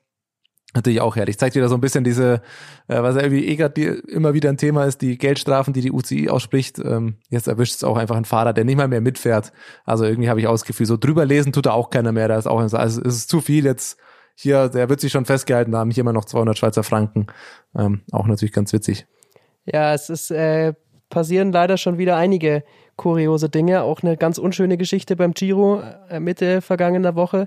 Natürlich 0.75 1.03
auch 1.03 1.17
herrlich. 1.17 1.39
Zeigt 1.39 1.55
wieder 1.55 1.69
so 1.69 1.75
ein 1.75 1.83
bisschen 1.83 2.03
diese, 2.03 2.41
äh, 2.89 3.03
was 3.03 3.17
irgendwie 3.17 3.47
eh 3.47 3.57
grad 3.57 3.77
die, 3.77 3.85
immer 3.85 4.33
wieder 4.33 4.49
ein 4.49 4.57
Thema 4.57 4.85
ist, 4.85 5.03
die 5.03 5.19
Geldstrafen, 5.19 5.75
die 5.75 5.83
die 5.83 5.93
UCI 5.93 6.31
ausspricht. 6.31 6.79
Ähm, 6.79 7.17
jetzt 7.29 7.47
erwischt 7.47 7.75
es 7.75 7.85
auch 7.85 7.99
einfach 7.99 8.17
einen 8.17 8.25
Fahrer, 8.25 8.55
der 8.55 8.65
nicht 8.65 8.77
mal 8.77 8.89
mehr 8.89 9.03
mitfährt. 9.03 9.53
Also 9.85 10.05
irgendwie 10.05 10.31
habe 10.31 10.41
ich 10.41 10.47
auch 10.47 10.53
das 10.53 10.65
Gefühl, 10.65 10.87
so 10.87 10.97
drüber 10.97 11.27
lesen 11.27 11.53
tut 11.53 11.67
da 11.67 11.73
auch 11.73 11.91
keiner 11.91 12.13
mehr. 12.13 12.29
Da 12.29 12.39
ist 12.39 12.47
auch, 12.47 12.61
also 12.61 12.79
es 12.79 12.97
ist 12.97 13.29
zu 13.29 13.41
viel 13.41 13.65
jetzt. 13.65 13.99
Hier, 14.35 14.71
der 14.71 14.89
wird 14.89 15.01
sich 15.01 15.13
schon 15.13 15.27
festgehalten 15.27 15.77
haben. 15.77 15.91
Hier 15.91 16.01
immer 16.01 16.15
noch 16.15 16.25
200 16.25 16.57
Schweizer 16.57 16.83
Franken. 16.83 17.27
Ähm, 17.77 18.01
auch 18.13 18.27
natürlich 18.27 18.53
ganz 18.53 18.73
witzig. 18.73 19.07
Ja, 19.67 19.93
es 19.93 20.09
ist 20.09 20.31
äh, 20.31 20.73
passieren 21.11 21.53
leider 21.53 21.77
schon 21.77 21.99
wieder 21.99 22.17
einige 22.17 22.65
kuriose 22.97 23.49
Dinge. 23.49 23.83
Auch 23.83 24.03
eine 24.03 24.17
ganz 24.17 24.39
unschöne 24.39 24.79
Geschichte 24.79 25.17
beim 25.17 25.35
Giro 25.35 25.83
äh, 26.09 26.19
Mitte 26.19 26.63
vergangener 26.63 27.15
Woche. 27.15 27.47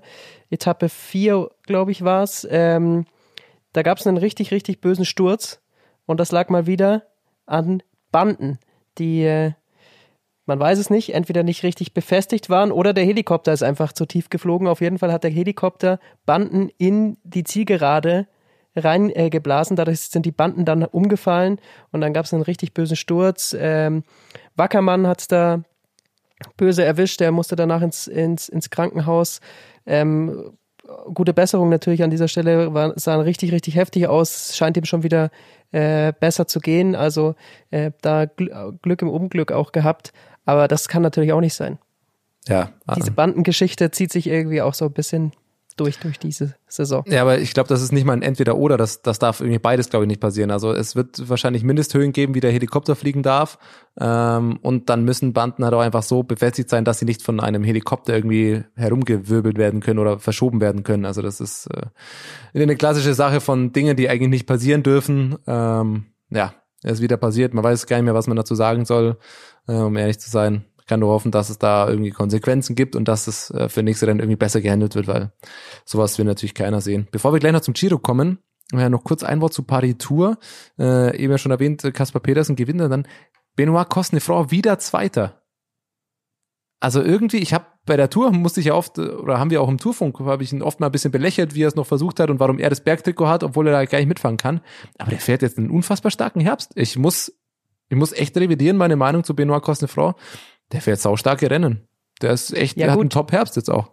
Etappe 0.49 0.89
4, 0.89 1.49
glaube 1.63 1.91
ich, 1.91 2.03
war 2.03 2.23
es. 2.23 2.47
Ähm, 2.49 3.05
da 3.75 3.83
gab 3.83 3.97
es 3.97 4.07
einen 4.07 4.17
richtig, 4.17 4.51
richtig 4.51 4.79
bösen 4.79 5.03
Sturz 5.03 5.59
und 6.05 6.19
das 6.19 6.31
lag 6.31 6.49
mal 6.49 6.65
wieder 6.65 7.03
an 7.45 7.83
Banden, 8.11 8.57
die, 8.97 9.23
äh, 9.23 9.51
man 10.45 10.59
weiß 10.59 10.79
es 10.79 10.89
nicht, 10.89 11.13
entweder 11.13 11.43
nicht 11.43 11.63
richtig 11.63 11.93
befestigt 11.93 12.49
waren 12.49 12.71
oder 12.71 12.93
der 12.93 13.03
Helikopter 13.03 13.51
ist 13.51 13.63
einfach 13.63 13.91
zu 13.91 14.05
tief 14.05 14.29
geflogen. 14.29 14.67
Auf 14.67 14.79
jeden 14.79 14.97
Fall 14.97 15.11
hat 15.11 15.25
der 15.25 15.31
Helikopter 15.31 15.99
Banden 16.25 16.69
in 16.77 17.17
die 17.23 17.43
Zielgerade 17.43 18.27
reingeblasen. 18.77 19.75
Äh, 19.75 19.77
Dadurch 19.77 20.01
sind 20.01 20.25
die 20.25 20.31
Banden 20.31 20.63
dann 20.63 20.85
umgefallen 20.85 21.59
und 21.91 21.99
dann 21.99 22.13
gab 22.13 22.25
es 22.25 22.33
einen 22.33 22.43
richtig 22.43 22.73
bösen 22.73 22.95
Sturz. 22.95 23.53
Ähm, 23.59 24.03
Wackermann 24.55 25.05
hat 25.05 25.21
es 25.21 25.27
da 25.27 25.63
böse 26.55 26.85
erwischt, 26.85 27.19
der 27.19 27.33
musste 27.33 27.57
danach 27.57 27.81
ins, 27.81 28.07
ins, 28.07 28.47
ins 28.47 28.69
Krankenhaus. 28.69 29.41
Ähm, 29.85 30.57
gute 31.13 31.33
Besserung 31.33 31.69
natürlich 31.69 32.03
an 32.03 32.09
dieser 32.09 32.27
Stelle, 32.27 32.73
war, 32.73 32.93
sahen 32.97 33.21
richtig, 33.21 33.51
richtig 33.51 33.75
heftig 33.75 34.07
aus, 34.07 34.55
scheint 34.55 34.77
ihm 34.77 34.85
schon 34.85 35.03
wieder 35.03 35.29
äh, 35.71 36.13
besser 36.19 36.47
zu 36.47 36.59
gehen, 36.59 36.95
also 36.95 37.35
äh, 37.71 37.91
da 38.01 38.25
Gl 38.25 38.77
Glück 38.81 39.01
im 39.01 39.09
Unglück 39.09 39.51
auch 39.51 39.71
gehabt, 39.71 40.13
aber 40.45 40.67
das 40.67 40.87
kann 40.87 41.01
natürlich 41.01 41.33
auch 41.33 41.41
nicht 41.41 41.53
sein. 41.53 41.79
Ja. 42.47 42.69
Diese 42.95 43.11
Bandengeschichte 43.11 43.89
zieht 43.89 44.11
sich 44.11 44.27
irgendwie 44.27 44.61
auch 44.61 44.75
so 44.75 44.85
ein 44.85 44.93
bisschen 44.93 45.31
durch, 45.75 45.99
durch 45.99 46.19
diese 46.19 46.55
Saison. 46.67 47.03
Ja, 47.07 47.21
aber 47.21 47.39
ich 47.39 47.53
glaube, 47.53 47.69
das 47.69 47.81
ist 47.81 47.91
nicht 47.91 48.05
mal 48.05 48.13
ein 48.13 48.21
Entweder-Oder, 48.21 48.77
das, 48.77 49.01
das 49.01 49.19
darf 49.19 49.41
irgendwie 49.41 49.59
beides, 49.59 49.89
glaube 49.89 50.05
ich, 50.05 50.07
nicht 50.07 50.21
passieren. 50.21 50.51
Also 50.51 50.71
es 50.71 50.95
wird 50.95 51.29
wahrscheinlich 51.29 51.63
Mindesthöhen 51.63 52.11
geben, 52.11 52.33
wie 52.35 52.39
der 52.39 52.51
Helikopter 52.51 52.95
fliegen 52.95 53.23
darf. 53.23 53.57
Ähm, 53.99 54.57
und 54.61 54.89
dann 54.89 55.03
müssen 55.03 55.33
Banden 55.33 55.63
halt 55.63 55.73
auch 55.73 55.81
einfach 55.81 56.03
so 56.03 56.23
befestigt 56.23 56.69
sein, 56.69 56.85
dass 56.85 56.99
sie 56.99 57.05
nicht 57.05 57.21
von 57.21 57.39
einem 57.39 57.63
Helikopter 57.63 58.15
irgendwie 58.15 58.63
herumgewirbelt 58.75 59.57
werden 59.57 59.81
können 59.81 59.99
oder 59.99 60.19
verschoben 60.19 60.61
werden 60.61 60.83
können. 60.83 61.05
Also 61.05 61.21
das 61.21 61.41
ist 61.41 61.67
äh, 61.67 62.61
eine 62.61 62.75
klassische 62.75 63.13
Sache 63.13 63.41
von 63.41 63.73
Dingen, 63.73 63.97
die 63.97 64.09
eigentlich 64.09 64.29
nicht 64.29 64.47
passieren 64.47 64.83
dürfen. 64.83 65.37
Ähm, 65.47 66.05
ja, 66.29 66.53
es 66.83 66.93
ist 66.93 67.01
wieder 67.01 67.17
passiert. 67.17 67.53
Man 67.53 67.63
weiß 67.63 67.87
gar 67.87 67.97
nicht 67.97 68.05
mehr, 68.05 68.13
was 68.13 68.27
man 68.27 68.37
dazu 68.37 68.55
sagen 68.55 68.85
soll, 68.85 69.17
äh, 69.67 69.73
um 69.73 69.95
ehrlich 69.97 70.19
zu 70.19 70.29
sein 70.29 70.65
kann 70.85 70.99
nur 70.99 71.09
hoffen, 71.11 71.31
dass 71.31 71.49
es 71.49 71.57
da 71.57 71.87
irgendwie 71.87 72.11
Konsequenzen 72.11 72.75
gibt 72.75 72.95
und 72.95 73.07
dass 73.07 73.27
es 73.27 73.51
äh, 73.51 73.69
für 73.69 73.83
nächste 73.83 74.07
Rennen 74.07 74.19
irgendwie 74.19 74.37
besser 74.37 74.61
gehandelt 74.61 74.95
wird, 74.95 75.07
weil 75.07 75.31
sowas 75.85 76.17
will 76.17 76.25
natürlich 76.25 76.53
keiner 76.53 76.81
sehen. 76.81 77.07
Bevor 77.11 77.33
wir 77.33 77.39
gleich 77.39 77.53
noch 77.53 77.61
zum 77.61 77.73
Giro 77.73 77.97
kommen, 77.97 78.39
ja, 78.71 78.89
noch 78.89 79.03
kurz 79.03 79.23
ein 79.23 79.41
Wort 79.41 79.53
zu 79.53 79.63
Paris 79.63 79.95
Tour. 79.99 80.37
Äh, 80.79 81.17
eben 81.17 81.31
ja 81.31 81.37
schon 81.37 81.51
erwähnt, 81.51 81.83
Kaspar 81.93 82.21
Petersen 82.21 82.55
gewinnt 82.55 82.81
dann 82.81 83.07
Benoit 83.55 83.89
Cosnefroy 83.89 84.51
wieder 84.51 84.79
Zweiter. 84.79 85.41
Also 86.79 87.01
irgendwie, 87.01 87.37
ich 87.37 87.53
habe 87.53 87.65
bei 87.85 87.97
der 87.97 88.09
Tour 88.09 88.31
musste 88.31 88.59
ich 88.59 88.67
ja 88.67 88.73
oft, 88.73 88.97
oder 88.99 89.39
haben 89.39 89.49
wir 89.49 89.61
auch 89.61 89.69
im 89.69 89.77
Tourfunk, 89.77 90.19
habe 90.19 90.43
ich 90.43 90.51
ihn 90.51 90.61
oft 90.61 90.79
mal 90.79 90.87
ein 90.87 90.91
bisschen 90.91 91.11
belächelt, 91.11 91.55
wie 91.55 91.63
er 91.63 91.67
es 91.67 91.75
noch 91.75 91.85
versucht 91.85 92.19
hat 92.19 92.29
und 92.29 92.39
warum 92.39 92.59
er 92.59 92.69
das 92.69 92.81
Bergtrikot 92.81 93.27
hat, 93.27 93.43
obwohl 93.43 93.67
er 93.67 93.73
da 93.73 93.85
gar 93.85 93.99
nicht 93.99 94.07
mitfahren 94.07 94.37
kann. 94.37 94.61
Aber 94.97 95.11
der 95.11 95.19
fährt 95.19 95.41
jetzt 95.41 95.57
einen 95.57 95.69
unfassbar 95.69 96.11
starken 96.11 96.41
Herbst. 96.41 96.71
Ich 96.75 96.97
muss, 96.97 97.33
ich 97.89 97.97
muss 97.97 98.11
echt 98.11 98.35
revidieren, 98.37 98.77
meine 98.77 98.95
Meinung 98.95 99.23
zu 99.23 99.35
Benoit 99.35 99.61
Cosnefroy. 99.61 100.13
Der 100.71 100.81
fährt 100.81 100.99
saustarke 100.99 101.49
Rennen. 101.49 101.87
Der 102.21 102.31
ist 102.31 102.53
echt, 102.53 102.77
Ja, 102.77 102.85
der 102.85 102.91
hat 102.91 102.97
gut. 102.97 103.03
einen 103.03 103.09
Top-Herbst 103.09 103.55
jetzt 103.55 103.69
auch. 103.69 103.91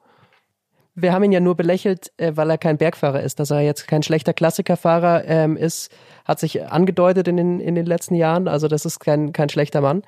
Wir 0.95 1.13
haben 1.13 1.23
ihn 1.25 1.33
ja 1.33 1.41
nur 1.41 1.57
belächelt, 1.57 2.13
äh, 2.19 2.33
weil 2.35 2.51
er 2.51 2.59
kein 2.59 2.77
Bergfahrer 2.77 3.23
ist, 3.23 3.41
dass 3.41 3.51
er 3.51 3.61
jetzt 3.61 3.89
kein 3.89 4.03
schlechter 4.03 4.35
Klassikerfahrer 4.35 5.25
ähm, 5.25 5.57
ist, 5.57 5.91
hat 6.25 6.39
sich 6.39 6.65
angedeutet 6.67 7.29
in 7.29 7.37
den, 7.39 7.61
in 7.61 7.75
den 7.75 7.87
letzten 7.87 8.15
Jahren. 8.15 8.47
Also 8.47 8.69
das 8.69 8.85
ist 8.85 8.99
kein, 9.01 9.33
kein 9.33 9.49
schlechter 9.49 9.81
Mann. 9.81 10.03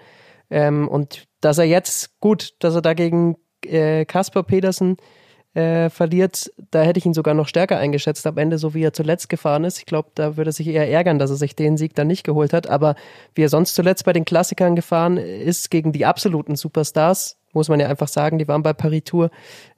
Ähm, 0.50 0.86
und 0.88 1.24
dass 1.40 1.56
er 1.58 1.64
jetzt, 1.64 2.20
gut, 2.20 2.54
dass 2.58 2.74
er 2.74 2.82
dagegen 2.82 3.36
äh, 3.64 4.04
Kasper 4.04 4.42
Pedersen 4.42 4.96
äh, 5.54 5.88
verliert, 5.88 6.52
da 6.70 6.82
hätte 6.82 6.98
ich 6.98 7.06
ihn 7.06 7.14
sogar 7.14 7.34
noch 7.34 7.46
stärker 7.46 7.78
eingeschätzt 7.78 8.26
am 8.26 8.38
Ende, 8.38 8.58
so 8.58 8.74
wie 8.74 8.82
er 8.82 8.92
zuletzt 8.92 9.28
gefahren 9.28 9.64
ist. 9.64 9.78
Ich 9.78 9.86
glaube, 9.86 10.10
da 10.14 10.36
würde 10.36 10.50
er 10.50 10.52
sich 10.52 10.66
eher 10.66 10.90
ärgern, 10.90 11.18
dass 11.18 11.30
er 11.30 11.36
sich 11.36 11.54
den 11.54 11.76
Sieg 11.76 11.94
dann 11.94 12.08
nicht 12.08 12.24
geholt 12.24 12.52
hat. 12.52 12.68
Aber 12.68 12.96
wie 13.34 13.44
er 13.44 13.48
sonst 13.48 13.74
zuletzt 13.74 14.04
bei 14.04 14.12
den 14.12 14.24
Klassikern 14.24 14.74
gefahren 14.74 15.16
ist, 15.16 15.70
gegen 15.70 15.92
die 15.92 16.06
absoluten 16.06 16.56
Superstars, 16.56 17.38
muss 17.52 17.68
man 17.68 17.78
ja 17.78 17.88
einfach 17.88 18.08
sagen, 18.08 18.38
die 18.38 18.48
waren 18.48 18.64
bei 18.64 18.72
Paris 18.72 19.04
Tour 19.04 19.30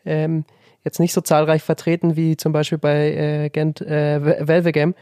ähm, 0.07 0.45
jetzt 0.83 0.99
nicht 0.99 1.13
so 1.13 1.21
zahlreich 1.21 1.63
vertreten 1.63 2.17
wie 2.17 2.39
zum 2.39 2.53
Beispiel 2.53 2.79
bei 2.79 3.13
äh, 3.13 3.51
Gent 3.51 3.83
äh, 3.83 4.47
Velvegem. 4.47 4.95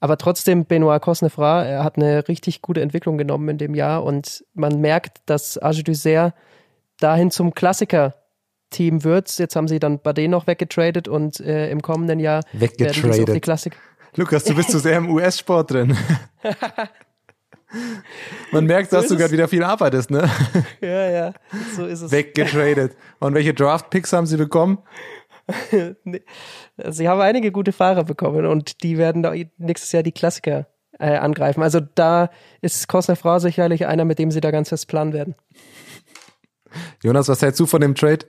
Aber 0.00 0.18
trotzdem, 0.18 0.66
Benoit 0.66 1.00
Cosnefra, 1.00 1.64
er 1.64 1.84
hat 1.84 1.96
eine 1.96 2.26
richtig 2.28 2.62
gute 2.62 2.80
Entwicklung 2.82 3.16
genommen 3.16 3.48
in 3.48 3.58
dem 3.58 3.74
Jahr 3.74 4.02
und 4.02 4.44
man 4.54 4.80
merkt, 4.80 5.18
dass 5.26 5.60
d'Isère 5.60 6.32
dahin 6.98 7.30
zum 7.30 7.54
Klassiker-Team 8.70 9.04
wird. 9.04 9.38
Jetzt 9.38 9.56
haben 9.56 9.68
sie 9.68 9.78
dann 9.78 10.00
Bardet 10.00 10.30
noch 10.30 10.46
weggetradet 10.46 11.08
und 11.08 11.40
äh, 11.40 11.70
im 11.70 11.82
kommenden 11.82 12.20
Jahr 12.20 12.42
werden 12.52 12.72
sie 12.78 12.84
es 12.84 12.90
auf 12.90 12.96
die 12.96 13.02
Weggetradet. 13.08 13.42
Klassik. 13.42 13.76
Lukas, 14.16 14.44
du 14.44 14.54
bist 14.54 14.70
zu 14.70 14.78
sehr 14.78 14.96
im 14.96 15.10
US-Sport 15.10 15.72
drin. 15.72 15.96
Man 18.52 18.64
merkt, 18.64 18.90
So 18.90 18.96
dass 18.96 19.08
du 19.08 19.16
gerade 19.16 19.32
wieder 19.32 19.48
viel 19.48 19.64
arbeitest, 19.64 20.10
ne? 20.10 20.30
Ja, 20.80 21.10
ja, 21.10 21.32
so 21.74 21.84
ist 21.84 22.00
es. 22.00 22.12
Weggetradet. 22.12 22.96
Und 23.18 23.34
welche 23.34 23.52
Draft-Picks 23.52 24.12
haben 24.12 24.26
sie 24.26 24.36
bekommen? 24.36 24.78
Nee. 26.02 26.22
Sie 26.88 27.08
haben 27.08 27.20
einige 27.20 27.52
gute 27.52 27.70
Fahrer 27.70 28.02
bekommen 28.02 28.46
und 28.46 28.82
die 28.82 28.98
werden 28.98 29.22
da 29.22 29.32
nächstes 29.58 29.92
Jahr 29.92 30.02
die 30.02 30.10
Klassiker 30.10 30.66
äh, 30.98 31.16
angreifen. 31.18 31.62
Also 31.62 31.78
da 31.78 32.30
ist 32.62 32.88
Cosnefra 32.88 33.38
sicherlich 33.38 33.86
einer, 33.86 34.04
mit 34.04 34.18
dem 34.18 34.32
sie 34.32 34.40
da 34.40 34.50
ganz 34.50 34.70
fest 34.70 34.88
planen 34.88 35.12
werden. 35.12 35.36
Jonas, 37.00 37.28
was 37.28 37.42
hältst 37.42 37.60
du 37.60 37.66
von 37.66 37.80
dem 37.80 37.94
Trade? 37.94 38.26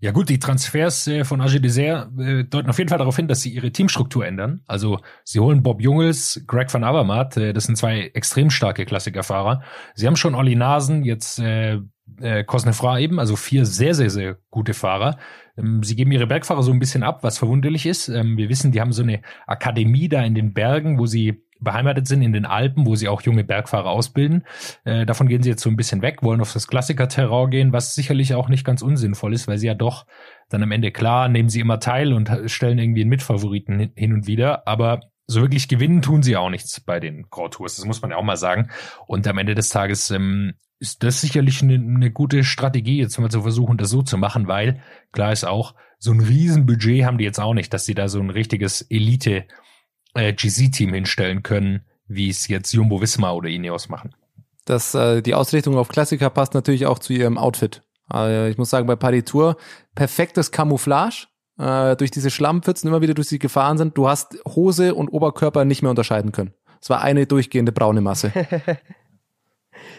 Ja 0.00 0.12
gut, 0.12 0.28
die 0.28 0.38
Transfers 0.38 1.08
äh, 1.08 1.24
von 1.24 1.40
AG 1.40 1.58
Dessert 1.58 2.08
äh, 2.18 2.44
deuten 2.44 2.70
auf 2.70 2.78
jeden 2.78 2.88
Fall 2.88 2.98
darauf 2.98 3.16
hin, 3.16 3.26
dass 3.26 3.40
sie 3.40 3.50
ihre 3.50 3.72
Teamstruktur 3.72 4.24
ändern. 4.24 4.62
Also 4.66 5.00
sie 5.24 5.40
holen 5.40 5.64
Bob 5.64 5.80
Jungels, 5.80 6.44
Greg 6.46 6.72
van 6.72 6.84
Avermaet, 6.84 7.36
äh, 7.36 7.52
das 7.52 7.64
sind 7.64 7.76
zwei 7.76 8.10
extrem 8.14 8.50
starke 8.50 8.86
Klassikerfahrer. 8.86 9.62
Sie 9.94 10.06
haben 10.06 10.14
schon 10.14 10.36
Olli 10.36 10.54
Nasen, 10.54 11.02
jetzt 11.02 11.40
äh, 11.40 11.80
äh, 12.20 12.44
Cosnefra 12.44 13.00
eben, 13.00 13.18
also 13.18 13.34
vier 13.34 13.66
sehr, 13.66 13.94
sehr, 13.94 14.10
sehr 14.10 14.38
gute 14.50 14.72
Fahrer. 14.72 15.18
Ähm, 15.56 15.82
sie 15.82 15.96
geben 15.96 16.12
ihre 16.12 16.28
Bergfahrer 16.28 16.62
so 16.62 16.70
ein 16.72 16.78
bisschen 16.78 17.02
ab, 17.02 17.22
was 17.22 17.38
verwunderlich 17.38 17.84
ist. 17.84 18.08
Ähm, 18.08 18.36
wir 18.36 18.48
wissen, 18.48 18.70
die 18.70 18.80
haben 18.80 18.92
so 18.92 19.02
eine 19.02 19.22
Akademie 19.48 20.08
da 20.08 20.22
in 20.22 20.36
den 20.36 20.54
Bergen, 20.54 20.98
wo 20.98 21.06
sie 21.06 21.42
beheimatet 21.60 22.06
sind 22.06 22.22
in 22.22 22.32
den 22.32 22.46
Alpen, 22.46 22.86
wo 22.86 22.94
sie 22.94 23.08
auch 23.08 23.22
junge 23.22 23.44
Bergfahrer 23.44 23.90
ausbilden. 23.90 24.44
Äh, 24.84 25.06
davon 25.06 25.28
gehen 25.28 25.42
sie 25.42 25.50
jetzt 25.50 25.62
so 25.62 25.70
ein 25.70 25.76
bisschen 25.76 26.02
weg, 26.02 26.22
wollen 26.22 26.40
auf 26.40 26.52
das 26.52 26.68
Klassiker-Terrain 26.68 27.50
gehen, 27.50 27.72
was 27.72 27.94
sicherlich 27.94 28.34
auch 28.34 28.48
nicht 28.48 28.64
ganz 28.64 28.82
unsinnvoll 28.82 29.34
ist, 29.34 29.48
weil 29.48 29.58
sie 29.58 29.66
ja 29.66 29.74
doch 29.74 30.06
dann 30.48 30.62
am 30.62 30.72
Ende 30.72 30.92
klar 30.92 31.28
nehmen 31.28 31.48
sie 31.48 31.60
immer 31.60 31.80
teil 31.80 32.12
und 32.12 32.30
stellen 32.46 32.78
irgendwie 32.78 33.02
einen 33.02 33.10
Mitfavoriten 33.10 33.92
hin 33.94 34.12
und 34.12 34.26
wieder, 34.26 34.66
aber 34.66 35.00
so 35.26 35.42
wirklich 35.42 35.68
gewinnen 35.68 36.00
tun 36.00 36.22
sie 36.22 36.36
auch 36.36 36.48
nichts 36.48 36.80
bei 36.80 37.00
den 37.00 37.26
Grand 37.30 37.54
Tours, 37.54 37.76
das 37.76 37.84
muss 37.84 38.00
man 38.00 38.12
ja 38.12 38.16
auch 38.16 38.24
mal 38.24 38.38
sagen. 38.38 38.70
Und 39.06 39.26
am 39.26 39.36
Ende 39.36 39.54
des 39.54 39.68
Tages 39.68 40.10
ähm, 40.10 40.54
ist 40.80 41.02
das 41.02 41.20
sicherlich 41.20 41.62
eine, 41.62 41.74
eine 41.74 42.10
gute 42.10 42.44
Strategie, 42.44 42.98
jetzt 42.98 43.18
mal 43.18 43.30
zu 43.30 43.42
versuchen, 43.42 43.76
das 43.76 43.90
so 43.90 44.02
zu 44.02 44.16
machen, 44.16 44.48
weil 44.48 44.80
klar 45.12 45.32
ist 45.32 45.44
auch, 45.44 45.74
so 45.98 46.12
ein 46.12 46.20
Riesenbudget 46.20 47.04
haben 47.04 47.18
die 47.18 47.24
jetzt 47.24 47.40
auch 47.40 47.54
nicht, 47.54 47.74
dass 47.74 47.84
sie 47.84 47.94
da 47.94 48.08
so 48.08 48.20
ein 48.20 48.30
richtiges 48.30 48.82
Elite 48.82 49.44
äh, 50.14 50.32
GC-Team 50.32 50.92
hinstellen 50.94 51.42
können, 51.42 51.82
wie 52.06 52.30
es 52.30 52.48
jetzt 52.48 52.72
Jumbo 52.72 53.00
Visma 53.00 53.32
oder 53.32 53.48
Ineos 53.48 53.88
machen. 53.88 54.14
Das, 54.64 54.94
äh, 54.94 55.22
die 55.22 55.34
Ausrichtung 55.34 55.76
auf 55.76 55.88
Klassiker 55.88 56.30
passt 56.30 56.54
natürlich 56.54 56.86
auch 56.86 56.98
zu 56.98 57.12
ihrem 57.12 57.38
Outfit. 57.38 57.82
Also 58.08 58.46
ich 58.46 58.58
muss 58.58 58.70
sagen, 58.70 58.86
bei 58.86 58.96
Paris 58.96 59.24
Tour 59.24 59.56
perfektes 59.94 60.50
Camouflage. 60.50 61.26
Äh, 61.58 61.96
durch 61.96 62.12
diese 62.12 62.30
Schlammpfützen 62.30 62.88
immer 62.88 63.00
wieder 63.00 63.14
durch 63.14 63.28
sie 63.28 63.40
gefahren 63.40 63.78
sind. 63.78 63.98
Du 63.98 64.08
hast 64.08 64.38
Hose 64.46 64.94
und 64.94 65.08
Oberkörper 65.08 65.64
nicht 65.64 65.82
mehr 65.82 65.90
unterscheiden 65.90 66.30
können. 66.30 66.54
Es 66.80 66.88
war 66.88 67.02
eine 67.02 67.26
durchgehende 67.26 67.72
braune 67.72 68.00
Masse. 68.00 68.32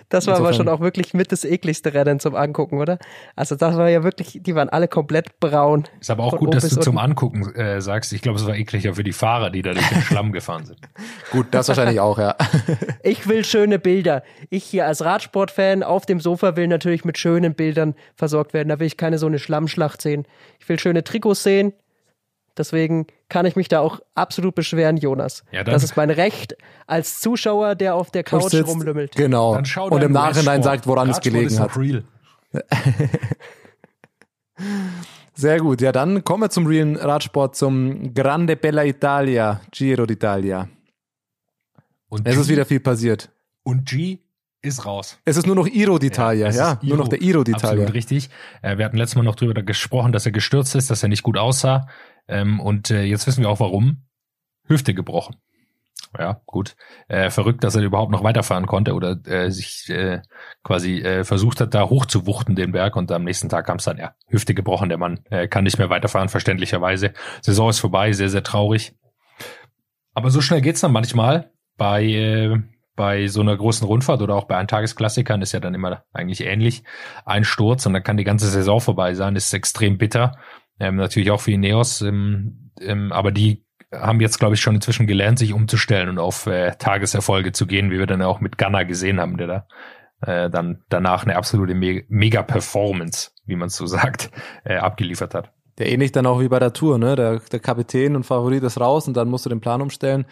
Das 0.09 0.27
war 0.27 0.37
aber 0.37 0.53
schon 0.53 0.67
auch 0.67 0.79
wirklich 0.79 1.13
mit 1.13 1.31
das 1.31 1.45
ekligste 1.45 1.93
Rennen 1.93 2.19
zum 2.19 2.35
Angucken, 2.35 2.79
oder? 2.79 2.97
Also 3.35 3.55
das 3.55 3.75
war 3.77 3.89
ja 3.89 4.03
wirklich, 4.03 4.39
die 4.41 4.55
waren 4.55 4.69
alle 4.69 4.87
komplett 4.87 5.39
braun. 5.39 5.85
Ist 5.99 6.09
aber 6.09 6.23
auch 6.23 6.37
gut, 6.37 6.53
dass 6.53 6.67
du 6.69 6.79
zum 6.79 6.97
Angucken 6.97 7.53
äh, 7.55 7.81
sagst. 7.81 8.13
Ich 8.13 8.21
glaube, 8.21 8.39
es 8.39 8.45
war 8.45 8.55
ekliger 8.55 8.95
für 8.95 9.03
die 9.03 9.13
Fahrer, 9.13 9.49
die 9.49 9.61
da 9.61 9.73
durch 9.73 9.87
den 9.89 10.01
Schlamm 10.01 10.31
gefahren 10.31 10.65
sind. 10.65 10.79
Gut, 11.31 11.47
das 11.51 11.67
wahrscheinlich 11.67 11.99
auch, 11.99 12.17
ja. 12.17 12.35
ich 13.03 13.27
will 13.27 13.45
schöne 13.45 13.79
Bilder. 13.79 14.23
Ich 14.49 14.63
hier 14.63 14.85
als 14.87 15.03
Radsportfan 15.03 15.83
auf 15.83 16.05
dem 16.05 16.19
Sofa 16.19 16.55
will 16.55 16.67
natürlich 16.67 17.05
mit 17.05 17.17
schönen 17.17 17.53
Bildern 17.53 17.95
versorgt 18.15 18.53
werden. 18.53 18.69
Da 18.69 18.79
will 18.79 18.87
ich 18.87 18.97
keine 18.97 19.17
so 19.17 19.27
eine 19.27 19.39
Schlammschlacht 19.39 20.01
sehen. 20.01 20.25
Ich 20.59 20.67
will 20.67 20.79
schöne 20.79 21.03
Trikots 21.03 21.43
sehen. 21.43 21.73
Deswegen 22.59 23.07
kann 23.29 23.45
ich 23.45 23.55
mich 23.55 23.69
da 23.69 23.79
auch 23.79 24.01
absolut 24.15 24.53
beschweren, 24.53 24.97
Jonas. 24.97 25.45
Ja, 25.49 25.63
das 25.63 25.81
ist 25.81 25.95
mein 25.95 26.09
Recht 26.09 26.57
als 26.87 27.21
Zuschauer, 27.21 27.75
der 27.75 27.95
auf 27.95 28.11
der 28.11 28.25
Couch 28.25 28.51
sitzt, 28.51 28.67
rumlümmelt. 28.67 29.15
Genau. 29.15 29.55
Und 29.55 30.03
im 30.03 30.11
Nachhinein 30.11 30.61
sagt, 30.61 30.85
woran 30.85 31.09
es 31.09 31.21
gelegen 31.21 31.57
hat. 31.57 31.71
Sehr 35.33 35.59
gut. 35.61 35.79
Ja, 35.79 35.93
dann 35.93 36.25
kommen 36.25 36.43
wir 36.43 36.49
zum 36.49 36.67
realen 36.67 36.97
Radsport, 36.97 37.55
zum 37.55 38.13
Grande 38.13 38.57
Bella 38.57 38.83
Italia, 38.83 39.61
Giro 39.71 40.03
d'Italia. 40.03 40.67
Und 42.09 42.27
es 42.27 42.35
G 42.35 42.41
ist 42.41 42.49
wieder 42.49 42.65
viel 42.65 42.81
passiert. 42.81 43.29
Und 43.63 43.85
G 43.85 44.19
ist 44.61 44.85
raus. 44.85 45.17
Es 45.23 45.37
ist 45.37 45.47
nur 45.47 45.55
noch 45.55 45.67
Iro 45.67 45.95
d'Italia, 45.95 46.51
ja, 46.51 46.51
ja. 46.51 46.79
nur 46.81 46.97
noch 46.97 47.07
der 47.07 47.21
Iro 47.21 47.41
d'Italia. 47.41 47.55
Absolut 47.55 47.93
richtig. 47.93 48.29
Äh, 48.61 48.77
wir 48.77 48.85
hatten 48.85 48.97
letztes 48.97 49.15
Mal 49.15 49.23
noch 49.23 49.35
drüber 49.35 49.61
gesprochen, 49.63 50.11
dass 50.11 50.25
er 50.25 50.33
gestürzt 50.33 50.75
ist, 50.75 50.89
dass 50.89 51.01
er 51.01 51.07
nicht 51.09 51.23
gut 51.23 51.37
aussah. 51.37 51.87
Ähm, 52.29 52.59
und 52.59 52.91
äh, 52.91 53.03
jetzt 53.03 53.27
wissen 53.27 53.43
wir 53.43 53.49
auch 53.49 53.59
warum. 53.59 54.05
Hüfte 54.65 54.93
gebrochen. 54.93 55.35
Ja, 56.17 56.41
gut. 56.45 56.75
Äh, 57.07 57.29
verrückt, 57.29 57.63
dass 57.63 57.75
er 57.75 57.83
überhaupt 57.83 58.11
noch 58.11 58.23
weiterfahren 58.23 58.65
konnte 58.65 58.93
oder 58.93 59.17
äh, 59.25 59.51
sich 59.51 59.89
äh, 59.89 60.21
quasi 60.63 61.01
äh, 61.01 61.23
versucht 61.23 61.61
hat, 61.61 61.73
da 61.73 61.87
hochzuwuchten, 61.87 62.55
den 62.55 62.71
Berg. 62.71 62.95
Und 62.95 63.11
am 63.11 63.23
nächsten 63.23 63.49
Tag 63.49 63.67
kam 63.67 63.77
es 63.77 63.83
dann, 63.83 63.97
ja, 63.97 64.15
Hüfte 64.27 64.55
gebrochen. 64.55 64.89
Der 64.89 64.97
Mann 64.97 65.19
äh, 65.29 65.47
kann 65.47 65.65
nicht 65.65 65.77
mehr 65.77 65.89
weiterfahren, 65.89 66.29
verständlicherweise. 66.29 67.13
Saison 67.41 67.69
ist 67.69 67.79
vorbei, 67.79 68.11
sehr, 68.13 68.29
sehr 68.29 68.43
traurig. 68.43 68.95
Aber 70.13 70.31
so 70.31 70.41
schnell 70.41 70.61
geht's 70.61 70.81
dann 70.81 70.91
manchmal 70.91 71.51
bei, 71.77 72.03
äh, 72.05 72.57
bei 72.95 73.27
so 73.27 73.41
einer 73.41 73.55
großen 73.55 73.85
Rundfahrt 73.85 74.21
oder 74.21 74.35
auch 74.35 74.45
bei 74.45 74.57
Eintagesklassikern 74.57 75.41
ist 75.41 75.51
ja 75.51 75.59
dann 75.59 75.75
immer 75.75 76.03
eigentlich 76.11 76.41
ähnlich. 76.41 76.83
Ein 77.23 77.43
Sturz 77.43 77.85
und 77.85 77.93
dann 77.93 78.03
kann 78.03 78.17
die 78.17 78.23
ganze 78.23 78.47
Saison 78.47 78.81
vorbei 78.81 79.13
sein. 79.13 79.35
Ist 79.35 79.53
extrem 79.53 79.97
bitter. 79.97 80.37
Ähm, 80.79 80.95
natürlich 80.95 81.31
auch 81.31 81.41
für 81.41 81.51
die 81.51 81.57
Neos, 81.57 82.01
ähm, 82.01 82.71
ähm, 82.79 83.11
aber 83.11 83.31
die 83.31 83.65
haben 83.91 84.21
jetzt, 84.21 84.39
glaube 84.39 84.55
ich, 84.55 84.61
schon 84.61 84.75
inzwischen 84.75 85.07
gelernt, 85.07 85.39
sich 85.39 85.53
umzustellen 85.53 86.09
und 86.09 86.19
auf 86.19 86.45
äh, 86.45 86.75
Tageserfolge 86.77 87.51
zu 87.51 87.65
gehen, 87.65 87.91
wie 87.91 87.99
wir 87.99 88.07
dann 88.07 88.21
auch 88.21 88.39
mit 88.39 88.57
Gunner 88.57 88.85
gesehen 88.85 89.19
haben, 89.19 89.37
der 89.37 89.47
da 89.47 89.67
äh, 90.21 90.49
dann 90.49 90.83
danach 90.89 91.23
eine 91.23 91.35
absolute 91.35 91.73
Me 91.73 92.03
Mega-Performance, 92.07 93.31
wie 93.45 93.55
man 93.55 93.69
so 93.69 93.85
sagt, 93.87 94.29
äh, 94.63 94.77
abgeliefert 94.77 95.33
hat. 95.33 95.51
Der 95.77 95.89
ähnlich 95.89 96.11
dann 96.11 96.25
auch 96.25 96.41
wie 96.41 96.49
bei 96.49 96.59
der 96.59 96.73
Tour, 96.73 96.97
ne? 96.97 97.15
Der, 97.15 97.39
der 97.39 97.59
Kapitän 97.61 98.17
und 98.17 98.25
Favorit 98.25 98.61
ist 98.63 98.81
raus 98.81 99.07
und 99.07 99.15
dann 99.15 99.29
musst 99.29 99.45
du 99.45 99.49
den 99.49 99.61
Plan 99.61 99.81
umstellen. 99.81 100.25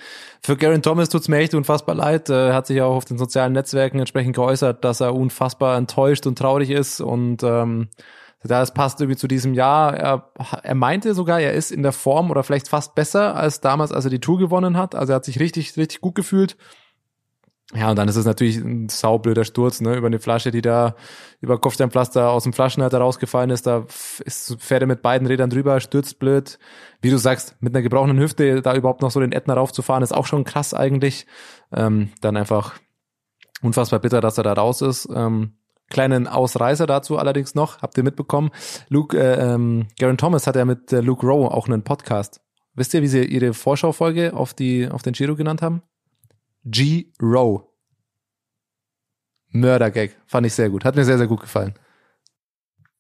Für 0.44 0.58
Garen 0.58 0.82
Thomas 0.82 1.08
tut's 1.08 1.30
mir 1.30 1.38
echt 1.38 1.54
unfassbar 1.54 1.96
leid. 1.96 2.30
Er 2.30 2.54
hat 2.54 2.68
sich 2.68 2.82
auch 2.82 2.94
auf 2.94 3.06
den 3.06 3.18
sozialen 3.18 3.54
Netzwerken 3.54 4.00
entsprechend 4.00 4.36
geäußert, 4.36 4.84
dass 4.84 5.00
er 5.00 5.16
unfassbar 5.16 5.78
enttäuscht 5.78 6.28
und 6.28 6.38
traurig 6.38 6.70
ist 6.70 7.00
und 7.00 7.44
ähm, 7.44 7.88
das 8.48 8.74
passt 8.74 9.00
irgendwie 9.00 9.18
zu 9.18 9.28
diesem 9.28 9.54
Jahr. 9.54 9.96
Er, 9.96 10.32
er 10.64 10.76
meinte 10.76 11.14
sogar, 11.14 11.40
er 11.40 11.54
ist 11.54 11.72
in 11.72 11.84
der 11.84 11.92
Form 11.92 12.32
oder 12.32 12.44
vielleicht 12.44 12.68
fast 12.68 12.96
besser 12.96 13.36
als 13.36 13.62
damals, 13.62 13.92
als 13.92 14.06
er 14.06 14.12
die 14.12 14.20
Tour 14.20 14.40
gewonnen 14.40 14.78
hat. 14.78 14.96
Also 14.96 15.14
er 15.14 15.18
hat 15.18 15.26
sich 15.26 15.40
richtig, 15.40 15.78
richtig 15.78 16.02
gut 16.02 16.16
gefühlt. 16.16 16.58
Ja, 17.76 17.90
und 17.90 17.98
dann 17.98 18.08
ist 18.08 18.16
es 18.16 18.26
natürlich 18.26 18.56
ein 18.58 18.88
saublöder 18.88 19.44
Sturz, 19.44 19.82
ne, 19.82 19.96
über 19.96 20.08
eine 20.08 20.20
Flasche, 20.20 20.52
die 20.52 20.62
da 20.62 20.96
über 21.42 21.60
Kopfsteinpflaster 21.60 22.30
aus 22.30 22.44
dem 22.44 22.54
Flaschenhalter 22.54 23.00
rausgefallen 23.00 23.50
ist. 23.50 23.68
Da 23.68 23.86
ist, 24.24 24.56
fährt 24.60 24.82
er 24.84 24.88
mit 24.88 25.02
beiden 25.02 25.28
Rädern 25.28 25.50
drüber, 25.50 25.82
stürzt 25.82 26.18
blöd. 26.18 26.60
Wie 27.02 27.10
du 27.10 27.18
sagst, 27.18 27.58
mit 27.60 27.76
einer 27.76 27.82
gebrochenen 27.82 28.20
Hüfte 28.20 28.62
da 28.62 28.74
überhaupt 28.74 29.02
noch 29.02 29.12
so 29.12 29.20
den 29.20 29.34
Ätna 29.34 29.56
raufzufahren, 29.56 30.02
ist 30.02 30.16
auch 30.16 30.26
schon 30.26 30.46
krass 30.46 30.74
eigentlich. 30.74 31.28
Ähm, 31.74 32.12
dann 32.22 32.38
einfach 32.38 32.76
unfassbar 33.62 34.00
bitter, 34.00 34.22
dass 34.22 34.38
er 34.38 34.46
da 34.46 34.54
raus 34.54 34.82
ist. 34.82 35.10
Ähm, 35.14 35.57
Kleinen 35.90 36.28
Ausreißer 36.28 36.86
dazu 36.86 37.18
allerdings 37.18 37.56
noch, 37.56 37.82
habt 37.82 37.98
ihr 37.98 38.04
mitbekommen. 38.04 38.52
Luke, 38.90 39.18
äh, 39.18 39.54
ähm, 39.54 39.88
Garen 40.00 40.18
Thomas 40.18 40.46
hat 40.46 40.56
ja 40.56 40.66
mit 40.66 40.92
äh, 40.92 41.02
Luke 41.02 41.26
Rowe 41.26 41.52
auch 41.52 41.68
einen 41.68 41.84
Podcast. 41.84 42.42
Wisst 42.74 42.94
ihr, 42.94 43.02
wie 43.02 43.08
sie 43.08 43.24
ihre 43.24 43.54
Vorschaufolge 43.54 44.34
auf 44.34 44.54
die, 44.54 44.88
auf 44.88 45.02
den 45.02 45.14
Giro 45.14 45.36
genannt 45.36 45.62
haben? 45.62 45.82
G. 46.66 47.08
Rowe. 47.22 47.64
Mördergag. 49.50 50.12
Fand 50.26 50.46
ich 50.46 50.54
sehr 50.54 50.70
gut. 50.70 50.86
Hat 50.86 50.96
mir 50.96 51.06
sehr, 51.06 51.18
sehr 51.18 51.28
gut 51.28 51.42
gefallen. 51.42 51.74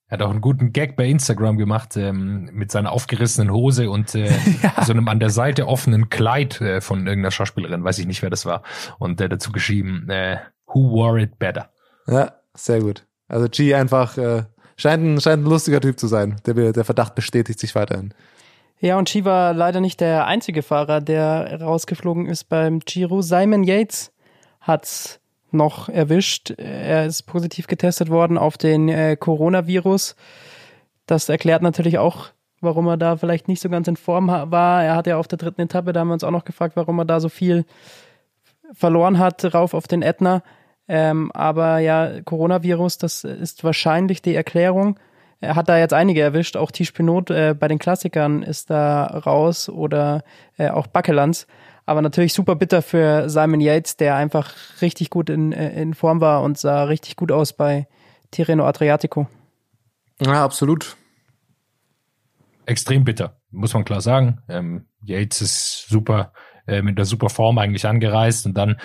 Er 0.07 0.13
hat 0.13 0.21
auch 0.21 0.29
einen 0.29 0.39
guten 0.41 0.71
Gag 0.71 0.95
bei 0.95 1.05
Instagram 1.05 1.57
gemacht 1.57 1.97
ähm, 1.97 2.49
mit 2.53 2.71
seiner 2.71 2.93
aufgerissenen 2.93 3.51
Hose 3.51 3.89
und 3.89 4.15
äh, 4.15 4.31
ja. 4.63 4.85
so 4.85 4.93
einem 4.93 5.09
an 5.09 5.19
der 5.19 5.29
Seite 5.29 5.67
offenen 5.67 6.09
Kleid 6.09 6.61
äh, 6.61 6.79
von 6.79 6.99
irgendeiner 6.99 7.31
Schauspielerin, 7.31 7.83
weiß 7.83 7.99
ich 7.99 8.07
nicht, 8.07 8.21
wer 8.21 8.29
das 8.29 8.45
war. 8.45 8.63
Und 8.99 9.19
äh, 9.19 9.27
dazu 9.27 9.51
geschrieben, 9.51 10.09
äh, 10.09 10.37
Who 10.67 10.91
wore 10.91 11.21
it 11.21 11.37
better? 11.39 11.71
Ja, 12.07 12.36
sehr 12.57 12.81
gut. 12.81 13.05
Also 13.27 13.47
G 13.49 13.73
einfach 13.73 14.17
äh, 14.17 14.43
scheint, 14.75 15.03
ein, 15.03 15.21
scheint 15.21 15.43
ein 15.43 15.49
lustiger 15.49 15.81
Typ 15.81 15.99
zu 15.99 16.07
sein. 16.07 16.37
Der, 16.45 16.73
der 16.73 16.85
Verdacht 16.85 17.15
bestätigt 17.15 17.59
sich 17.59 17.75
weiterhin. 17.75 18.13
Ja, 18.79 18.97
und 18.97 19.09
G 19.09 19.25
war 19.25 19.53
leider 19.53 19.81
nicht 19.81 20.01
der 20.01 20.27
einzige 20.27 20.61
Fahrer, 20.61 21.01
der 21.01 21.61
rausgeflogen 21.61 22.27
ist 22.27 22.45
beim 22.45 22.79
Giro. 22.79 23.21
Simon 23.21 23.63
Yates 23.63 24.11
hat's 24.61 25.19
noch 25.51 25.89
erwischt. 25.89 26.51
Er 26.51 27.05
ist 27.05 27.23
positiv 27.23 27.67
getestet 27.67 28.09
worden 28.09 28.37
auf 28.37 28.57
den 28.57 28.89
äh, 28.89 29.15
Coronavirus. 29.15 30.15
Das 31.05 31.29
erklärt 31.29 31.61
natürlich 31.61 31.97
auch, 31.97 32.27
warum 32.61 32.87
er 32.87 32.97
da 32.97 33.17
vielleicht 33.17 33.47
nicht 33.47 33.61
so 33.61 33.69
ganz 33.69 33.87
in 33.87 33.95
Form 33.95 34.27
war. 34.27 34.83
Er 34.83 34.95
hat 34.95 35.07
ja 35.07 35.17
auf 35.17 35.27
der 35.27 35.37
dritten 35.37 35.61
Etappe, 35.61 35.93
da 35.93 36.01
haben 36.01 36.09
wir 36.09 36.13
uns 36.13 36.23
auch 36.23 36.31
noch 36.31 36.45
gefragt, 36.45 36.75
warum 36.75 36.99
er 36.99 37.05
da 37.05 37.19
so 37.19 37.29
viel 37.29 37.65
verloren 38.73 39.17
hat, 39.17 39.53
rauf 39.53 39.73
auf 39.73 39.87
den 39.87 40.01
Ätna. 40.01 40.43
Ähm, 40.87 41.31
aber 41.33 41.79
ja, 41.79 42.21
Coronavirus, 42.21 42.97
das 42.97 43.23
ist 43.23 43.63
wahrscheinlich 43.63 44.21
die 44.21 44.35
Erklärung. 44.35 44.99
Er 45.39 45.55
hat 45.55 45.69
da 45.69 45.77
jetzt 45.77 45.93
einige 45.93 46.21
erwischt, 46.21 46.57
auch 46.57 46.71
Tisch 46.71 46.91
Pinot 46.91 47.29
äh, 47.29 47.53
bei 47.57 47.67
den 47.67 47.77
Klassikern 47.77 48.41
ist 48.41 48.69
da 48.69 49.05
raus 49.05 49.69
oder 49.69 50.23
äh, 50.57 50.69
auch 50.69 50.87
Backelands. 50.87 51.45
Aber 51.85 52.01
natürlich 52.01 52.33
super 52.33 52.55
bitter 52.55 52.81
für 52.81 53.29
Simon 53.29 53.61
Yates, 53.61 53.95
der 53.97 54.15
einfach 54.15 54.53
richtig 54.81 55.09
gut 55.09 55.29
in, 55.29 55.53
äh, 55.53 55.79
in 55.81 55.93
Form 55.93 56.21
war 56.21 56.41
und 56.41 56.57
sah 56.57 56.83
richtig 56.83 57.15
gut 57.15 57.31
aus 57.31 57.53
bei 57.53 57.87
Tirreno 58.31 58.65
Adriatico. 58.65 59.27
Ja, 60.19 60.43
absolut. 60.43 60.97
Extrem 62.65 63.03
bitter, 63.05 63.39
muss 63.51 63.73
man 63.73 63.85
klar 63.85 64.01
sagen. 64.01 64.41
Ähm, 64.49 64.87
Yates 65.01 65.41
ist 65.41 65.87
super, 65.87 66.33
äh, 66.65 66.81
mit 66.81 66.97
der 66.97 67.05
super 67.05 67.29
Form 67.29 67.57
eigentlich 67.57 67.85
angereist 67.85 68.45
und 68.45 68.55
dann 68.57 68.77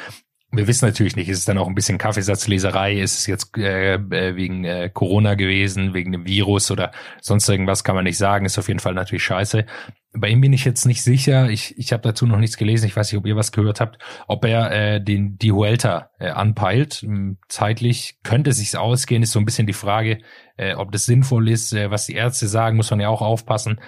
wir 0.55 0.67
wissen 0.67 0.85
natürlich 0.85 1.17
nicht, 1.17 1.31
ist 1.31 1.39
es 1.39 1.45
dann 1.47 1.57
auch 1.57 1.67
ein 1.67 1.75
bisschen 1.75 1.97
Kaffeesatzleserei, 1.97 3.01
ist 3.01 3.19
es 3.19 3.27
jetzt 3.27 3.57
äh, 3.57 3.95
äh, 3.95 4.37
wegen 4.37 4.65
äh, 4.65 4.91
Corona 4.93 5.35
gewesen, 5.35 5.95
wegen 5.95 6.13
dem 6.13 6.27
Virus 6.27 6.71
oder 6.71 6.93
sonst 7.23 7.49
irgendwas, 7.49 7.85
kann 7.85 7.95
man 7.95 8.05
nicht 8.05 8.19
sagen, 8.19 8.45
ist 8.45 8.59
auf 8.59 8.69
jeden 8.69 8.81
Fall 8.81 8.93
natürlich 8.93 9.25
scheiße. 9.25 9.65
Bei 10.13 10.29
ihm 10.29 10.43
bin 10.43 10.53
ich 10.53 10.67
jetzt 10.67 10.85
nicht 10.85 11.03
sicher, 11.03 11.49
ich, 11.49 11.79
ich 11.79 11.95
habe 11.95 12.03
dazu 12.03 12.27
noch 12.27 12.37
nichts 12.37 12.59
gelesen, 12.59 12.85
ich 12.85 12.95
weiß 12.95 13.11
nicht, 13.11 13.19
ob 13.19 13.27
ihr 13.27 13.35
was 13.35 13.51
gehört 13.51 13.81
habt, 13.81 13.99
ob 14.29 14.45
er 14.45 14.71
äh, 14.71 15.03
den 15.03 15.39
die 15.39 15.53
Huelta 15.53 16.11
äh, 16.19 16.29
anpeilt. 16.29 16.97
Hm, 16.97 17.39
zeitlich 17.49 18.19
könnte 18.23 18.51
es 18.51 18.59
sich 18.59 18.77
ausgehen, 18.77 19.23
ist 19.23 19.33
so 19.33 19.39
ein 19.39 19.47
bisschen 19.47 19.67
die 19.67 19.73
Frage, 19.73 20.19
äh, 20.59 20.75
ob 20.75 20.93
das 20.93 21.07
sinnvoll 21.07 21.49
ist, 21.49 21.73
äh, 21.73 21.91
was 21.91 22.05
die 22.05 22.15
Ärzte 22.15 22.47
sagen, 22.47 22.77
muss 22.77 22.91
man 22.91 23.01
ja 23.01 23.09
auch 23.09 23.23
aufpassen 23.23 23.81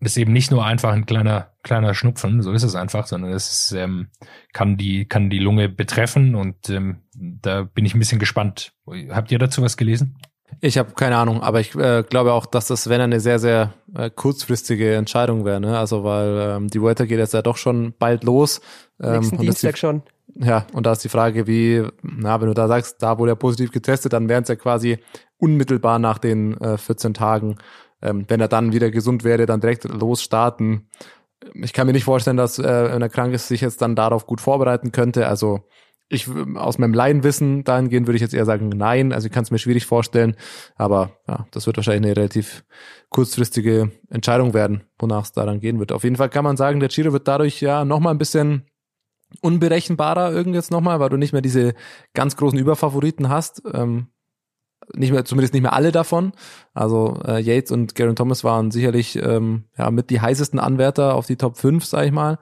ist 0.00 0.16
eben 0.16 0.32
nicht 0.32 0.50
nur 0.50 0.64
einfach 0.64 0.92
ein 0.92 1.06
kleiner 1.06 1.52
kleiner 1.62 1.94
Schnupfen, 1.94 2.42
so 2.42 2.52
ist 2.52 2.62
es 2.62 2.74
einfach, 2.74 3.06
sondern 3.06 3.32
es 3.32 3.50
ist, 3.50 3.72
ähm, 3.72 4.08
kann 4.52 4.76
die 4.76 5.06
kann 5.06 5.30
die 5.30 5.38
Lunge 5.38 5.68
betreffen 5.68 6.34
und 6.34 6.70
ähm, 6.70 7.02
da 7.14 7.62
bin 7.62 7.84
ich 7.84 7.94
ein 7.94 7.98
bisschen 7.98 8.18
gespannt. 8.18 8.72
Habt 9.10 9.30
ihr 9.32 9.38
dazu 9.38 9.62
was 9.62 9.76
gelesen? 9.76 10.16
Ich 10.60 10.78
habe 10.78 10.92
keine 10.92 11.16
Ahnung, 11.16 11.42
aber 11.42 11.60
ich 11.60 11.74
äh, 11.74 12.02
glaube 12.08 12.32
auch, 12.32 12.46
dass 12.46 12.66
das, 12.66 12.88
wenn 12.88 13.00
eine 13.00 13.20
sehr, 13.20 13.38
sehr 13.38 13.74
äh, 13.94 14.10
kurzfristige 14.10 14.94
Entscheidung 14.94 15.44
wäre, 15.44 15.60
ne? 15.60 15.78
Also 15.78 16.04
weil 16.04 16.56
ähm, 16.56 16.68
die 16.68 16.80
Vuelta 16.80 17.04
geht 17.04 17.18
jetzt 17.18 17.34
ja 17.34 17.42
doch 17.42 17.56
schon 17.56 17.94
bald 17.98 18.24
los. 18.24 18.60
Ähm, 19.00 19.20
Nächsten 19.20 19.38
Dienstag 19.38 19.74
die, 19.74 19.80
schon. 19.80 20.02
Ja, 20.34 20.66
und 20.72 20.86
da 20.86 20.92
ist 20.92 21.04
die 21.04 21.08
Frage, 21.08 21.46
wie, 21.46 21.84
na, 22.02 22.40
wenn 22.40 22.48
du 22.48 22.54
da 22.54 22.66
sagst, 22.68 23.02
da 23.02 23.18
wurde 23.18 23.32
er 23.32 23.36
positiv 23.36 23.72
getestet, 23.72 24.12
dann 24.12 24.28
wären 24.28 24.42
es 24.42 24.48
ja 24.48 24.56
quasi 24.56 24.98
unmittelbar 25.38 25.98
nach 25.98 26.18
den 26.18 26.58
äh, 26.60 26.78
14 26.78 27.14
Tagen 27.14 27.58
ähm, 28.02 28.24
wenn 28.28 28.40
er 28.40 28.48
dann 28.48 28.72
wieder 28.72 28.90
gesund 28.90 29.24
wäre, 29.24 29.46
dann 29.46 29.60
direkt 29.60 29.84
losstarten. 29.84 30.88
Ich 31.54 31.72
kann 31.72 31.86
mir 31.86 31.92
nicht 31.92 32.04
vorstellen, 32.04 32.36
dass 32.36 32.58
äh, 32.58 32.92
wenn 32.92 33.02
er 33.02 33.08
krank 33.08 33.32
ist, 33.34 33.48
sich 33.48 33.60
jetzt 33.60 33.80
dann 33.82 33.96
darauf 33.96 34.26
gut 34.26 34.40
vorbereiten 34.40 34.92
könnte. 34.92 35.28
Also 35.28 35.60
ich 36.08 36.28
aus 36.56 36.78
meinem 36.78 36.94
Laienwissen 36.94 37.64
dahingehend 37.64 38.06
würde 38.06 38.16
ich 38.16 38.22
jetzt 38.22 38.34
eher 38.34 38.46
sagen, 38.46 38.70
nein. 38.70 39.12
Also 39.12 39.26
ich 39.26 39.32
kann 39.32 39.44
es 39.44 39.50
mir 39.50 39.58
schwierig 39.58 39.86
vorstellen, 39.86 40.36
aber 40.76 41.12
ja, 41.28 41.46
das 41.50 41.66
wird 41.66 41.76
wahrscheinlich 41.76 42.06
eine 42.10 42.16
relativ 42.16 42.64
kurzfristige 43.10 43.92
Entscheidung 44.08 44.54
werden, 44.54 44.84
wonach 44.98 45.24
es 45.24 45.32
daran 45.32 45.60
gehen 45.60 45.78
wird. 45.78 45.92
Auf 45.92 46.04
jeden 46.04 46.16
Fall 46.16 46.30
kann 46.30 46.44
man 46.44 46.56
sagen, 46.56 46.80
der 46.80 46.88
Giro 46.88 47.12
wird 47.12 47.28
dadurch 47.28 47.60
ja 47.60 47.84
nochmal 47.84 48.14
ein 48.14 48.18
bisschen 48.18 48.64
unberechenbarer 49.42 50.32
irgend 50.32 50.54
jetzt 50.54 50.70
nochmal, 50.70 51.00
weil 51.00 51.10
du 51.10 51.18
nicht 51.18 51.32
mehr 51.32 51.42
diese 51.42 51.74
ganz 52.14 52.36
großen 52.36 52.58
Überfavoriten 52.58 53.28
hast. 53.28 53.62
Ähm, 53.72 54.08
nicht 54.94 55.12
mehr, 55.12 55.24
zumindest 55.24 55.54
nicht 55.54 55.62
mehr 55.62 55.72
alle 55.72 55.92
davon. 55.92 56.32
Also 56.74 57.20
äh, 57.26 57.40
Yates 57.40 57.70
und 57.70 57.94
Garen 57.94 58.16
Thomas 58.16 58.44
waren 58.44 58.70
sicherlich 58.70 59.16
ähm, 59.16 59.64
ja, 59.76 59.90
mit 59.90 60.10
die 60.10 60.20
heißesten 60.20 60.58
Anwärter 60.58 61.14
auf 61.14 61.26
die 61.26 61.36
Top 61.36 61.56
5, 61.56 61.84
sag 61.84 62.06
ich 62.06 62.12
mal. 62.12 62.38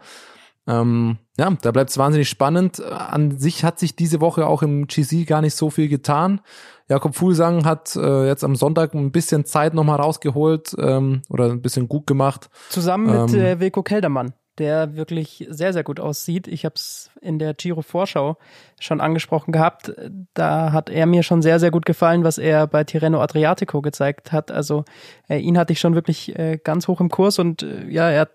Ähm, 0.69 1.19
ja, 1.39 1.51
da 1.63 1.71
bleibt 1.71 1.91
es 1.91 1.99
wahnsinnig 1.99 2.29
spannend. 2.29 2.83
An 2.83 3.39
sich 3.39 3.63
hat 3.63 3.79
sich 3.79 3.95
diese 3.95 4.21
Woche 4.21 4.47
auch 4.47 4.63
im 4.63 4.87
GC 4.87 5.27
gar 5.27 5.41
nicht 5.41 5.55
so 5.55 5.71
viel 5.71 5.89
getan. 5.89 6.41
Jakob 6.89 7.15
Fuhlsang 7.15 7.65
hat 7.65 7.95
äh, 7.97 8.27
jetzt 8.27 8.45
am 8.45 8.57
Sonntag 8.57 8.95
ein 8.95 9.13
bisschen 9.13 9.45
Zeit 9.45 9.75
nochmal 9.75 10.01
rausgeholt 10.01 10.75
ähm, 10.79 11.23
oder 11.29 11.51
ein 11.51 11.63
bisschen 11.63 11.89
gut 11.89 12.07
gemacht. 12.07 12.49
Zusammen 12.69 13.07
mit 13.07 13.35
ähm, 13.35 13.41
äh, 13.41 13.61
Wilko 13.61 13.83
Keldermann 13.83 14.35
der 14.59 14.97
wirklich 14.97 15.47
sehr, 15.51 15.73
sehr 15.73 15.85
gut 15.85 16.01
aussieht. 16.01 16.49
Ich 16.49 16.65
habe 16.65 16.75
es 16.75 17.11
in 17.21 17.39
der 17.39 17.55
Giro-Vorschau 17.55 18.37
schon 18.81 19.01
angesprochen 19.01 19.53
gehabt. 19.53 19.93
Da 20.35 20.73
hat 20.73 20.91
er 20.91 21.07
mir 21.07 21.23
schon 21.23 21.43
sehr, 21.43 21.61
sehr 21.61 21.71
gut 21.71 21.87
gefallen, 21.87 22.25
was 22.25 22.39
er 22.39 22.67
bei 22.67 22.85
Tirreno 22.85 23.21
Adriatico 23.21 23.83
gezeigt 23.83 24.33
hat. 24.33 24.51
Also 24.51 24.85
äh, 25.29 25.39
ihn 25.39 25.59
hatte 25.59 25.73
ich 25.73 25.81
schon 25.81 25.95
wirklich 25.95 26.39
äh, 26.39 26.59
ganz 26.63 26.89
hoch 26.89 27.01
im 27.01 27.11
Kurs 27.11 27.39
und 27.39 27.63
äh, 27.63 27.87
ja, 27.89 28.11
er 28.11 28.29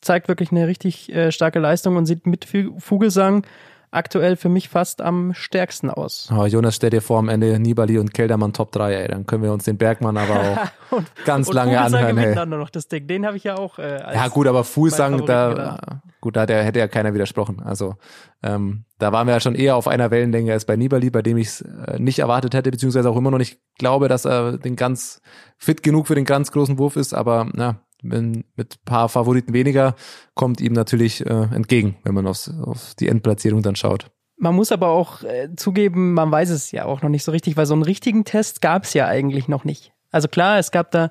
zeigt 0.00 0.28
wirklich 0.28 0.50
eine 0.52 0.66
richtig 0.66 1.12
äh, 1.14 1.32
starke 1.32 1.58
Leistung 1.58 1.96
und 1.96 2.06
sieht 2.06 2.26
mit 2.26 2.46
Vogelsang 2.78 3.44
aktuell 3.90 4.36
für 4.36 4.48
mich 4.48 4.68
fast 4.68 5.00
am 5.00 5.34
stärksten 5.34 5.90
aus. 5.90 6.28
Oh, 6.36 6.44
Jonas, 6.44 6.76
stell 6.76 6.90
dir 6.90 7.02
vor, 7.02 7.18
am 7.18 7.28
Ende 7.28 7.58
Nibali 7.58 7.98
und 7.98 8.12
Keldermann 8.14 8.52
Top 8.52 8.72
3, 8.72 8.94
ey. 8.94 9.08
Dann 9.08 9.26
können 9.26 9.42
wir 9.42 9.52
uns 9.52 9.64
den 9.64 9.78
Bergmann 9.78 10.16
aber 10.16 10.40
auch 10.40 10.58
und, 10.96 11.06
ganz 11.24 11.48
und 11.48 11.54
lange 11.54 11.80
anhören. 11.80 12.14
miteinander 12.14 12.58
noch 12.58 12.70
das 12.70 12.88
Ding. 12.88 13.06
Den 13.06 13.26
habe 13.26 13.36
ich 13.36 13.44
ja 13.44 13.56
auch. 13.56 13.78
Äh, 13.78 13.82
als 13.82 14.16
ja 14.16 14.28
gut, 14.28 14.46
aber 14.46 14.64
Fußsang, 14.64 15.24
da 15.26 16.00
gut, 16.20 16.36
da 16.36 16.46
hätte 16.46 16.78
ja 16.78 16.88
keiner 16.88 17.14
widersprochen. 17.14 17.62
Also 17.62 17.94
ähm, 18.42 18.84
da 18.98 19.12
waren 19.12 19.26
wir 19.26 19.34
ja 19.34 19.40
schon 19.40 19.54
eher 19.54 19.76
auf 19.76 19.88
einer 19.88 20.10
Wellenlänge 20.10 20.52
als 20.52 20.64
bei 20.64 20.76
Nibali, 20.76 21.10
bei 21.10 21.22
dem 21.22 21.36
ich 21.36 21.48
es 21.48 21.60
äh, 21.60 21.98
nicht 21.98 22.18
erwartet 22.18 22.54
hätte, 22.54 22.70
beziehungsweise 22.70 23.10
auch 23.10 23.16
immer 23.16 23.30
noch 23.30 23.38
nicht 23.38 23.58
glaube, 23.78 24.08
dass 24.08 24.24
er 24.24 24.58
den 24.58 24.76
ganz 24.76 25.20
fit 25.56 25.82
genug 25.82 26.06
für 26.06 26.14
den 26.14 26.24
ganz 26.24 26.52
großen 26.52 26.78
Wurf 26.78 26.96
ist. 26.96 27.14
Aber 27.14 27.48
na, 27.52 27.80
mit 28.02 28.74
ein 28.74 28.84
paar 28.84 29.08
Favoriten 29.08 29.52
weniger, 29.52 29.94
kommt 30.34 30.60
ihm 30.60 30.72
natürlich 30.72 31.24
äh, 31.26 31.48
entgegen, 31.54 31.96
wenn 32.04 32.14
man 32.14 32.26
aufs, 32.26 32.48
auf 32.48 32.94
die 32.94 33.08
Endplatzierung 33.08 33.62
dann 33.62 33.76
schaut. 33.76 34.10
Man 34.36 34.54
muss 34.54 34.70
aber 34.70 34.88
auch 34.88 35.24
äh, 35.24 35.48
zugeben, 35.56 36.14
man 36.14 36.30
weiß 36.30 36.50
es 36.50 36.70
ja 36.70 36.84
auch 36.84 37.02
noch 37.02 37.08
nicht 37.08 37.24
so 37.24 37.32
richtig, 37.32 37.56
weil 37.56 37.66
so 37.66 37.74
einen 37.74 37.82
richtigen 37.82 38.24
Test 38.24 38.60
gab 38.60 38.84
es 38.84 38.94
ja 38.94 39.06
eigentlich 39.06 39.48
noch 39.48 39.64
nicht. 39.64 39.92
Also 40.10 40.28
klar, 40.28 40.58
es 40.58 40.70
gab 40.70 40.92
da 40.92 41.10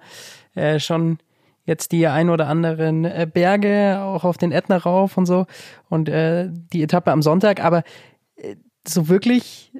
äh, 0.56 0.80
schon 0.80 1.20
jetzt 1.66 1.92
die 1.92 2.08
ein 2.08 2.30
oder 2.30 2.48
anderen 2.48 3.04
äh, 3.04 3.28
Berge, 3.32 4.00
auch 4.02 4.24
auf 4.24 4.38
den 4.38 4.54
Ätna 4.54 4.78
rauf 4.78 5.18
und 5.18 5.26
so 5.26 5.46
und 5.90 6.08
äh, 6.08 6.50
die 6.50 6.82
Etappe 6.82 7.12
am 7.12 7.22
Sonntag, 7.22 7.64
aber 7.64 7.84
äh, 8.38 8.56
so 8.88 9.10
wirklich 9.10 9.74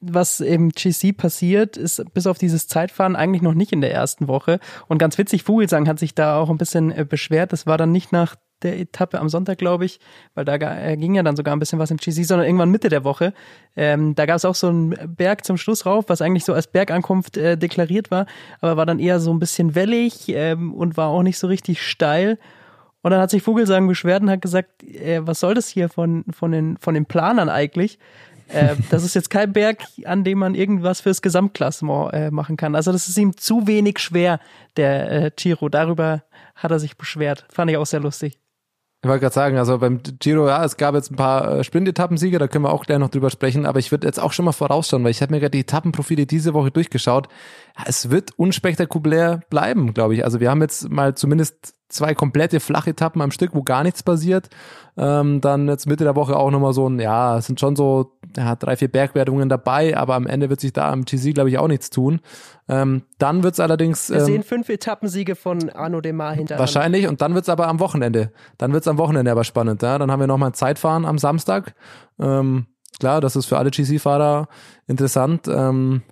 was 0.00 0.40
im 0.40 0.70
GC 0.70 1.16
passiert, 1.16 1.76
ist 1.76 2.02
bis 2.14 2.26
auf 2.26 2.38
dieses 2.38 2.66
Zeitfahren 2.66 3.16
eigentlich 3.16 3.42
noch 3.42 3.54
nicht 3.54 3.72
in 3.72 3.80
der 3.80 3.92
ersten 3.92 4.28
Woche. 4.28 4.58
Und 4.88 4.98
ganz 4.98 5.18
witzig, 5.18 5.42
Vogelsang 5.44 5.86
hat 5.88 5.98
sich 5.98 6.14
da 6.14 6.38
auch 6.38 6.50
ein 6.50 6.58
bisschen 6.58 6.90
äh, 6.90 7.04
beschwert. 7.04 7.52
Das 7.52 7.66
war 7.66 7.76
dann 7.76 7.92
nicht 7.92 8.12
nach 8.12 8.36
der 8.62 8.78
Etappe 8.78 9.18
am 9.18 9.28
Sonntag, 9.28 9.58
glaube 9.58 9.84
ich, 9.84 10.00
weil 10.34 10.44
da 10.44 10.54
äh, 10.54 10.96
ging 10.96 11.14
ja 11.14 11.22
dann 11.22 11.36
sogar 11.36 11.54
ein 11.54 11.58
bisschen 11.58 11.78
was 11.78 11.90
im 11.90 11.96
GC, 11.96 12.24
sondern 12.24 12.46
irgendwann 12.46 12.70
Mitte 12.70 12.88
der 12.88 13.04
Woche. 13.04 13.32
Ähm, 13.76 14.14
da 14.14 14.26
gab 14.26 14.36
es 14.36 14.44
auch 14.44 14.54
so 14.54 14.68
einen 14.68 14.94
Berg 15.16 15.44
zum 15.44 15.56
Schluss 15.56 15.86
rauf, 15.86 16.06
was 16.08 16.22
eigentlich 16.22 16.44
so 16.44 16.52
als 16.52 16.66
Bergankunft 16.66 17.36
äh, 17.36 17.56
deklariert 17.56 18.10
war, 18.10 18.26
aber 18.60 18.76
war 18.76 18.86
dann 18.86 18.98
eher 18.98 19.20
so 19.20 19.32
ein 19.32 19.38
bisschen 19.38 19.74
wellig 19.74 20.28
ähm, 20.28 20.74
und 20.74 20.96
war 20.96 21.08
auch 21.08 21.22
nicht 21.22 21.38
so 21.38 21.46
richtig 21.46 21.82
steil. 21.82 22.38
Und 23.02 23.12
dann 23.12 23.20
hat 23.20 23.30
sich 23.30 23.42
Vogelsang 23.42 23.86
beschwert 23.88 24.22
und 24.22 24.30
hat 24.30 24.42
gesagt, 24.42 24.82
äh, 24.82 25.26
was 25.26 25.40
soll 25.40 25.54
das 25.54 25.68
hier 25.68 25.88
von, 25.88 26.24
von, 26.30 26.52
den, 26.52 26.76
von 26.76 26.94
den 26.94 27.06
Planern 27.06 27.48
eigentlich? 27.48 27.98
Äh, 28.52 28.76
das 28.90 29.04
ist 29.04 29.14
jetzt 29.14 29.30
kein 29.30 29.52
Berg, 29.52 29.84
an 30.04 30.24
dem 30.24 30.38
man 30.38 30.54
irgendwas 30.54 31.00
fürs 31.00 31.22
Gesamtklassement 31.22 32.12
äh, 32.12 32.30
machen 32.30 32.56
kann. 32.56 32.74
Also 32.74 32.92
das 32.92 33.08
ist 33.08 33.18
ihm 33.18 33.36
zu 33.36 33.66
wenig 33.66 33.98
schwer, 33.98 34.40
der 34.76 35.10
äh, 35.10 35.30
Giro. 35.34 35.68
Darüber 35.68 36.22
hat 36.54 36.70
er 36.70 36.78
sich 36.78 36.96
beschwert. 36.96 37.46
Fand 37.52 37.70
ich 37.70 37.76
auch 37.76 37.86
sehr 37.86 38.00
lustig. 38.00 38.38
Ich 39.02 39.08
wollte 39.08 39.20
gerade 39.22 39.34
sagen, 39.34 39.56
also 39.56 39.78
beim 39.78 40.00
Giro, 40.18 40.46
ja, 40.46 40.62
es 40.62 40.76
gab 40.76 40.94
jetzt 40.94 41.10
ein 41.10 41.16
paar 41.16 41.60
äh, 41.60 41.64
Sprint-Etappensiege, 41.64 42.38
da 42.38 42.48
können 42.48 42.64
wir 42.64 42.72
auch 42.72 42.84
gleich 42.84 42.98
noch 42.98 43.08
drüber 43.08 43.30
sprechen, 43.30 43.64
aber 43.64 43.78
ich 43.78 43.90
würde 43.90 44.06
jetzt 44.06 44.20
auch 44.20 44.34
schon 44.34 44.44
mal 44.44 44.52
vorausschauen, 44.52 45.02
weil 45.04 45.10
ich 45.10 45.22
habe 45.22 45.32
mir 45.32 45.40
gerade 45.40 45.52
die 45.52 45.60
Etappenprofile 45.60 46.26
diese 46.26 46.52
Woche 46.52 46.70
durchgeschaut. 46.70 47.28
Ja, 47.78 47.84
es 47.86 48.10
wird 48.10 48.32
unspektakulär 48.36 49.40
bleiben, 49.48 49.94
glaube 49.94 50.14
ich. 50.14 50.24
Also 50.24 50.40
wir 50.40 50.50
haben 50.50 50.60
jetzt 50.60 50.90
mal 50.90 51.14
zumindest 51.14 51.74
zwei 51.88 52.14
komplette 52.14 52.60
Flachetappen 52.60 53.22
am 53.22 53.30
Stück, 53.30 53.54
wo 53.54 53.62
gar 53.62 53.84
nichts 53.84 54.02
passiert. 54.02 54.50
Ähm, 54.98 55.40
dann 55.40 55.66
jetzt 55.66 55.86
Mitte 55.86 56.04
der 56.04 56.14
Woche 56.14 56.36
auch 56.36 56.50
nochmal 56.50 56.74
so 56.74 56.86
ein, 56.86 57.00
ja, 57.00 57.38
es 57.38 57.46
sind 57.46 57.58
schon 57.58 57.76
so 57.76 58.18
ja, 58.36 58.56
drei, 58.56 58.76
vier 58.76 58.88
Bergwertungen 58.88 59.48
dabei, 59.48 59.96
aber 59.96 60.14
am 60.14 60.26
Ende 60.26 60.50
wird 60.50 60.60
sich 60.60 60.72
da 60.72 60.90
am 60.90 61.04
GC, 61.04 61.34
glaube 61.34 61.50
ich, 61.50 61.58
auch 61.58 61.68
nichts 61.68 61.90
tun. 61.90 62.20
Ähm, 62.68 63.02
dann 63.18 63.42
wird's 63.42 63.60
allerdings. 63.60 64.10
Wir 64.10 64.18
ähm, 64.18 64.24
sehen 64.24 64.42
fünf 64.42 64.68
Etappensiege 64.68 65.34
von 65.34 65.70
Arno 65.70 66.00
Demar 66.00 66.34
hintereinander. 66.34 66.60
Wahrscheinlich, 66.60 67.08
und 67.08 67.20
dann 67.20 67.34
wird's 67.34 67.48
aber 67.48 67.68
am 67.68 67.80
Wochenende. 67.80 68.32
Dann 68.58 68.72
wird's 68.72 68.88
am 68.88 68.98
Wochenende 68.98 69.30
aber 69.30 69.44
spannend. 69.44 69.82
Ja? 69.82 69.98
Dann 69.98 70.10
haben 70.10 70.20
wir 70.20 70.26
nochmal 70.26 70.50
ein 70.50 70.54
Zeitfahren 70.54 71.04
am 71.04 71.18
Samstag. 71.18 71.74
Ähm, 72.20 72.66
klar, 72.98 73.20
das 73.20 73.36
ist 73.36 73.46
für 73.46 73.58
alle 73.58 73.70
GC-Fahrer 73.70 74.48
interessant. 74.86 75.48
Ähm, 75.48 76.02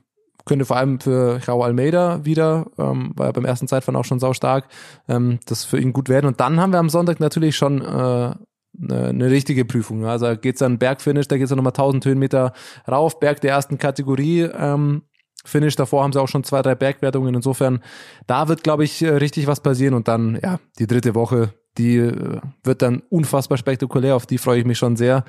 könnte 0.48 0.64
vor 0.64 0.78
allem 0.78 0.98
für 0.98 1.40
Raul 1.46 1.62
Almeida 1.62 2.24
wieder, 2.24 2.66
ähm, 2.78 3.12
war 3.14 3.26
ja 3.26 3.32
beim 3.32 3.44
ersten 3.44 3.68
Zeitfahren 3.68 3.96
auch 3.96 4.04
schon 4.04 4.18
sau 4.18 4.32
stark, 4.32 4.66
ähm, 5.06 5.38
das 5.46 5.64
für 5.64 5.78
ihn 5.78 5.92
gut 5.92 6.08
werden. 6.08 6.26
Und 6.26 6.40
dann 6.40 6.58
haben 6.58 6.72
wir 6.72 6.80
am 6.80 6.88
Sonntag 6.88 7.20
natürlich 7.20 7.54
schon 7.54 7.82
äh, 7.82 8.34
eine, 8.80 9.30
richtige 9.30 9.64
Prüfung. 9.64 10.04
Also 10.04 10.26
da 10.26 10.34
geht's 10.34 10.60
dann 10.60 10.78
Bergfinish, 10.78 11.28
da 11.28 11.36
geht's 11.36 11.50
dann 11.50 11.56
nochmal 11.56 11.72
1000 11.72 12.04
Höhenmeter 12.06 12.52
rauf, 12.86 13.20
Berg 13.20 13.40
der 13.40 13.52
ersten 13.52 13.78
Kategorie. 13.78 14.42
Ähm, 14.42 15.02
Finish, 15.44 15.76
davor 15.76 16.02
haben 16.02 16.12
sie 16.12 16.20
auch 16.20 16.28
schon 16.28 16.44
zwei, 16.44 16.62
drei 16.62 16.74
Bergwertungen. 16.74 17.34
Insofern, 17.34 17.82
da 18.26 18.48
wird, 18.48 18.62
glaube 18.62 18.84
ich, 18.84 19.02
richtig 19.02 19.46
was 19.46 19.60
passieren. 19.60 19.94
Und 19.94 20.08
dann, 20.08 20.38
ja, 20.42 20.60
die 20.78 20.86
dritte 20.86 21.14
Woche, 21.14 21.54
die 21.78 21.96
äh, 21.96 22.40
wird 22.64 22.82
dann 22.82 23.02
unfassbar 23.08 23.56
spektakulär. 23.56 24.16
Auf 24.16 24.26
die 24.26 24.38
freue 24.38 24.58
ich 24.58 24.66
mich 24.66 24.78
schon 24.78 24.96
sehr. 24.96 25.24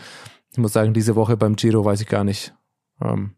Ich 0.51 0.57
muss 0.57 0.73
sagen, 0.73 0.93
diese 0.93 1.15
Woche 1.15 1.37
beim 1.37 1.55
Giro 1.55 1.85
weiß 1.85 2.01
ich 2.01 2.07
gar 2.07 2.23
nicht, 2.23 2.53
ähm, 3.01 3.35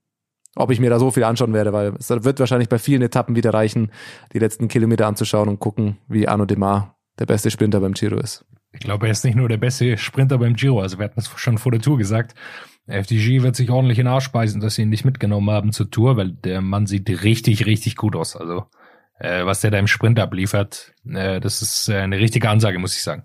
ob 0.56 0.72
ich 0.72 0.80
mir 0.80 0.90
da 0.90 0.98
so 0.98 1.12
viel 1.12 1.24
anschauen 1.24 1.54
werde, 1.54 1.74
weil 1.74 1.94
es 2.00 2.10
wird 2.10 2.40
wahrscheinlich 2.40 2.70
bei 2.70 2.80
vielen 2.80 3.02
Etappen 3.02 3.36
wieder 3.36 3.54
reichen, 3.54 3.92
die 4.34 4.40
letzten 4.40 4.68
Kilometer 4.68 5.08
anzuschauen 5.08 5.50
und 5.50 5.60
gucken, 5.60 5.98
wie 6.08 6.28
Arno 6.28 6.46
Demar 6.46 6.98
der 7.20 7.26
beste 7.26 7.52
Sprinter 7.52 7.82
beim 7.82 7.94
Giro 7.94 8.18
ist. 8.18 8.46
Ich 8.82 8.86
glaube, 8.86 9.06
er 9.06 9.12
ist 9.12 9.24
nicht 9.24 9.36
nur 9.36 9.48
der 9.48 9.58
beste 9.58 9.96
Sprinter 9.96 10.40
beim 10.40 10.56
Giro. 10.56 10.82
Also 10.82 10.98
wir 10.98 11.06
hatten 11.06 11.20
es 11.20 11.30
schon 11.36 11.60
vor 11.60 11.72
der 11.72 11.82
Tour 11.82 12.00
gesagt. 12.00 12.34
FDG 12.88 13.44
wird 13.44 13.56
sich 13.56 13.70
ordentlich 13.70 14.00
in 14.00 14.08
Arsch 14.08 14.24
speisen, 14.24 14.60
dass 14.60 14.74
sie 14.74 14.82
ihn 14.82 14.90
nicht 14.90 15.06
mitgenommen 15.06 15.52
haben 15.52 15.72
zur 15.72 15.92
Tour, 15.92 16.18
weil 16.18 16.32
der 16.32 16.62
Mann 16.62 16.88
sieht 16.88 17.08
richtig, 17.24 17.68
richtig 17.68 17.96
gut 17.96 18.16
aus. 18.16 18.36
Also 18.36 18.66
äh, 19.20 19.46
was 19.46 19.62
der 19.62 19.70
da 19.70 19.78
im 19.78 19.86
Sprint 19.86 20.20
abliefert, 20.20 20.96
äh, 21.08 21.40
das 21.40 21.62
ist 21.62 21.90
äh, 21.90 21.98
eine 21.98 22.18
richtige 22.18 22.50
Ansage, 22.50 22.80
muss 22.80 22.96
ich 22.96 23.04
sagen. 23.04 23.22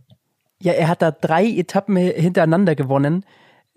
Ja, 0.61 0.75
er 0.75 0.89
hat 0.89 1.01
da 1.01 1.11
drei 1.11 1.47
Etappen 1.47 1.97
hintereinander 1.97 2.75
gewonnen. 2.77 3.25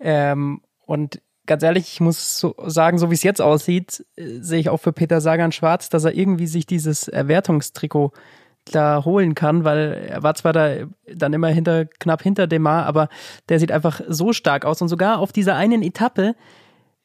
Ähm, 0.00 0.60
und 0.84 1.22
ganz 1.46 1.62
ehrlich, 1.62 1.94
ich 1.94 2.00
muss 2.00 2.38
so 2.38 2.54
sagen, 2.66 2.98
so 2.98 3.08
wie 3.08 3.14
es 3.14 3.22
jetzt 3.22 3.40
aussieht, 3.40 4.04
äh, 4.16 4.40
sehe 4.40 4.60
ich 4.60 4.68
auch 4.68 4.82
für 4.82 4.92
Peter 4.92 5.22
Sagan 5.22 5.50
schwarz, 5.50 5.88
dass 5.88 6.04
er 6.04 6.12
irgendwie 6.12 6.46
sich 6.46 6.66
dieses 6.66 7.08
Erwertungstrikot 7.08 8.12
da 8.64 9.04
holen 9.04 9.34
kann, 9.34 9.64
weil 9.64 10.08
er 10.08 10.22
war 10.22 10.34
zwar 10.34 10.52
da 10.52 10.70
dann 11.12 11.32
immer 11.32 11.48
hinter, 11.48 11.86
knapp 11.86 12.22
hinter 12.22 12.46
Demar, 12.46 12.86
aber 12.86 13.08
der 13.48 13.58
sieht 13.58 13.72
einfach 13.72 14.00
so 14.08 14.32
stark 14.32 14.64
aus 14.64 14.80
und 14.82 14.88
sogar 14.88 15.18
auf 15.18 15.32
dieser 15.32 15.56
einen 15.56 15.82
Etappe, 15.82 16.34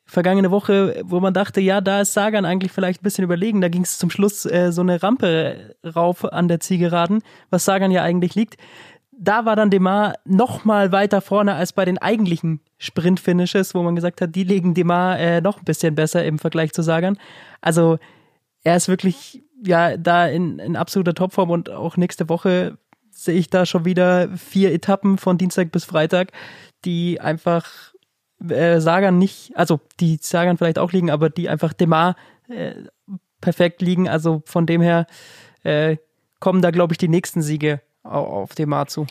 vergangene 0.05 0.51
Woche, 0.51 1.01
wo 1.03 1.19
man 1.19 1.33
dachte, 1.33 1.61
ja, 1.61 1.81
da 1.81 2.01
ist 2.01 2.13
Sagan 2.13 2.45
eigentlich 2.45 2.71
vielleicht 2.71 3.01
ein 3.01 3.03
bisschen 3.03 3.23
überlegen. 3.23 3.61
Da 3.61 3.69
ging 3.69 3.81
es 3.81 3.97
zum 3.97 4.11
Schluss 4.11 4.45
äh, 4.45 4.71
so 4.71 4.81
eine 4.81 5.01
Rampe 5.01 5.75
rauf 5.83 6.31
an 6.31 6.47
der 6.47 6.59
Zielgeraden, 6.59 7.23
was 7.49 7.65
Sagan 7.65 7.91
ja 7.91 8.03
eigentlich 8.03 8.35
liegt. 8.35 8.57
Da 9.17 9.45
war 9.45 9.55
dann 9.55 9.71
Demar 9.71 10.15
noch 10.25 10.65
mal 10.65 10.91
weiter 10.91 11.21
vorne 11.21 11.55
als 11.55 11.73
bei 11.73 11.85
den 11.85 11.97
eigentlichen 11.97 12.59
Sprint-Finishes, 12.77 13.73
wo 13.73 13.81
man 13.81 13.95
gesagt 13.95 14.21
hat, 14.21 14.35
die 14.35 14.43
legen 14.43 14.73
Demar 14.73 15.17
äh, 15.17 15.41
noch 15.41 15.57
ein 15.57 15.65
bisschen 15.65 15.95
besser 15.95 16.23
im 16.23 16.37
Vergleich 16.37 16.73
zu 16.73 16.83
Sagan. 16.83 17.17
Also 17.61 17.97
er 18.63 18.75
ist 18.75 18.89
wirklich 18.89 19.44
ja 19.63 19.97
da 19.97 20.27
in, 20.27 20.59
in 20.59 20.75
absoluter 20.75 21.13
Topform 21.13 21.49
und 21.49 21.69
auch 21.69 21.97
nächste 21.97 22.29
Woche 22.29 22.77
sehe 23.11 23.35
ich 23.35 23.49
da 23.49 23.65
schon 23.65 23.85
wieder 23.85 24.29
vier 24.37 24.73
Etappen 24.73 25.17
von 25.17 25.37
Dienstag 25.37 25.71
bis 25.71 25.85
Freitag, 25.85 26.31
die 26.83 27.21
einfach 27.21 27.65
äh, 28.49 28.79
Sagan 28.79 29.17
nicht, 29.17 29.55
also 29.55 29.79
die 29.99 30.19
Sagan 30.21 30.57
vielleicht 30.57 30.79
auch 30.79 30.91
liegen, 30.91 31.09
aber 31.09 31.29
die 31.29 31.47
einfach 31.47 31.73
Demar 31.73 32.15
äh, 32.49 32.75
perfekt 33.41 33.81
liegen. 33.81 34.09
Also 34.09 34.43
von 34.45 34.65
dem 34.65 34.81
her 34.81 35.07
äh, 35.63 35.97
kommen 36.39 36.61
da, 36.61 36.71
glaube 36.71 36.93
ich, 36.93 36.97
die 36.97 37.07
nächsten 37.07 37.41
Siege 37.41 37.81
auf, 38.03 38.53
Demar 38.53 38.87
zu. 38.87 39.07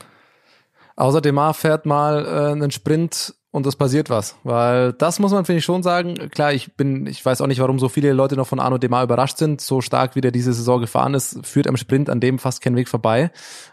Außer 0.96 1.20
Demar 1.20 1.54
fährt 1.54 1.86
mal 1.86 2.24
äh, 2.24 2.52
einen 2.52 2.70
Sprint 2.70 3.34
und 3.54 3.64
es 3.66 3.76
passiert 3.76 4.10
was. 4.10 4.34
Weil 4.42 4.94
das 4.94 5.20
muss 5.20 5.30
man, 5.30 5.44
finde 5.44 5.60
ich, 5.60 5.64
schon 5.64 5.84
sagen. 5.84 6.14
Klar, 6.30 6.52
ich 6.52 6.74
bin, 6.74 7.06
ich 7.06 7.24
weiß 7.24 7.40
auch 7.40 7.46
nicht, 7.46 7.60
warum 7.60 7.78
so 7.78 7.88
viele 7.88 8.12
Leute 8.12 8.34
noch 8.34 8.48
von 8.48 8.58
Arno 8.58 8.78
Demar 8.78 9.04
überrascht 9.04 9.38
sind. 9.38 9.60
So 9.60 9.80
stark, 9.80 10.16
wie 10.16 10.20
der 10.20 10.32
diese 10.32 10.52
Saison 10.52 10.80
gefahren 10.80 11.14
ist, 11.14 11.46
führt 11.46 11.68
am 11.68 11.76
Sprint 11.76 12.10
an 12.10 12.18
dem 12.18 12.40
fast 12.40 12.62
kein 12.62 12.74
Weg 12.74 12.88
vorbei. 12.88 13.30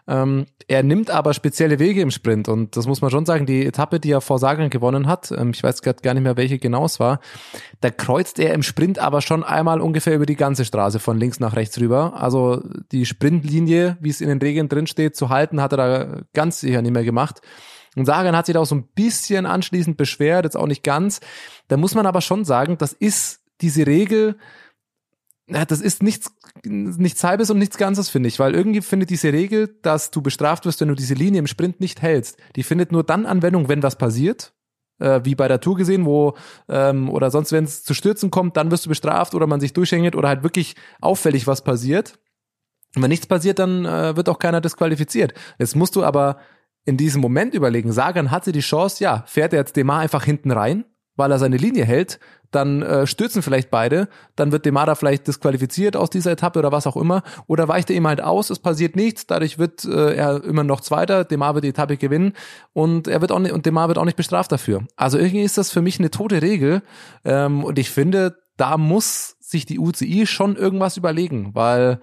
Ähm, 0.08 0.46
er 0.68 0.84
nimmt 0.84 1.10
aber 1.10 1.34
spezielle 1.34 1.80
Wege 1.80 2.02
im 2.02 2.12
Sprint 2.12 2.48
und 2.48 2.78
das 2.78 2.86
muss 2.86 3.02
man 3.02 3.10
schon 3.10 3.26
sagen. 3.26 3.48
Die 3.48 3.66
Etappe, 3.66 4.00
die 4.00 4.12
er 4.12 4.22
vor 4.22 4.38
Sagan 4.38 4.70
gewonnen 4.70 5.08
hat, 5.08 5.32
ähm, 5.32 5.50
ich 5.50 5.64
weiß 5.64 5.82
gerade 5.82 6.04
gar 6.04 6.14
nicht 6.14 6.22
mehr, 6.22 6.38
welche 6.38 6.60
genau 6.60 6.86
es 6.86 7.00
war, 7.00 7.20
da 7.80 7.90
kreuzt 7.90 8.38
er 8.38 8.54
im 8.54 8.62
Sprint 8.62 9.00
aber 9.00 9.22
schon 9.22 9.44
einmal 9.44 9.82
ungefähr 9.82 10.14
über 10.14 10.28
die 10.28 10.36
ganze 10.36 10.64
Straße 10.64 11.00
von 11.00 11.18
links 11.18 11.40
nach 11.40 11.56
rechts 11.56 11.80
rüber. 11.80 12.14
Also 12.22 12.62
die 12.92 13.08
Sprintlinie, 13.08 13.98
wie 14.00 14.10
es 14.10 14.22
in 14.22 14.30
den 14.30 14.38
Regeln 14.38 14.70
drin 14.70 14.86
steht, 14.86 15.16
zu 15.16 15.30
halten, 15.30 15.60
hat 15.60 15.74
er 15.74 15.78
da 15.78 16.22
ganz 16.36 16.60
sicher 16.60 16.84
nicht 16.84 16.94
mehr 16.94 17.04
gemacht. 17.04 17.42
Und 17.96 18.06
Sagan 18.06 18.36
hat 18.36 18.46
sich 18.46 18.54
da 18.54 18.60
auch 18.60 18.66
so 18.66 18.76
ein 18.76 18.88
bisschen 18.96 19.46
anschließend 19.46 19.98
beschwert, 19.98 20.46
jetzt 20.46 20.58
auch 20.58 20.68
nicht 20.68 20.84
ganz. 20.84 21.20
Da 21.68 21.78
muss 21.78 21.96
man 21.96 22.06
aber 22.06 22.22
schon 22.22 22.46
sagen, 22.46 22.78
das 22.78 22.94
ist 22.94 23.42
diese 23.60 23.86
Regel, 23.86 24.38
das 25.48 25.82
ist 25.82 26.02
nichts, 26.02 26.32
nichts 26.64 27.24
halbes 27.24 27.50
und 27.50 27.58
nichts 27.58 27.78
Ganzes, 27.78 28.10
finde 28.10 28.30
ich, 28.30 28.40
weil 28.40 28.56
irgendwie 28.56 28.82
findet 28.82 29.10
diese 29.10 29.34
Regel, 29.34 29.78
dass 29.82 30.12
du 30.12 30.22
bestraft 30.22 30.66
wirst, 30.66 30.80
wenn 30.80 30.88
du 30.88 30.96
diese 30.96 31.14
Linie 31.14 31.40
im 31.40 31.48
Sprint 31.48 31.82
nicht 31.82 32.02
hältst, 32.02 32.38
die 32.56 32.64
findet 32.64 32.92
nur 32.92 33.04
dann 33.04 33.26
Anwendung, 33.26 33.68
wenn 33.68 33.84
was 33.84 33.98
passiert, 33.98 34.54
äh, 35.00 35.20
wie 35.24 35.36
bei 35.36 35.50
der 35.50 35.60
Tour 35.60 35.76
gesehen, 35.76 36.06
wo 36.06 36.36
ähm, 36.70 37.10
oder 37.10 37.30
sonst, 37.32 37.52
wenn 37.52 37.66
es 37.66 37.84
zu 37.84 37.94
Stürzen 37.94 38.32
kommt, 38.32 38.56
dann 38.56 38.72
wirst 38.72 38.86
du 38.86 38.90
bestraft 38.90 39.36
oder 39.36 39.48
man 39.48 39.60
sich 39.60 39.74
durchhängt 39.74 40.16
oder 40.16 40.30
halt 40.30 40.44
wirklich 40.44 40.76
auffällig 41.02 41.48
was 41.48 41.64
passiert. 41.64 42.20
Und 42.96 43.02
wenn 43.02 43.10
nichts 43.10 43.28
passiert, 43.28 43.60
dann 43.60 43.86
äh, 43.86 44.16
wird 44.16 44.30
auch 44.30 44.40
keiner 44.40 44.62
disqualifiziert. 44.62 45.34
Jetzt 45.60 45.76
musst 45.76 45.96
du 45.96 46.04
aber 46.04 46.38
in 46.86 46.98
diesem 46.98 47.22
Moment 47.22 47.54
überlegen, 47.54 47.92
Sagan 47.92 48.32
hatte 48.32 48.52
die 48.52 48.62
Chance, 48.62 49.04
ja, 49.04 49.24
fährt 49.28 49.54
er 49.54 49.60
jetzt 49.60 49.76
Demar 49.76 50.00
einfach 50.00 50.24
hinten 50.24 50.52
rein, 50.52 50.86
weil 51.16 51.32
er 51.32 51.40
seine 51.40 51.58
Linie 51.58 51.86
hält, 51.86 52.20
dann 52.52 52.82
äh, 52.82 53.08
stürzen 53.08 53.42
vielleicht 53.42 53.70
beide, 53.70 54.10
dann 54.36 54.52
wird 54.52 54.66
Demar 54.66 54.86
da 54.86 54.96
vielleicht 54.96 55.28
disqualifiziert 55.28 55.96
aus 55.96 56.10
dieser 56.10 56.32
Etappe 56.32 56.60
oder 56.60 56.72
was 56.72 56.88
auch 56.88 56.98
immer, 56.98 57.24
oder 57.48 57.68
weicht 57.68 57.90
er 57.90 57.96
ihm 57.96 58.08
halt 58.08 58.22
aus, 58.22 58.50
es 58.50 58.60
passiert 58.60 58.96
nichts, 58.96 59.26
dadurch 59.28 59.58
wird 59.58 59.86
äh, 59.86 60.16
er 60.16 60.44
immer 60.44 60.64
noch 60.64 60.82
Zweiter, 60.82 61.24
Demar 61.24 61.54
wird 61.54 61.64
die 61.64 61.70
Etappe 61.70 61.98
gewinnen 61.98 62.34
und 62.74 63.08
er 63.08 63.22
wird 63.22 63.32
auch 63.32 63.40
nicht, 63.40 63.54
und 63.54 63.66
Demar 63.66 63.88
wird 63.88 63.98
auch 63.98 64.06
nicht 64.06 64.18
bestraft 64.18 64.52
dafür. 64.52 64.86
Also 64.96 65.18
irgendwie 65.18 65.44
ist 65.44 65.58
das 65.58 65.72
für 65.72 65.82
mich 65.82 66.00
eine 66.00 66.12
tote 66.12 66.42
Regel 66.42 66.82
ähm, 67.24 67.64
und 67.64 67.80
ich 67.80 67.90
finde, 67.90 68.38
da 68.58 68.78
muss 68.78 69.38
sich 69.40 69.66
die 69.66 69.80
UCI 69.80 70.26
schon 70.26 70.56
irgendwas 70.56 70.98
überlegen, 70.98 71.54
weil 71.54 72.02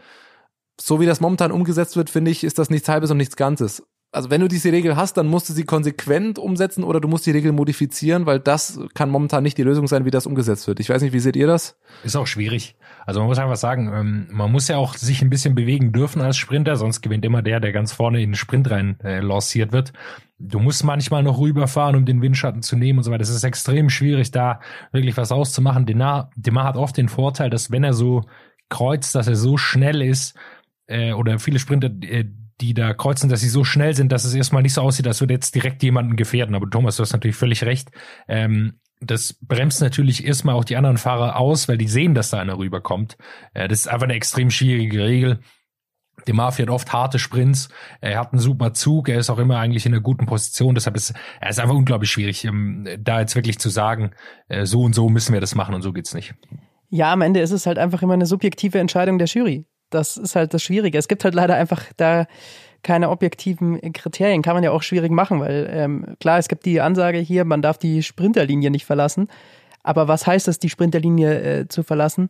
so 0.81 1.01
wie 1.01 1.07
das 1.07 1.21
momentan 1.21 1.53
umgesetzt 1.53 1.97
wird, 1.97 2.09
finde 2.09 2.31
ich, 2.31 2.45
ist 2.45 2.59
das 2.59 2.71
nichts 2.71 2.89
Halbes 2.89 3.11
und 3.11 3.17
nichts 3.17 3.37
Ganzes 3.37 3.83
also 4.11 4.31
wenn 4.31 4.41
du 4.41 4.49
diese 4.49 4.73
Regel 4.73 4.97
hast, 4.97 5.19
dann 5.19 5.27
musst 5.27 5.51
du 5.51 5.53
sie 5.53 5.65
konsequent 5.65 6.39
umsetzen 6.39 6.83
oder 6.83 6.99
du 6.99 7.09
musst 7.09 7.27
die 7.27 7.31
Regel 7.31 7.53
modifizieren, 7.53 8.25
weil 8.25 8.41
das 8.41 8.81
kann 8.95 9.11
momentan 9.11 9.43
nicht 9.43 9.59
die 9.59 9.63
Lösung 9.63 9.87
sein, 9.87 10.07
wie 10.07 10.11
das 10.11 10.27
umgesetzt 10.27 10.67
wird. 10.67 10.81
Ich 10.81 10.89
weiß 10.89 11.03
nicht, 11.03 11.13
wie 11.13 11.21
seht 11.21 11.37
ihr 11.37 11.47
das? 11.47 11.79
Ist 12.05 12.17
auch 12.17 12.27
schwierig. 12.27 12.77
Also 13.05 13.21
man 13.21 13.29
muss 13.29 13.39
einfach 13.39 13.57
sagen, 13.57 13.93
ähm, 13.93 14.27
man 14.31 14.51
muss 14.51 14.69
ja 14.69 14.79
auch 14.79 14.95
sich 14.95 15.21
ein 15.21 15.29
bisschen 15.29 15.55
bewegen 15.55 15.93
dürfen 15.93 16.23
als 16.23 16.39
Sprinter, 16.39 16.77
sonst 16.77 17.03
gewinnt 17.03 17.25
immer 17.25 17.43
der, 17.43 17.61
der 17.61 17.73
ganz 17.73 17.93
vorne 17.93 18.23
in 18.23 18.31
den 18.31 18.37
Sprint 18.37 18.71
rein 18.71 18.99
äh, 19.05 19.21
lanciert 19.21 19.73
wird. 19.73 19.93
Du 20.39 20.59
musst 20.59 20.85
manchmal 20.85 21.23
noch 21.23 21.39
rüberfahren, 21.39 21.97
um 21.97 22.07
den 22.07 22.23
Windschatten 22.23 22.63
zu 22.63 22.77
nehmen 22.77 23.01
und 23.01 23.05
so 23.05 23.11
weiter. 23.11 23.23
Es 23.23 23.29
ist 23.29 23.45
extrem 23.45 23.91
schwierig, 23.91 24.31
da 24.31 24.61
wirklich 24.91 25.17
was 25.19 25.33
auszumachen. 25.33 25.85
Demar 25.85 26.31
hat 26.65 26.77
oft 26.77 26.97
den 26.97 27.09
Vorteil, 27.09 27.51
dass 27.51 27.71
wenn 27.71 27.85
er 27.85 27.93
so 27.93 28.23
kreuzt, 28.71 29.15
dass 29.15 29.29
er 29.29 29.37
so 29.37 29.57
schnell 29.57 30.01
ist, 30.01 30.35
äh, 30.87 31.13
oder 31.13 31.39
viele 31.39 31.59
Sprinter, 31.59 31.91
äh, 32.03 32.25
die 32.61 32.75
da 32.75 32.93
kreuzen, 32.93 33.29
dass 33.29 33.41
sie 33.41 33.49
so 33.49 33.65
schnell 33.65 33.95
sind, 33.95 34.11
dass 34.11 34.25
es 34.25 34.35
erstmal 34.35 34.63
nicht 34.63 34.75
so 34.75 34.83
aussieht, 34.83 35.07
als 35.07 35.21
würde 35.21 35.35
jetzt 35.35 35.55
direkt 35.55 35.83
jemanden 35.83 36.17
gefährden. 36.17 36.55
Aber 36.55 36.69
Thomas, 36.69 36.97
du 36.97 37.03
hast 37.03 37.13
natürlich 37.13 37.37
völlig 37.37 37.65
recht. 37.65 37.91
Ähm, 38.27 38.81
das 39.01 39.35
bremst 39.41 39.81
natürlich 39.81 40.27
erstmal 40.27 40.57
auch 40.57 40.65
die 40.65 40.77
anderen 40.77 40.99
Fahrer 40.99 41.37
aus, 41.37 41.69
weil 41.69 41.79
die 41.79 41.89
sehen, 41.89 42.15
dass 42.15 42.31
da 42.31 42.41
einer 42.41 42.59
rüberkommt. 42.59 43.17
Äh, 43.55 43.69
das 43.69 43.81
ist 43.81 43.89
einfach 43.89 44.05
eine 44.05 44.15
extrem 44.15 44.51
schwierige 44.51 45.05
Regel. 45.05 45.41
Demar 46.27 46.51
fährt 46.51 46.69
oft 46.69 46.93
harte 46.93 47.21
Sprints. 47.21 47.69
Er 48.01 48.19
hat 48.19 48.33
einen 48.33 48.41
super 48.41 48.75
Zug. 48.75 49.09
Er 49.09 49.21
ist 49.21 49.31
auch 49.31 49.39
immer 49.39 49.59
eigentlich 49.59 49.87
in 49.87 49.95
einer 49.95 50.03
guten 50.03 50.27
Position. 50.27 50.75
Deshalb 50.75 50.97
ist 50.97 51.15
er 51.41 51.51
ist 51.51 51.61
einfach 51.61 51.77
unglaublich 51.77 52.11
schwierig, 52.11 52.45
ähm, 52.45 52.89
da 52.99 53.21
jetzt 53.21 53.37
wirklich 53.37 53.61
zu 53.61 53.69
sagen, 53.69 54.11
äh, 54.49 54.67
so 54.67 54.83
und 54.83 54.95
so 54.95 55.09
müssen 55.09 55.33
wir 55.33 55.41
das 55.41 55.55
machen 55.55 55.77
und 55.77 55.83
so 55.83 55.93
geht's 55.93 56.15
nicht. 56.15 56.35
Ja, 56.91 57.13
am 57.13 57.21
Ende 57.21 57.41
ist 57.41 57.53
es 57.53 57.67
halt 57.67 57.79
einfach 57.79 58.03
immer 58.03 58.15
eine 58.15 58.27
subjektive 58.27 58.79
Entscheidung 58.81 59.19
der 59.19 59.29
Jury 59.29 59.65
das 59.91 60.17
ist 60.17 60.37
halt 60.37 60.55
das 60.55 60.63
Schwierige. 60.63 60.99
Es 60.99 61.09
gibt 61.09 61.25
halt 61.25 61.35
leider 61.35 61.55
einfach 61.55 61.85
da 61.97 62.27
keine 62.83 63.11
objektiven 63.11 63.81
Kriterien. 63.93 64.43
Kann 64.43 64.55
man 64.55 64.63
ja 64.63 64.71
auch 64.71 64.83
schwierig 64.83 65.11
machen, 65.11 65.41
weil 65.41 65.69
ähm, 65.71 66.17
klar, 66.21 66.39
es 66.39 66.49
gibt 66.49 66.65
die 66.65 66.81
Ansage 66.81 67.19
hier, 67.19 67.45
man 67.45 67.63
darf 67.63 67.79
die 67.79 68.03
Sprinterlinie 68.03 68.71
nicht 68.71 68.87
verlassen. 68.87 69.29
Aber 69.83 70.09
was 70.09 70.27
heißt 70.27 70.49
das, 70.49 70.59
die 70.59 70.71
Sprinterlinie 70.71 71.41
äh, 71.41 71.69
zu 71.69 71.83
verlassen? 71.83 72.29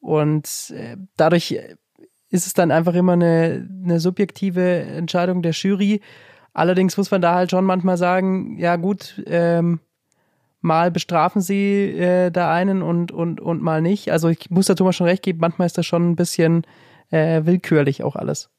Und 0.00 0.72
äh, 0.76 0.96
dadurch 1.16 1.58
ist 2.30 2.46
es 2.46 2.54
dann 2.54 2.70
einfach 2.70 2.94
immer 2.94 3.12
eine, 3.12 3.68
eine 3.84 4.00
subjektive 4.00 4.80
Entscheidung 4.80 5.42
der 5.42 5.52
Jury. 5.52 6.00
Allerdings 6.54 6.96
muss 6.96 7.10
man 7.10 7.20
da 7.20 7.34
halt 7.34 7.50
schon 7.50 7.64
manchmal 7.64 7.96
sagen, 7.96 8.58
ja 8.58 8.76
gut, 8.76 9.22
ähm, 9.26 9.80
mal 10.60 10.90
bestrafen 10.90 11.42
sie 11.42 11.90
äh, 11.90 12.30
da 12.30 12.52
einen 12.52 12.82
und, 12.82 13.12
und, 13.12 13.40
und 13.40 13.62
mal 13.62 13.82
nicht. 13.82 14.10
Also 14.12 14.28
ich 14.28 14.50
muss 14.50 14.66
da 14.66 14.74
Thomas 14.74 14.96
schon 14.96 15.06
recht 15.06 15.22
geben, 15.22 15.40
manchmal 15.40 15.66
ist 15.66 15.76
das 15.76 15.86
schon 15.86 16.10
ein 16.10 16.16
bisschen 16.16 16.66
äh, 17.12 17.46
willkürlich 17.46 18.02
auch 18.02 18.16
alles. 18.16 18.50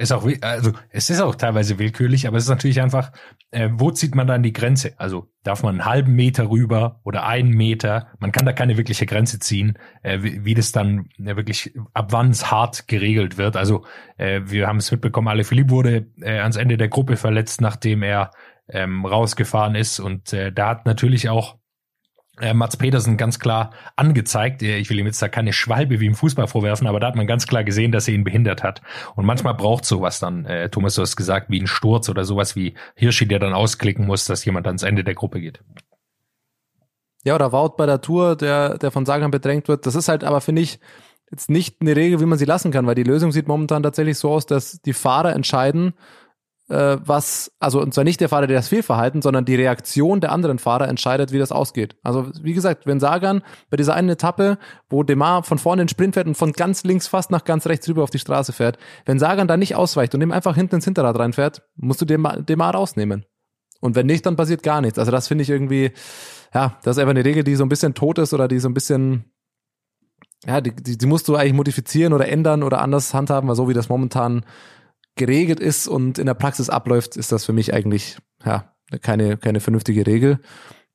Ist 0.00 0.12
auch, 0.12 0.24
also 0.42 0.72
es 0.90 1.10
ist 1.10 1.20
auch 1.20 1.34
teilweise 1.34 1.80
willkürlich, 1.80 2.28
aber 2.28 2.36
es 2.36 2.44
ist 2.44 2.50
natürlich 2.50 2.80
einfach, 2.80 3.10
äh, 3.50 3.68
wo 3.72 3.90
zieht 3.90 4.14
man 4.14 4.28
dann 4.28 4.44
die 4.44 4.52
Grenze? 4.52 4.92
Also 4.96 5.26
darf 5.42 5.64
man 5.64 5.74
einen 5.74 5.84
halben 5.86 6.14
Meter 6.14 6.50
rüber 6.50 7.00
oder 7.02 7.26
einen 7.26 7.50
Meter? 7.50 8.06
Man 8.20 8.30
kann 8.30 8.46
da 8.46 8.52
keine 8.52 8.76
wirkliche 8.76 9.06
Grenze 9.06 9.40
ziehen, 9.40 9.76
äh, 10.04 10.22
wie, 10.22 10.44
wie 10.44 10.54
das 10.54 10.70
dann 10.70 11.08
äh, 11.18 11.34
wirklich 11.34 11.74
ab 11.94 12.12
wann 12.12 12.30
es 12.30 12.48
hart 12.52 12.86
geregelt 12.86 13.38
wird. 13.38 13.56
Also 13.56 13.84
äh, 14.18 14.42
wir 14.44 14.68
haben 14.68 14.76
es 14.76 14.92
mitbekommen, 14.92 15.26
alle 15.26 15.42
Philipp 15.42 15.68
wurde 15.68 16.06
äh, 16.20 16.38
ans 16.38 16.56
Ende 16.56 16.76
der 16.76 16.88
Gruppe 16.88 17.16
verletzt, 17.16 17.60
nachdem 17.60 18.04
er 18.04 18.30
ähm, 18.68 19.04
rausgefahren 19.04 19.74
ist 19.74 19.98
und 19.98 20.32
äh, 20.32 20.52
da 20.52 20.68
hat 20.68 20.86
natürlich 20.86 21.28
auch 21.28 21.57
äh, 22.40 22.54
Mats 22.54 22.76
Petersen 22.76 23.16
ganz 23.16 23.38
klar 23.38 23.70
angezeigt. 23.96 24.62
Ich 24.62 24.90
will 24.90 24.98
ihm 24.98 25.06
jetzt 25.06 25.20
da 25.20 25.28
keine 25.28 25.52
Schwalbe 25.52 26.00
wie 26.00 26.06
im 26.06 26.14
Fußball 26.14 26.46
vorwerfen, 26.46 26.86
aber 26.86 27.00
da 27.00 27.08
hat 27.08 27.16
man 27.16 27.26
ganz 27.26 27.46
klar 27.46 27.64
gesehen, 27.64 27.92
dass 27.92 28.08
er 28.08 28.14
ihn 28.14 28.24
behindert 28.24 28.62
hat. 28.62 28.82
Und 29.16 29.26
manchmal 29.26 29.54
braucht 29.54 29.84
sowas 29.84 30.20
dann, 30.20 30.44
äh, 30.44 30.68
Thomas, 30.70 30.94
du 30.94 31.02
hast 31.02 31.16
gesagt, 31.16 31.50
wie 31.50 31.60
ein 31.60 31.66
Sturz 31.66 32.08
oder 32.08 32.24
sowas 32.24 32.56
wie 32.56 32.74
Hirschi, 32.94 33.26
der 33.26 33.38
dann 33.38 33.52
ausklicken 33.52 34.06
muss, 34.06 34.24
dass 34.24 34.44
jemand 34.44 34.66
ans 34.66 34.82
Ende 34.82 35.04
der 35.04 35.14
Gruppe 35.14 35.40
geht. 35.40 35.60
Ja, 37.24 37.34
oder 37.34 37.52
Wout 37.52 37.76
bei 37.76 37.86
der 37.86 38.00
Tour, 38.00 38.36
der, 38.36 38.78
der 38.78 38.90
von 38.90 39.04
Sagan 39.04 39.30
bedrängt 39.30 39.68
wird. 39.68 39.86
Das 39.86 39.94
ist 39.94 40.08
halt 40.08 40.24
aber, 40.24 40.40
finde 40.40 40.62
ich, 40.62 40.78
jetzt 41.30 41.50
nicht 41.50 41.80
eine 41.80 41.94
Regel, 41.96 42.20
wie 42.20 42.26
man 42.26 42.38
sie 42.38 42.44
lassen 42.44 42.70
kann, 42.70 42.86
weil 42.86 42.94
die 42.94 43.02
Lösung 43.02 43.32
sieht 43.32 43.48
momentan 43.48 43.82
tatsächlich 43.82 44.18
so 44.18 44.30
aus, 44.30 44.46
dass 44.46 44.80
die 44.80 44.92
Fahrer 44.92 45.34
entscheiden, 45.34 45.88
äh, 45.88 45.94
was, 46.68 47.50
also 47.60 47.80
und 47.80 47.94
zwar 47.94 48.04
nicht 48.04 48.20
der 48.20 48.28
Fahrer, 48.28 48.46
der 48.46 48.58
das 48.58 48.68
Fehlverhalten, 48.68 49.22
sondern 49.22 49.46
die 49.46 49.54
Reaktion 49.54 50.20
der 50.20 50.32
anderen 50.32 50.58
Fahrer 50.58 50.86
entscheidet, 50.88 51.32
wie 51.32 51.38
das 51.38 51.50
ausgeht. 51.50 51.96
Also 52.02 52.30
wie 52.42 52.52
gesagt, 52.52 52.86
wenn 52.86 53.00
Sagan 53.00 53.42
bei 53.70 53.78
dieser 53.78 53.94
einen 53.94 54.10
Etappe, 54.10 54.58
wo 54.90 55.02
Demar 55.02 55.44
von 55.44 55.58
vorne 55.58 55.82
in 55.82 55.88
Sprint 55.88 56.14
fährt 56.14 56.26
und 56.26 56.36
von 56.36 56.52
ganz 56.52 56.84
links 56.84 57.08
fast 57.08 57.30
nach 57.30 57.44
ganz 57.44 57.66
rechts 57.66 57.88
rüber 57.88 58.02
auf 58.02 58.10
die 58.10 58.18
Straße 58.18 58.52
fährt, 58.52 58.76
wenn 59.06 59.18
Sagan 59.18 59.48
da 59.48 59.56
nicht 59.56 59.76
ausweicht 59.76 60.14
und 60.14 60.20
ihm 60.20 60.30
einfach 60.30 60.56
hinten 60.56 60.76
ins 60.76 60.84
Hinterrad 60.84 61.18
reinfährt, 61.18 61.62
musst 61.76 62.02
du 62.02 62.04
Demar, 62.04 62.42
Demar 62.42 62.74
rausnehmen. 62.74 63.24
Und 63.80 63.94
wenn 63.94 64.06
nicht, 64.06 64.26
dann 64.26 64.36
passiert 64.36 64.62
gar 64.62 64.80
nichts. 64.80 64.98
Also 64.98 65.10
das 65.10 65.28
finde 65.28 65.42
ich 65.42 65.50
irgendwie, 65.50 65.92
ja, 66.52 66.78
das 66.82 66.96
ist 66.96 67.00
einfach 67.00 67.10
eine 67.10 67.24
Regel, 67.24 67.44
die 67.44 67.54
so 67.54 67.64
ein 67.64 67.68
bisschen 67.68 67.94
tot 67.94 68.18
ist 68.18 68.34
oder 68.34 68.48
die 68.48 68.58
so 68.58 68.68
ein 68.68 68.74
bisschen, 68.74 69.32
ja, 70.44 70.60
die, 70.60 70.74
die, 70.74 70.98
die 70.98 71.06
musst 71.06 71.28
du 71.28 71.36
eigentlich 71.36 71.54
modifizieren 71.54 72.12
oder 72.12 72.28
ändern 72.28 72.62
oder 72.62 72.80
anders 72.82 73.14
handhaben, 73.14 73.48
weil 73.48 73.56
so 73.56 73.68
wie 73.68 73.74
das 73.74 73.88
momentan 73.88 74.44
geregelt 75.18 75.60
ist 75.60 75.86
und 75.86 76.18
in 76.18 76.26
der 76.26 76.34
Praxis 76.34 76.70
abläuft, 76.70 77.16
ist 77.16 77.32
das 77.32 77.44
für 77.44 77.52
mich 77.52 77.74
eigentlich, 77.74 78.16
ja, 78.44 78.72
keine, 79.02 79.36
keine 79.36 79.60
vernünftige 79.60 80.06
Regel. 80.06 80.40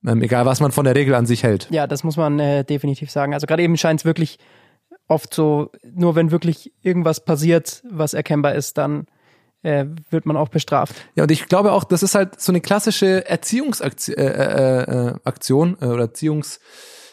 Ähm, 0.05 0.21
egal, 0.21 0.45
was 0.45 0.59
man 0.59 0.71
von 0.71 0.85
der 0.85 0.95
Regel 0.95 1.15
an 1.15 1.25
sich 1.25 1.43
hält. 1.43 1.67
Ja, 1.69 1.87
das 1.87 2.03
muss 2.03 2.17
man 2.17 2.39
äh, 2.39 2.65
definitiv 2.65 3.09
sagen. 3.11 3.33
Also 3.33 3.47
gerade 3.47 3.63
eben 3.63 3.77
scheint 3.77 4.01
es 4.01 4.05
wirklich 4.05 4.37
oft 5.07 5.33
so, 5.33 5.71
nur 5.93 6.15
wenn 6.15 6.31
wirklich 6.31 6.73
irgendwas 6.81 7.23
passiert, 7.23 7.83
was 7.89 8.13
erkennbar 8.13 8.55
ist, 8.55 8.77
dann 8.77 9.05
äh, 9.61 9.85
wird 10.09 10.25
man 10.25 10.37
auch 10.37 10.49
bestraft. 10.49 10.95
Ja, 11.15 11.23
und 11.23 11.31
ich 11.31 11.47
glaube 11.47 11.71
auch, 11.71 11.83
das 11.83 12.03
ist 12.03 12.15
halt 12.15 12.39
so 12.39 12.51
eine 12.51 12.61
klassische 12.61 13.27
Erziehungsaktion 13.27 14.17
äh, 14.17 14.23
äh, 14.23 15.07
äh, 15.09 15.13
Aktion, 15.23 15.77
äh, 15.81 15.85
oder 15.85 16.03
Erziehungs, 16.03 16.59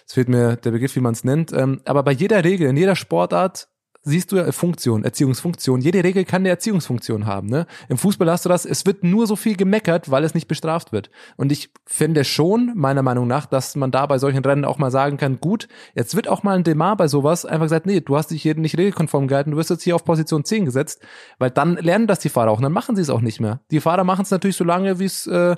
es 0.06 0.14
fehlt 0.14 0.28
mir 0.28 0.56
der 0.56 0.72
Begriff, 0.72 0.96
wie 0.96 1.00
man 1.00 1.12
es 1.12 1.22
nennt, 1.22 1.52
ähm, 1.52 1.80
aber 1.84 2.02
bei 2.02 2.10
jeder 2.10 2.42
Regel, 2.42 2.68
in 2.68 2.76
jeder 2.76 2.96
Sportart 2.96 3.68
siehst 4.02 4.32
du 4.32 4.36
ja 4.36 4.50
Funktion, 4.52 5.04
Erziehungsfunktion. 5.04 5.80
Jede 5.80 6.02
Regel 6.02 6.24
kann 6.24 6.42
eine 6.42 6.48
Erziehungsfunktion 6.48 7.26
haben. 7.26 7.48
Ne? 7.48 7.66
Im 7.88 7.98
Fußball 7.98 8.30
hast 8.30 8.44
du 8.44 8.48
das, 8.48 8.64
es 8.64 8.86
wird 8.86 9.04
nur 9.04 9.26
so 9.26 9.36
viel 9.36 9.56
gemeckert, 9.56 10.10
weil 10.10 10.24
es 10.24 10.34
nicht 10.34 10.48
bestraft 10.48 10.92
wird. 10.92 11.10
Und 11.36 11.52
ich 11.52 11.70
finde 11.84 12.24
schon, 12.24 12.72
meiner 12.74 13.02
Meinung 13.02 13.26
nach, 13.26 13.46
dass 13.46 13.76
man 13.76 13.90
da 13.90 14.06
bei 14.06 14.18
solchen 14.18 14.44
Rennen 14.44 14.64
auch 14.64 14.78
mal 14.78 14.90
sagen 14.90 15.18
kann, 15.18 15.40
gut, 15.40 15.68
jetzt 15.94 16.16
wird 16.16 16.28
auch 16.28 16.42
mal 16.42 16.56
ein 16.56 16.64
Demar 16.64 16.96
bei 16.96 17.08
sowas 17.08 17.44
einfach 17.44 17.66
gesagt, 17.66 17.86
nee, 17.86 18.00
du 18.00 18.16
hast 18.16 18.30
dich 18.30 18.42
hier 18.42 18.54
nicht 18.54 18.78
regelkonform 18.78 19.28
gehalten, 19.28 19.50
du 19.50 19.56
wirst 19.56 19.70
jetzt 19.70 19.82
hier 19.82 19.94
auf 19.94 20.04
Position 20.04 20.44
10 20.44 20.64
gesetzt, 20.64 21.02
weil 21.38 21.50
dann 21.50 21.76
lernen 21.76 22.06
das 22.06 22.20
die 22.20 22.30
Fahrer 22.30 22.50
auch 22.50 22.56
und 22.58 22.62
dann 22.62 22.72
machen 22.72 22.96
sie 22.96 23.02
es 23.02 23.10
auch 23.10 23.20
nicht 23.20 23.40
mehr. 23.40 23.60
Die 23.70 23.80
Fahrer 23.80 24.04
machen 24.04 24.22
es 24.22 24.30
natürlich 24.30 24.56
so 24.56 24.64
lange, 24.64 24.98
wie 24.98 25.04
es 25.04 25.26
äh, 25.26 25.56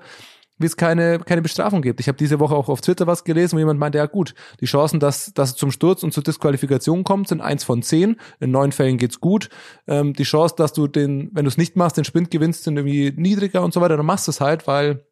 wie 0.59 0.67
es 0.67 0.77
keine, 0.77 1.19
keine 1.19 1.43
Bestrafung 1.43 1.83
gibt. 1.83 2.01
Ich 2.01 2.09
habe 2.09 2.19
diese 2.19 2.39
Woche 2.39 2.55
auch 2.55 2.69
auf 2.69 2.81
Twitter 2.81 3.07
was 3.07 3.25
gelesen, 3.25 3.57
wo 3.57 3.59
jemand 3.59 3.81
meinte, 3.81 3.99
ja 3.99 4.07
gut, 4.07 4.35
die 4.61 4.67
Chancen, 4.67 5.01
dass, 5.01 5.33
dass 5.35 5.51
es 5.51 5.57
zum 5.57 5.71
Sturz 5.71 6.03
und 6.03 6.13
zur 6.13 6.23
Disqualifikation 6.23 7.05
kommt, 7.05 7.29
sind 7.29 7.41
eins 7.41 7.65
von 7.65 7.83
zehn. 7.83 8.17
In 8.41 8.51
neun 8.51 8.73
Fällen 8.73 8.99
geht's 8.99 9.21
gut. 9.21 9.49
Ähm, 9.87 10.13
die 10.13 10.25
Chance, 10.25 10.55
dass 10.57 10.73
du 10.73 10.87
den, 10.87 11.31
wenn 11.33 11.45
du 11.45 11.49
es 11.49 11.59
nicht 11.59 11.77
machst, 11.77 11.97
den 11.97 12.05
Sprint 12.05 12.31
gewinnst, 12.31 12.65
sind 12.65 12.77
irgendwie 12.77 13.13
niedriger 13.17 13.63
und 13.63 13.75
so 13.75 13.81
weiter. 13.81 13.97
Dann 13.97 14.07
machst 14.07 14.29
du 14.29 14.31
es 14.31 14.41
halt, 14.41 14.67
weil 14.67 15.05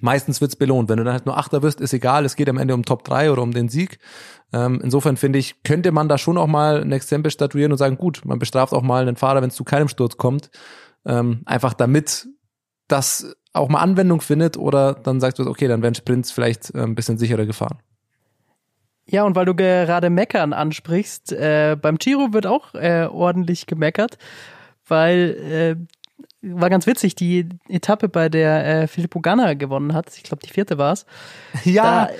meistens 0.00 0.40
wird's 0.40 0.56
belohnt. 0.56 0.88
Wenn 0.88 0.98
du 0.98 1.04
dann 1.04 1.14
halt 1.14 1.26
nur 1.26 1.36
Achter 1.36 1.62
wirst, 1.62 1.80
ist 1.80 1.92
egal. 1.92 2.24
Es 2.24 2.36
geht 2.36 2.48
am 2.48 2.58
Ende 2.58 2.74
um 2.74 2.84
Top 2.84 3.04
3 3.04 3.32
oder 3.32 3.42
um 3.42 3.52
den 3.52 3.68
Sieg. 3.68 3.98
Ähm, 4.52 4.80
insofern 4.82 5.16
finde 5.16 5.38
ich, 5.38 5.62
könnte 5.62 5.92
man 5.92 6.08
da 6.08 6.18
schon 6.18 6.38
auch 6.38 6.46
mal 6.46 6.80
ein 6.80 6.92
Exempel 6.92 7.30
statuieren 7.30 7.72
und 7.72 7.78
sagen, 7.78 7.98
gut, 7.98 8.22
man 8.24 8.38
bestraft 8.38 8.72
auch 8.72 8.82
mal 8.82 9.02
einen 9.02 9.16
Fahrer, 9.16 9.42
wenn 9.42 9.50
es 9.50 9.56
zu 9.56 9.64
keinem 9.64 9.88
Sturz 9.88 10.16
kommt. 10.16 10.50
Ähm, 11.04 11.42
einfach 11.46 11.74
damit 11.74 12.28
das 12.88 13.36
auch 13.52 13.68
mal 13.68 13.80
Anwendung 13.80 14.20
findet 14.20 14.56
oder 14.56 14.94
dann 14.94 15.20
sagst 15.20 15.38
du, 15.38 15.48
okay, 15.48 15.68
dann 15.68 15.82
werden 15.82 15.94
Sprints 15.94 16.30
vielleicht 16.30 16.74
äh, 16.74 16.82
ein 16.82 16.94
bisschen 16.94 17.18
sicherer 17.18 17.46
gefahren. 17.46 17.78
Ja, 19.10 19.24
und 19.24 19.34
weil 19.36 19.46
du 19.46 19.54
gerade 19.54 20.10
Meckern 20.10 20.52
ansprichst, 20.52 21.32
äh, 21.32 21.76
beim 21.80 21.96
Giro 21.96 22.34
wird 22.34 22.46
auch 22.46 22.74
äh, 22.74 23.08
ordentlich 23.10 23.66
gemeckert, 23.66 24.18
weil 24.86 25.76
äh, 26.42 26.52
war 26.54 26.68
ganz 26.68 26.86
witzig, 26.86 27.14
die 27.14 27.48
Etappe, 27.68 28.08
bei 28.08 28.28
der 28.28 28.82
äh, 28.82 28.86
Filippo 28.86 29.20
Ganna 29.20 29.54
gewonnen 29.54 29.94
hat, 29.94 30.14
ich 30.16 30.24
glaube 30.24 30.42
die 30.46 30.52
vierte 30.52 30.78
war 30.78 30.92
es. 30.92 31.06
Ja. 31.64 32.06
Da 32.06 32.10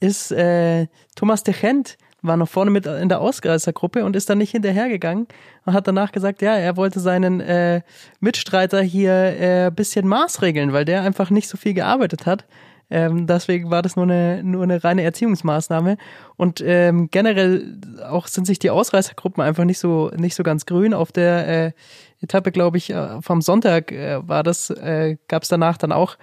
ist 0.00 0.32
äh, 0.32 0.88
Thomas 1.14 1.44
de 1.44 1.54
Gent 1.54 1.96
war 2.22 2.36
noch 2.36 2.48
vorne 2.48 2.70
mit 2.70 2.86
in 2.86 3.08
der 3.08 3.20
Ausreißergruppe 3.20 4.04
und 4.04 4.16
ist 4.16 4.30
dann 4.30 4.38
nicht 4.38 4.52
hinterhergegangen 4.52 5.26
und 5.66 5.72
hat 5.72 5.86
danach 5.86 6.12
gesagt, 6.12 6.40
ja, 6.40 6.54
er 6.54 6.76
wollte 6.76 7.00
seinen 7.00 7.40
äh, 7.40 7.82
Mitstreiter 8.20 8.80
hier 8.80 9.12
äh, 9.12 9.70
bisschen 9.74 10.08
maßregeln, 10.08 10.72
weil 10.72 10.84
der 10.84 11.02
einfach 11.02 11.30
nicht 11.30 11.48
so 11.48 11.56
viel 11.56 11.74
gearbeitet 11.74 12.26
hat. 12.26 12.46
Ähm, 12.92 13.26
deswegen 13.26 13.70
war 13.70 13.80
das 13.80 13.96
nur 13.96 14.04
eine, 14.04 14.42
nur 14.44 14.62
eine 14.62 14.84
reine 14.84 15.02
Erziehungsmaßnahme. 15.02 15.96
Und 16.36 16.62
ähm, 16.64 17.08
generell 17.10 17.78
auch 18.06 18.26
sind 18.26 18.46
sich 18.46 18.58
die 18.58 18.68
Ausreißergruppen 18.68 19.42
einfach 19.42 19.64
nicht 19.64 19.78
so, 19.78 20.10
nicht 20.14 20.34
so 20.34 20.42
ganz 20.42 20.66
grün. 20.66 20.92
Auf 20.92 21.10
der 21.10 21.48
äh, 21.48 21.72
Etappe, 22.20 22.52
glaube 22.52 22.76
ich, 22.76 22.90
äh, 22.90 23.22
vom 23.22 23.40
Sonntag 23.40 23.92
äh, 23.92 24.26
war 24.28 24.42
das, 24.42 24.68
äh, 24.68 25.16
gab 25.26 25.42
es 25.42 25.48
danach 25.48 25.78
dann 25.78 25.90
auch 25.90 26.18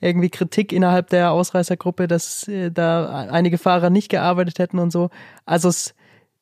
irgendwie 0.00 0.30
Kritik 0.30 0.72
innerhalb 0.72 1.08
der 1.10 1.32
Ausreißergruppe, 1.32 2.06
dass 2.08 2.46
äh, 2.48 2.70
da 2.70 3.28
einige 3.30 3.58
Fahrer 3.58 3.90
nicht 3.90 4.08
gearbeitet 4.08 4.58
hätten 4.58 4.78
und 4.78 4.90
so. 4.90 5.10
Also 5.44 5.68
es, 5.68 5.94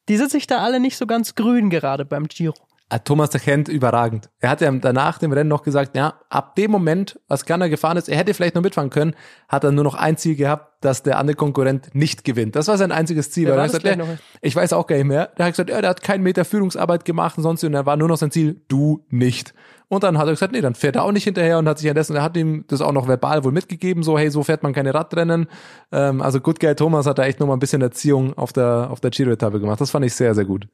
die 0.08 0.16
sind 0.16 0.30
sich 0.30 0.46
da 0.46 0.58
alle 0.58 0.80
nicht 0.80 0.96
so 0.96 1.06
ganz 1.06 1.34
grün 1.34 1.70
gerade 1.70 2.04
beim 2.04 2.28
Giro. 2.28 2.65
Ah, 2.88 3.00
Thomas 3.00 3.30
de 3.30 3.40
Gent 3.40 3.68
überragend. 3.68 4.30
Er 4.38 4.48
hat 4.48 4.60
ja 4.60 4.70
danach 4.70 5.18
dem 5.18 5.32
Rennen 5.32 5.48
noch 5.48 5.64
gesagt, 5.64 5.96
ja, 5.96 6.20
ab 6.28 6.54
dem 6.54 6.70
Moment, 6.70 7.18
als 7.26 7.44
Ganner 7.44 7.68
gefahren 7.68 7.96
ist, 7.96 8.08
er 8.08 8.16
hätte 8.16 8.32
vielleicht 8.32 8.54
noch 8.54 8.62
mitfahren 8.62 8.90
können, 8.90 9.16
hat 9.48 9.64
er 9.64 9.72
nur 9.72 9.82
noch 9.82 9.96
ein 9.96 10.16
Ziel 10.16 10.36
gehabt, 10.36 10.84
dass 10.84 11.02
der 11.02 11.18
andere 11.18 11.34
Konkurrent 11.34 11.96
nicht 11.96 12.22
gewinnt. 12.22 12.54
Das 12.54 12.68
war 12.68 12.78
sein 12.78 12.92
einziges 12.92 13.32
Ziel. 13.32 13.46
Das 13.46 13.72
gesagt, 13.72 13.98
ja, 13.98 14.04
ich 14.40 14.54
weiß 14.54 14.72
auch 14.72 14.86
gar 14.86 14.94
nicht 14.94 15.06
mehr. 15.06 15.30
Der 15.36 15.46
hat 15.46 15.54
gesagt, 15.54 15.70
ja, 15.70 15.80
der 15.80 15.90
hat 15.90 16.02
keinen 16.04 16.22
Meter 16.22 16.44
Führungsarbeit 16.44 17.04
gemacht 17.04 17.36
und 17.38 17.42
sonst, 17.42 17.64
und 17.64 17.74
er 17.74 17.86
war 17.86 17.96
nur 17.96 18.06
noch 18.06 18.18
sein 18.18 18.30
Ziel, 18.30 18.60
du 18.68 19.04
nicht. 19.08 19.52
Und 19.88 20.04
dann 20.04 20.16
hat 20.16 20.28
er 20.28 20.32
gesagt, 20.32 20.52
nee, 20.52 20.60
dann 20.60 20.76
fährt 20.76 20.94
er 20.94 21.02
auch 21.02 21.12
nicht 21.12 21.24
hinterher 21.24 21.58
und 21.58 21.68
hat 21.68 21.80
sich 21.80 21.92
dessen, 21.92 22.14
er 22.14 22.22
hat 22.22 22.36
ihm 22.36 22.66
das 22.68 22.80
auch 22.80 22.92
noch 22.92 23.08
verbal 23.08 23.42
wohl 23.42 23.52
mitgegeben, 23.52 24.04
so, 24.04 24.16
hey, 24.16 24.30
so 24.30 24.44
fährt 24.44 24.62
man 24.62 24.72
keine 24.72 24.94
Radrennen. 24.94 25.48
Ähm, 25.90 26.22
also 26.22 26.38
Good 26.40 26.60
Guy 26.60 26.76
Thomas 26.76 27.06
hat 27.06 27.18
da 27.18 27.24
echt 27.24 27.40
noch 27.40 27.48
mal 27.48 27.54
ein 27.54 27.58
bisschen 27.60 27.82
Erziehung 27.82 28.34
auf 28.38 28.52
der, 28.52 28.88
auf 28.92 29.00
der 29.00 29.10
Giro-Etappe 29.10 29.58
gemacht. 29.58 29.80
Das 29.80 29.90
fand 29.90 30.04
ich 30.04 30.14
sehr, 30.14 30.34
sehr 30.36 30.44
gut. 30.44 30.68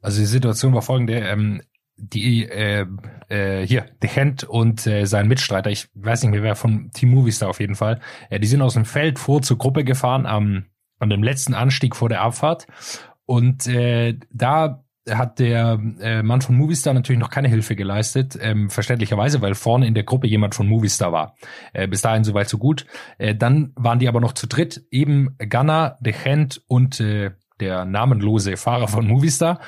Also 0.00 0.20
die 0.20 0.26
Situation 0.26 0.74
war 0.74 0.82
folgende, 0.82 1.18
ähm, 1.20 1.62
die 1.96 2.48
äh, 2.48 2.86
äh, 3.28 3.66
hier, 3.66 3.86
De 4.02 4.10
Gent 4.12 4.44
und 4.44 4.86
äh, 4.86 5.04
sein 5.04 5.28
Mitstreiter, 5.28 5.70
ich 5.70 5.88
weiß 5.94 6.22
nicht 6.22 6.32
mehr 6.32 6.42
wer 6.42 6.56
von 6.56 6.90
Team 6.92 7.10
Movistar 7.10 7.50
auf 7.50 7.60
jeden 7.60 7.74
Fall, 7.74 8.00
äh, 8.30 8.40
die 8.40 8.46
sind 8.46 8.62
aus 8.62 8.74
dem 8.74 8.86
Feld 8.86 9.18
vor 9.18 9.42
zur 9.42 9.58
Gruppe 9.58 9.84
gefahren 9.84 10.26
am 10.26 10.66
an 10.98 11.08
dem 11.08 11.22
letzten 11.22 11.54
Anstieg 11.54 11.96
vor 11.96 12.10
der 12.10 12.20
Abfahrt 12.20 12.66
und 13.24 13.66
äh, 13.66 14.18
da 14.30 14.84
hat 15.08 15.38
der 15.38 15.80
äh, 16.00 16.22
Mann 16.22 16.42
von 16.42 16.56
Movistar 16.56 16.92
natürlich 16.92 17.18
noch 17.18 17.30
keine 17.30 17.48
Hilfe 17.48 17.74
geleistet, 17.74 18.38
ähm, 18.40 18.68
verständlicherweise, 18.68 19.40
weil 19.40 19.54
vorne 19.54 19.86
in 19.86 19.94
der 19.94 20.04
Gruppe 20.04 20.26
jemand 20.26 20.54
von 20.54 20.68
Movistar 20.68 21.10
war. 21.10 21.36
Äh, 21.72 21.88
bis 21.88 22.02
dahin 22.02 22.22
soweit 22.22 22.48
so 22.48 22.58
gut. 22.58 22.86
Äh, 23.18 23.34
dann 23.34 23.72
waren 23.76 23.98
die 23.98 24.08
aber 24.08 24.20
noch 24.20 24.34
zu 24.34 24.46
dritt, 24.46 24.84
eben 24.90 25.36
Ganna, 25.38 25.96
De 26.00 26.12
Gent 26.12 26.62
und 26.66 27.00
äh, 27.00 27.30
der 27.60 27.84
namenlose 27.84 28.56
Fahrer 28.56 28.88
von 28.88 29.06
Movistar. 29.06 29.60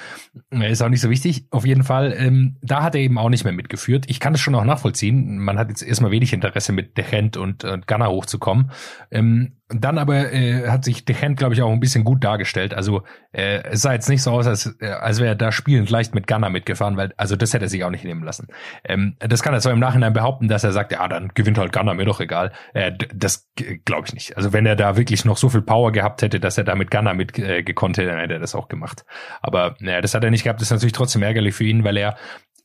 Ist 0.50 0.82
auch 0.82 0.88
nicht 0.88 1.00
so 1.00 1.10
wichtig. 1.10 1.46
Auf 1.50 1.66
jeden 1.66 1.84
Fall, 1.84 2.14
ähm, 2.16 2.56
da 2.62 2.82
hat 2.82 2.94
er 2.94 3.00
eben 3.00 3.18
auch 3.18 3.28
nicht 3.28 3.44
mehr 3.44 3.52
mitgeführt. 3.52 4.06
Ich 4.08 4.20
kann 4.20 4.34
es 4.34 4.40
schon 4.40 4.54
auch 4.54 4.64
nachvollziehen. 4.64 5.38
Man 5.38 5.58
hat 5.58 5.68
jetzt 5.68 5.82
erstmal 5.82 6.10
wenig 6.10 6.32
Interesse 6.32 6.72
mit 6.72 6.96
Dechent 6.96 7.36
und, 7.36 7.64
und 7.64 7.86
Gunner 7.86 8.10
hochzukommen. 8.10 8.70
Ähm, 9.10 9.56
dann 9.74 9.98
aber 9.98 10.32
äh, 10.32 10.68
hat 10.68 10.84
sich 10.84 11.04
Dechent, 11.04 11.38
glaube 11.38 11.54
ich, 11.54 11.62
auch 11.62 11.70
ein 11.70 11.80
bisschen 11.80 12.04
gut 12.04 12.22
dargestellt. 12.24 12.74
Also 12.74 13.02
äh, 13.32 13.62
es 13.64 13.82
sah 13.82 13.92
jetzt 13.92 14.08
nicht 14.08 14.22
so 14.22 14.30
aus, 14.30 14.46
als, 14.46 14.76
äh, 14.80 14.86
als 14.86 15.18
wäre 15.18 15.30
er 15.30 15.34
da 15.34 15.52
spielend 15.52 15.90
leicht 15.90 16.14
mit 16.14 16.26
Gunner 16.26 16.50
mitgefahren, 16.50 16.96
weil 16.96 17.12
also 17.16 17.36
das 17.36 17.52
hätte 17.54 17.66
er 17.66 17.68
sich 17.68 17.84
auch 17.84 17.90
nicht 17.90 18.04
nehmen 18.04 18.22
lassen. 18.22 18.48
Ähm, 18.84 19.16
das 19.18 19.42
kann 19.42 19.54
er 19.54 19.60
zwar 19.60 19.72
im 19.72 19.78
Nachhinein 19.78 20.12
behaupten, 20.12 20.48
dass 20.48 20.64
er 20.64 20.72
sagt, 20.72 20.92
ja, 20.92 21.06
dann 21.08 21.30
gewinnt 21.34 21.58
halt 21.58 21.72
Gunner, 21.72 21.94
mir 21.94 22.04
doch 22.04 22.20
egal. 22.20 22.52
Äh, 22.74 22.92
das 23.14 23.48
glaube 23.84 24.06
ich 24.06 24.14
nicht. 24.14 24.36
Also 24.36 24.52
wenn 24.52 24.66
er 24.66 24.76
da 24.76 24.96
wirklich 24.96 25.24
noch 25.24 25.36
so 25.36 25.48
viel 25.48 25.62
Power 25.62 25.92
gehabt 25.92 26.22
hätte, 26.22 26.40
dass 26.40 26.58
er 26.58 26.64
da 26.64 26.74
mit 26.74 26.90
Gunner 26.90 27.14
mit 27.14 27.38
äh, 27.38 27.62
hätte, 27.62 28.06
dann 28.06 28.18
hätte 28.18 28.34
er 28.34 28.40
das 28.40 28.54
auch 28.54 28.68
gemacht. 28.68 29.04
Aber 29.40 29.76
naja, 29.80 30.00
das 30.00 30.14
hat 30.14 30.24
er 30.24 30.30
nicht 30.30 30.44
gehabt. 30.44 30.60
Das 30.60 30.68
ist 30.68 30.72
natürlich 30.72 30.92
trotzdem 30.92 31.22
ärgerlich 31.22 31.54
für 31.54 31.64
ihn, 31.64 31.84
weil 31.84 31.96
er 31.96 32.16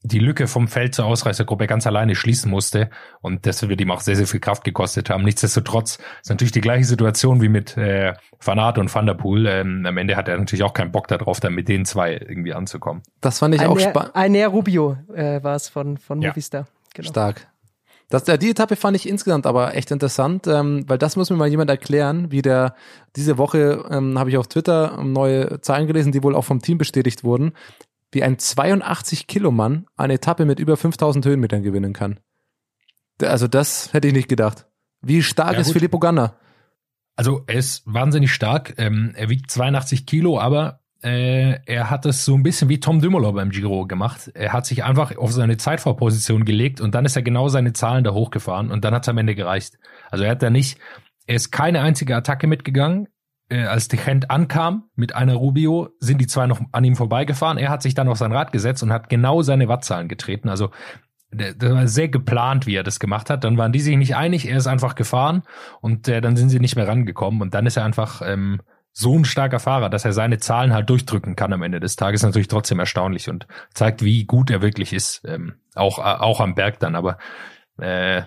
die 0.07 0.19
Lücke 0.19 0.47
vom 0.47 0.67
Feld 0.67 0.95
zur 0.95 1.05
Ausreißergruppe 1.05 1.67
ganz 1.67 1.85
alleine 1.85 2.15
schließen 2.15 2.49
musste 2.49 2.89
und 3.21 3.45
das 3.45 3.67
wird 3.67 3.79
ihm 3.81 3.91
auch 3.91 4.01
sehr, 4.01 4.15
sehr 4.15 4.27
viel 4.27 4.39
Kraft 4.39 4.63
gekostet 4.63 5.09
haben. 5.09 5.23
Nichtsdestotrotz 5.23 5.99
ist 6.21 6.29
natürlich 6.29 6.51
die 6.51 6.61
gleiche 6.61 6.85
Situation 6.85 7.41
wie 7.41 7.49
mit 7.49 7.77
äh, 7.77 8.13
Van 8.43 8.59
Aert 8.59 8.77
und 8.77 8.93
Van 8.93 9.05
der 9.05 9.13
Poel. 9.13 9.45
Ähm, 9.47 9.85
am 9.85 9.97
Ende 9.97 10.15
hat 10.15 10.27
er 10.27 10.37
natürlich 10.37 10.63
auch 10.63 10.73
keinen 10.73 10.91
Bock 10.91 11.07
darauf, 11.07 11.39
dann 11.39 11.53
mit 11.53 11.67
den 11.67 11.85
zwei 11.85 12.13
irgendwie 12.13 12.53
anzukommen. 12.53 13.03
Das 13.21 13.39
fand 13.39 13.55
ich 13.55 13.65
auch 13.65 13.79
spannend. 13.79 14.15
Ein 14.15 14.35
Rubio 14.45 14.97
äh, 15.13 15.43
war 15.43 15.55
es 15.55 15.69
von, 15.69 15.97
von 15.97 16.21
Ja. 16.21 16.29
Movistar. 16.29 16.67
Genau. 16.93 17.09
Stark. 17.09 17.47
Das, 18.09 18.25
ja, 18.25 18.37
die 18.37 18.51
Etappe 18.51 18.77
fand 18.77 18.95
ich 18.95 19.07
insgesamt 19.07 19.45
aber 19.45 19.75
echt 19.75 19.91
interessant, 19.91 20.47
ähm, 20.47 20.85
weil 20.87 20.97
das 20.97 21.17
muss 21.17 21.29
mir 21.29 21.35
mal 21.35 21.49
jemand 21.49 21.69
erklären, 21.69 22.31
wie 22.31 22.41
der 22.41 22.73
diese 23.17 23.37
Woche 23.37 23.83
ähm, 23.89 24.17
habe 24.17 24.29
ich 24.29 24.37
auf 24.37 24.47
Twitter 24.47 25.03
neue 25.03 25.59
Zahlen 25.59 25.87
gelesen, 25.87 26.13
die 26.13 26.23
wohl 26.23 26.33
auch 26.33 26.45
vom 26.45 26.61
Team 26.61 26.77
bestätigt 26.77 27.25
wurden, 27.25 27.51
wie 28.11 28.23
ein 28.23 28.39
82 28.39 29.27
Kilo 29.27 29.51
Mann 29.51 29.85
eine 29.95 30.13
Etappe 30.13 30.45
mit 30.45 30.59
über 30.59 30.77
5000 30.77 31.25
Höhenmetern 31.25 31.63
gewinnen 31.63 31.93
kann. 31.93 32.19
Also 33.21 33.47
das 33.47 33.93
hätte 33.93 34.07
ich 34.07 34.13
nicht 34.13 34.29
gedacht. 34.29 34.67
Wie 35.01 35.23
stark 35.23 35.53
Ja, 35.53 35.59
ist. 35.59 35.71
Filippo 35.71 35.99
Ganna? 35.99 36.35
Also 37.15 37.43
er 37.47 37.55
ist 37.55 37.83
wahnsinnig 37.85 38.31
stark. 38.31 38.75
Ähm, 38.77 39.13
er 39.15 39.29
wiegt 39.29 39.49
82 39.49 40.05
Kilo, 40.05 40.39
aber 40.39 40.81
äh, 41.03 41.59
er 41.65 41.89
hat 41.89 42.05
es 42.05 42.25
so 42.25 42.35
ein 42.35 42.43
bisschen 42.43 42.69
wie 42.69 42.79
Tom 42.79 43.01
Dumoulin 43.01 43.33
beim 43.35 43.49
Giro 43.49 43.85
gemacht. 43.85 44.31
Er 44.33 44.53
hat 44.53 44.65
sich 44.65 44.83
einfach 44.83 45.15
auf 45.17 45.31
seine 45.31 45.57
Zeitvorposition 45.57 46.45
gelegt 46.45 46.81
und 46.81 46.95
dann 46.95 47.05
ist 47.05 47.15
er 47.15 47.21
genau 47.23 47.49
seine 47.49 47.73
Zahlen 47.73 48.03
da 48.03 48.13
hochgefahren 48.13 48.71
und 48.71 48.83
dann 48.85 48.93
hat 48.93 49.03
es 49.03 49.09
am 49.09 49.17
Ende 49.17 49.35
gereicht. 49.35 49.77
Also 50.09 50.23
er 50.23 50.31
hat 50.31 50.41
da 50.43 50.49
nicht, 50.49 50.79
er 51.25 51.35
ist 51.35 51.51
keine 51.51 51.81
einzige 51.81 52.15
Attacke 52.15 52.47
mitgegangen. 52.47 53.07
Äh, 53.49 53.63
als 53.63 53.87
Dechent 53.87 54.29
ankam 54.29 54.89
mit 54.95 55.15
einer 55.15 55.35
Rubio, 55.35 55.89
sind 55.99 56.19
die 56.19 56.27
zwei 56.27 56.47
noch 56.47 56.59
an 56.73 56.83
ihm 56.83 56.95
vorbeigefahren. 56.97 57.57
Er 57.57 57.69
hat 57.69 57.81
sich 57.81 57.93
dann 57.93 58.09
auf 58.09 58.17
sein 58.17 58.33
Rad 58.33 58.51
gesetzt 58.51 58.83
und 58.83 58.91
hat 58.91 59.09
genau 59.09 59.41
seine 59.41 59.69
Wattzahlen 59.69 60.09
getreten. 60.09 60.49
Also 60.49 60.69
das 61.31 61.55
war 61.59 61.87
sehr 61.87 62.09
geplant, 62.09 62.67
wie 62.67 62.75
er 62.75 62.83
das 62.83 62.99
gemacht 62.99 63.29
hat. 63.29 63.43
Dann 63.43 63.57
waren 63.57 63.71
die 63.71 63.79
sich 63.79 63.97
nicht 63.97 64.15
einig, 64.15 64.47
er 64.47 64.57
ist 64.57 64.67
einfach 64.67 64.95
gefahren 64.95 65.43
und 65.81 66.07
äh, 66.07 66.21
dann 66.21 66.37
sind 66.37 66.49
sie 66.49 66.59
nicht 66.59 66.75
mehr 66.75 66.87
rangekommen 66.87 67.41
und 67.41 67.53
dann 67.53 67.65
ist 67.65 67.77
er 67.77 67.85
einfach 67.85 68.21
ähm, 68.23 68.61
so 68.91 69.17
ein 69.17 69.25
starker 69.25 69.59
Fahrer, 69.59 69.89
dass 69.89 70.05
er 70.05 70.13
seine 70.13 70.39
Zahlen 70.39 70.73
halt 70.73 70.89
durchdrücken 70.89 71.35
kann 71.35 71.53
am 71.53 71.61
Ende 71.61 71.79
des 71.79 71.97
Tages, 71.97 72.23
natürlich 72.23 72.47
trotzdem 72.47 72.79
erstaunlich 72.79 73.29
und 73.29 73.45
zeigt, 73.73 74.03
wie 74.03 74.25
gut 74.25 74.49
er 74.49 74.61
wirklich 74.61 74.91
ist, 74.91 75.21
ähm, 75.25 75.55
auch, 75.75 75.99
äh, 75.99 76.01
auch 76.01 76.39
am 76.39 76.55
Berg 76.55 76.79
dann. 76.79 76.95
Aber 76.95 77.17
äh, 77.77 78.23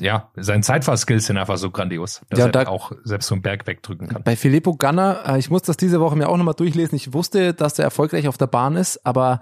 ja, 0.00 0.28
seine 0.36 0.62
Zeitfahrskills 0.62 1.26
sind 1.26 1.36
einfach 1.36 1.56
so 1.58 1.70
grandios, 1.70 2.22
dass 2.30 2.38
Ja, 2.38 2.46
er 2.46 2.52
da- 2.52 2.66
auch 2.68 2.92
selbst 3.04 3.26
so 3.28 3.34
einen 3.34 3.42
Berg 3.42 3.66
wegdrücken 3.66 4.08
kann. 4.08 4.22
Bei 4.22 4.34
Filippo 4.36 4.74
Ganna, 4.74 5.34
äh, 5.34 5.38
ich 5.38 5.50
muss 5.50 5.62
das 5.62 5.76
diese 5.76 6.00
Woche 6.00 6.16
mir 6.16 6.28
auch 6.28 6.36
nochmal 6.36 6.54
durchlesen. 6.54 6.96
Ich 6.96 7.12
wusste, 7.12 7.54
dass 7.54 7.78
er 7.78 7.84
erfolgreich 7.84 8.26
auf 8.28 8.38
der 8.38 8.46
Bahn 8.46 8.76
ist, 8.76 9.04
aber 9.06 9.40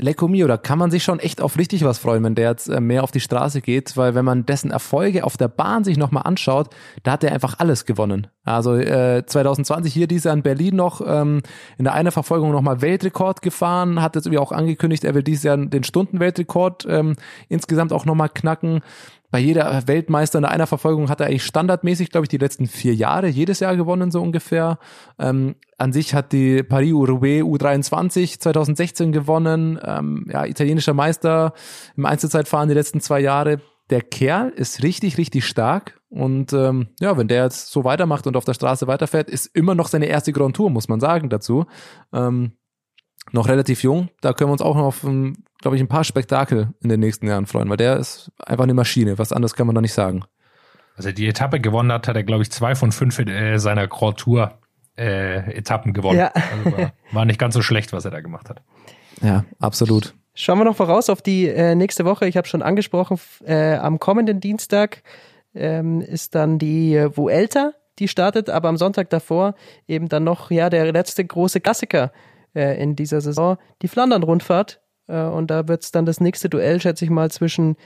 Lecco 0.00 0.28
mio, 0.28 0.46
da 0.46 0.56
kann 0.56 0.78
man 0.78 0.92
sich 0.92 1.02
schon 1.02 1.18
echt 1.18 1.40
auf 1.40 1.58
richtig 1.58 1.82
was 1.84 1.98
freuen, 1.98 2.22
wenn 2.22 2.36
der 2.36 2.50
jetzt 2.50 2.68
äh, 2.68 2.80
mehr 2.80 3.02
auf 3.02 3.10
die 3.10 3.18
Straße 3.18 3.60
geht, 3.60 3.96
weil 3.96 4.14
wenn 4.14 4.24
man 4.24 4.46
dessen 4.46 4.70
Erfolge 4.70 5.24
auf 5.24 5.36
der 5.36 5.48
Bahn 5.48 5.82
sich 5.82 5.96
nochmal 5.96 6.22
anschaut, 6.22 6.68
da 7.02 7.10
hat 7.12 7.24
er 7.24 7.32
einfach 7.32 7.56
alles 7.58 7.84
gewonnen. 7.84 8.28
Also 8.44 8.76
äh, 8.76 9.26
2020 9.26 9.92
hier 9.92 10.06
dieser 10.06 10.32
in 10.32 10.42
Berlin 10.44 10.76
noch 10.76 11.00
ähm, 11.04 11.42
in 11.78 11.84
der 11.84 11.94
einer 11.94 12.12
Verfolgung 12.12 12.52
nochmal 12.52 12.80
Weltrekord 12.80 13.42
gefahren, 13.42 14.00
hat 14.00 14.14
jetzt 14.14 14.26
irgendwie 14.26 14.38
auch 14.38 14.52
angekündigt, 14.52 15.02
er 15.02 15.16
will 15.16 15.24
dieses 15.24 15.42
Jahr 15.42 15.56
den 15.56 15.82
Stundenweltrekord 15.82 16.86
ähm, 16.88 17.16
insgesamt 17.48 17.92
auch 17.92 18.04
nochmal 18.04 18.28
knacken. 18.28 18.82
Bei 19.30 19.38
jeder 19.38 19.86
Weltmeister 19.86 20.38
in 20.38 20.46
einer 20.46 20.66
Verfolgung 20.66 21.10
hat 21.10 21.20
er 21.20 21.26
eigentlich 21.26 21.44
standardmäßig, 21.44 22.10
glaube 22.10 22.24
ich, 22.24 22.28
die 22.28 22.38
letzten 22.38 22.66
vier 22.66 22.94
Jahre 22.94 23.28
jedes 23.28 23.60
Jahr 23.60 23.76
gewonnen, 23.76 24.10
so 24.10 24.22
ungefähr. 24.22 24.78
Ähm, 25.18 25.56
an 25.76 25.92
sich 25.92 26.14
hat 26.14 26.32
die 26.32 26.62
Paris-Roubaix 26.62 27.44
U23 27.44 28.40
2016 28.40 29.12
gewonnen. 29.12 29.78
Ähm, 29.84 30.26
ja, 30.32 30.46
italienischer 30.46 30.94
Meister 30.94 31.52
im 31.96 32.06
Einzelzeitfahren 32.06 32.68
die 32.68 32.74
letzten 32.74 33.00
zwei 33.00 33.20
Jahre. 33.20 33.60
Der 33.90 34.00
Kerl 34.00 34.50
ist 34.50 34.82
richtig, 34.82 35.18
richtig 35.18 35.46
stark. 35.46 36.00
Und 36.08 36.54
ähm, 36.54 36.88
ja, 37.00 37.18
wenn 37.18 37.28
der 37.28 37.44
jetzt 37.44 37.70
so 37.70 37.84
weitermacht 37.84 38.26
und 38.26 38.36
auf 38.36 38.46
der 38.46 38.54
Straße 38.54 38.86
weiterfährt, 38.86 39.28
ist 39.28 39.46
immer 39.54 39.74
noch 39.74 39.88
seine 39.88 40.06
erste 40.06 40.32
Grand 40.32 40.56
Tour, 40.56 40.70
muss 40.70 40.88
man 40.88 41.00
sagen 41.00 41.28
dazu. 41.28 41.66
Ähm, 42.14 42.52
noch 43.32 43.48
relativ 43.48 43.82
jung. 43.82 44.08
Da 44.20 44.32
können 44.32 44.48
wir 44.48 44.52
uns 44.52 44.62
auch 44.62 44.76
noch 44.76 44.84
auf, 44.84 45.00
glaube 45.00 45.76
ich, 45.76 45.82
ein 45.82 45.88
paar 45.88 46.04
Spektakel 46.04 46.74
in 46.80 46.88
den 46.88 47.00
nächsten 47.00 47.26
Jahren 47.26 47.46
freuen, 47.46 47.68
weil 47.68 47.76
der 47.76 47.96
ist 47.96 48.30
einfach 48.44 48.64
eine 48.64 48.74
Maschine. 48.74 49.18
Was 49.18 49.32
anderes 49.32 49.54
kann 49.54 49.66
man 49.66 49.74
da 49.74 49.80
nicht 49.80 49.92
sagen. 49.92 50.24
Also 50.96 51.12
die 51.12 51.28
Etappe 51.28 51.60
gewonnen 51.60 51.92
hat, 51.92 52.08
hat 52.08 52.16
er, 52.16 52.24
glaube 52.24 52.42
ich, 52.42 52.50
zwei 52.50 52.74
von 52.74 52.90
fünf 52.90 53.18
äh, 53.20 53.58
seiner 53.58 53.86
Grand 53.86 54.18
Tour 54.18 54.58
äh, 54.96 55.56
Etappen 55.56 55.92
gewonnen. 55.92 56.18
Ja. 56.18 56.32
Also 56.34 56.76
war, 56.76 56.92
war 57.12 57.24
nicht 57.24 57.38
ganz 57.38 57.54
so 57.54 57.62
schlecht, 57.62 57.92
was 57.92 58.04
er 58.04 58.10
da 58.10 58.20
gemacht 58.20 58.50
hat. 58.50 58.62
Ja, 59.22 59.44
absolut. 59.60 60.14
Schauen 60.34 60.58
wir 60.58 60.64
noch 60.64 60.76
voraus 60.76 61.10
auf 61.10 61.22
die 61.22 61.48
äh, 61.48 61.74
nächste 61.74 62.04
Woche. 62.04 62.26
Ich 62.26 62.36
habe 62.36 62.46
schon 62.46 62.62
angesprochen, 62.62 63.18
äh, 63.44 63.74
am 63.74 63.98
kommenden 63.98 64.40
Dienstag 64.40 65.02
ähm, 65.54 66.00
ist 66.00 66.34
dann 66.34 66.58
die 66.58 66.94
äh, 66.94 67.16
Vuelta, 67.16 67.72
die 67.98 68.08
startet, 68.08 68.48
aber 68.50 68.68
am 68.68 68.76
Sonntag 68.76 69.10
davor 69.10 69.54
eben 69.88 70.08
dann 70.08 70.24
noch 70.24 70.50
ja 70.50 70.70
der 70.70 70.92
letzte 70.92 71.24
große 71.24 71.60
Klassiker 71.60 72.12
äh, 72.58 72.82
in 72.82 72.96
dieser 72.96 73.20
Saison, 73.20 73.56
die 73.82 73.88
Flandern-Rundfahrt. 73.88 74.80
Äh, 75.06 75.22
und 75.22 75.50
da 75.50 75.68
wird 75.68 75.84
es 75.84 75.92
dann 75.92 76.06
das 76.06 76.20
nächste 76.20 76.48
Duell, 76.48 76.80
schätze 76.80 77.04
ich 77.04 77.10
mal, 77.10 77.30
zwischen 77.30 77.76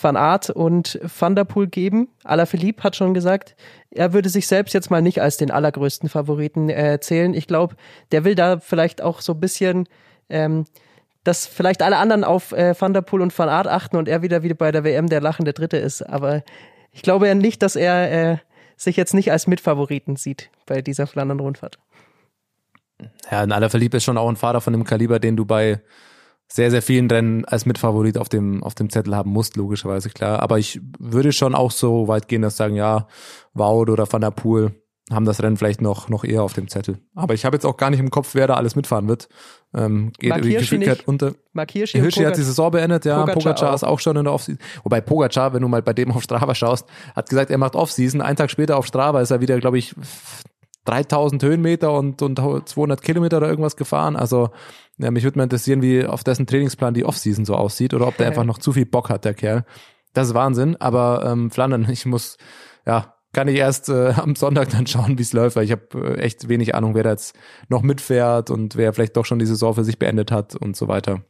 Van 0.00 0.16
Aert 0.16 0.48
und 0.48 1.00
Van 1.18 1.34
der 1.34 1.44
Poel 1.44 1.66
geben. 1.66 2.08
Alaphilippe 2.24 2.82
hat 2.84 2.96
schon 2.96 3.14
gesagt, 3.14 3.56
er 3.90 4.12
würde 4.12 4.28
sich 4.28 4.46
selbst 4.46 4.72
jetzt 4.72 4.90
mal 4.90 5.02
nicht 5.02 5.20
als 5.20 5.36
den 5.36 5.50
allergrößten 5.50 6.08
Favoriten 6.08 6.70
äh, 6.70 6.98
zählen. 7.00 7.34
Ich 7.34 7.46
glaube, 7.46 7.74
der 8.12 8.24
will 8.24 8.34
da 8.34 8.60
vielleicht 8.60 9.02
auch 9.02 9.20
so 9.20 9.32
ein 9.32 9.40
bisschen 9.40 9.88
ähm, 10.30 10.64
dass 11.24 11.46
vielleicht 11.46 11.82
alle 11.82 11.98
anderen 11.98 12.24
auf 12.24 12.52
äh, 12.52 12.74
Van 12.78 12.94
der 12.94 13.02
Poel 13.02 13.20
und 13.20 13.36
Van 13.36 13.48
Aert 13.48 13.68
achten 13.68 13.96
und 13.96 14.08
er 14.08 14.22
wieder 14.22 14.42
wie 14.42 14.54
bei 14.54 14.72
der 14.72 14.84
WM 14.84 15.08
der 15.08 15.20
lachende 15.20 15.52
Dritte 15.52 15.76
ist. 15.76 16.02
Aber 16.02 16.42
ich 16.90 17.02
glaube 17.02 17.28
ja 17.28 17.34
nicht, 17.34 17.62
dass 17.62 17.76
er 17.76 18.32
äh, 18.32 18.36
sich 18.76 18.96
jetzt 18.96 19.14
nicht 19.14 19.30
als 19.30 19.46
Mitfavoriten 19.46 20.16
sieht 20.16 20.50
bei 20.66 20.82
dieser 20.82 21.06
Flandern-Rundfahrt. 21.06 21.78
Ja, 23.30 23.42
in 23.42 23.52
aller 23.52 23.70
Verlieb 23.70 23.94
ist 23.94 24.04
schon 24.04 24.18
auch 24.18 24.28
ein 24.28 24.36
Fahrer 24.36 24.60
von 24.60 24.72
dem 24.72 24.84
Kaliber, 24.84 25.18
den 25.18 25.36
du 25.36 25.44
bei 25.44 25.80
sehr, 26.48 26.70
sehr 26.70 26.82
vielen 26.82 27.10
Rennen 27.10 27.44
als 27.46 27.64
Mitfavorit 27.64 28.18
auf 28.18 28.28
dem, 28.28 28.62
auf 28.62 28.74
dem 28.74 28.90
Zettel 28.90 29.16
haben 29.16 29.30
musst, 29.30 29.56
logischerweise, 29.56 30.10
klar. 30.10 30.40
Aber 30.40 30.58
ich 30.58 30.80
würde 30.98 31.32
schon 31.32 31.54
auch 31.54 31.70
so 31.70 32.08
weit 32.08 32.28
gehen, 32.28 32.42
dass 32.42 32.56
sagen, 32.56 32.74
ja, 32.74 33.06
Wout 33.54 33.90
oder 33.90 34.10
Van 34.10 34.20
der 34.20 34.30
Poel 34.30 34.72
haben 35.10 35.24
das 35.24 35.42
Rennen 35.42 35.56
vielleicht 35.56 35.80
noch, 35.80 36.08
noch 36.08 36.24
eher 36.24 36.42
auf 36.42 36.52
dem 36.52 36.68
Zettel. 36.68 36.98
Aber 37.14 37.34
ich 37.34 37.44
habe 37.44 37.56
jetzt 37.56 37.64
auch 37.64 37.76
gar 37.76 37.90
nicht 37.90 38.00
im 38.00 38.10
Kopf, 38.10 38.34
wer 38.34 38.46
da 38.46 38.54
alles 38.54 38.76
mitfahren 38.76 39.08
wird. 39.08 39.28
Ähm, 39.74 40.12
geht 40.18 40.30
Mark 40.30 40.44
Hirschi 40.44 40.58
Geschwindigkeit 40.58 40.98
nicht. 40.98 41.08
unter. 41.08 41.32
Mark 41.52 41.70
Hirschi, 41.72 42.00
hat 42.00 42.36
die 42.36 42.42
Saison 42.42 42.70
beendet, 42.70 43.04
ja. 43.04 43.20
Pogacar 43.20 43.34
Pogacar, 43.34 43.74
ist 43.74 43.84
auch 43.84 43.98
schon 43.98 44.16
in 44.16 44.24
der 44.24 44.32
Offseason. 44.32 44.60
Wobei 44.84 45.00
Pogacar, 45.00 45.52
wenn 45.54 45.62
du 45.62 45.68
mal 45.68 45.82
bei 45.82 45.92
dem 45.92 46.12
auf 46.12 46.22
Strava 46.22 46.54
schaust, 46.54 46.86
hat 47.16 47.28
gesagt, 47.28 47.50
er 47.50 47.58
macht 47.58 47.74
Offseason. 47.74 48.20
Einen 48.20 48.36
Tag 48.36 48.50
später 48.50 48.76
auf 48.76 48.86
Strava 48.86 49.20
ist 49.20 49.30
er 49.30 49.40
wieder, 49.40 49.58
glaube 49.58 49.78
ich, 49.78 49.94
3000 50.84 51.42
Höhenmeter 51.42 51.92
und, 51.92 52.22
und 52.22 52.38
200 52.38 53.02
Kilometer 53.02 53.36
oder 53.38 53.48
irgendwas 53.48 53.76
gefahren. 53.76 54.16
Also 54.16 54.50
ja, 54.98 55.10
mich 55.10 55.24
würde 55.24 55.38
mal 55.38 55.44
interessieren, 55.44 55.82
wie 55.82 56.04
auf 56.04 56.24
dessen 56.24 56.46
Trainingsplan 56.46 56.94
die 56.94 57.04
Offseason 57.04 57.44
so 57.44 57.54
aussieht 57.54 57.94
oder 57.94 58.06
ob 58.08 58.16
der 58.16 58.26
einfach 58.28 58.44
noch 58.44 58.58
zu 58.58 58.72
viel 58.72 58.86
Bock 58.86 59.10
hat, 59.10 59.24
der 59.24 59.34
Kerl. 59.34 59.64
Das 60.12 60.28
ist 60.28 60.34
Wahnsinn. 60.34 60.76
Aber 60.76 61.24
ähm, 61.26 61.50
Flandern, 61.50 61.88
ich 61.90 62.06
muss, 62.06 62.36
ja, 62.86 63.14
kann 63.32 63.48
ich 63.48 63.56
erst 63.56 63.88
äh, 63.88 64.12
am 64.16 64.36
Sonntag 64.36 64.70
dann 64.70 64.86
schauen, 64.86 65.18
wie 65.18 65.22
es 65.22 65.32
läuft, 65.32 65.56
weil 65.56 65.64
ich 65.64 65.72
habe 65.72 66.16
äh, 66.16 66.20
echt 66.20 66.48
wenig 66.48 66.74
Ahnung, 66.74 66.94
wer 66.94 67.02
da 67.02 67.10
jetzt 67.10 67.34
noch 67.68 67.82
mitfährt 67.82 68.50
und 68.50 68.76
wer 68.76 68.92
vielleicht 68.92 69.16
doch 69.16 69.24
schon 69.24 69.38
die 69.38 69.46
Saison 69.46 69.74
für 69.74 69.84
sich 69.84 69.98
beendet 69.98 70.30
hat 70.30 70.54
und 70.54 70.76
so 70.76 70.88
weiter. 70.88 71.24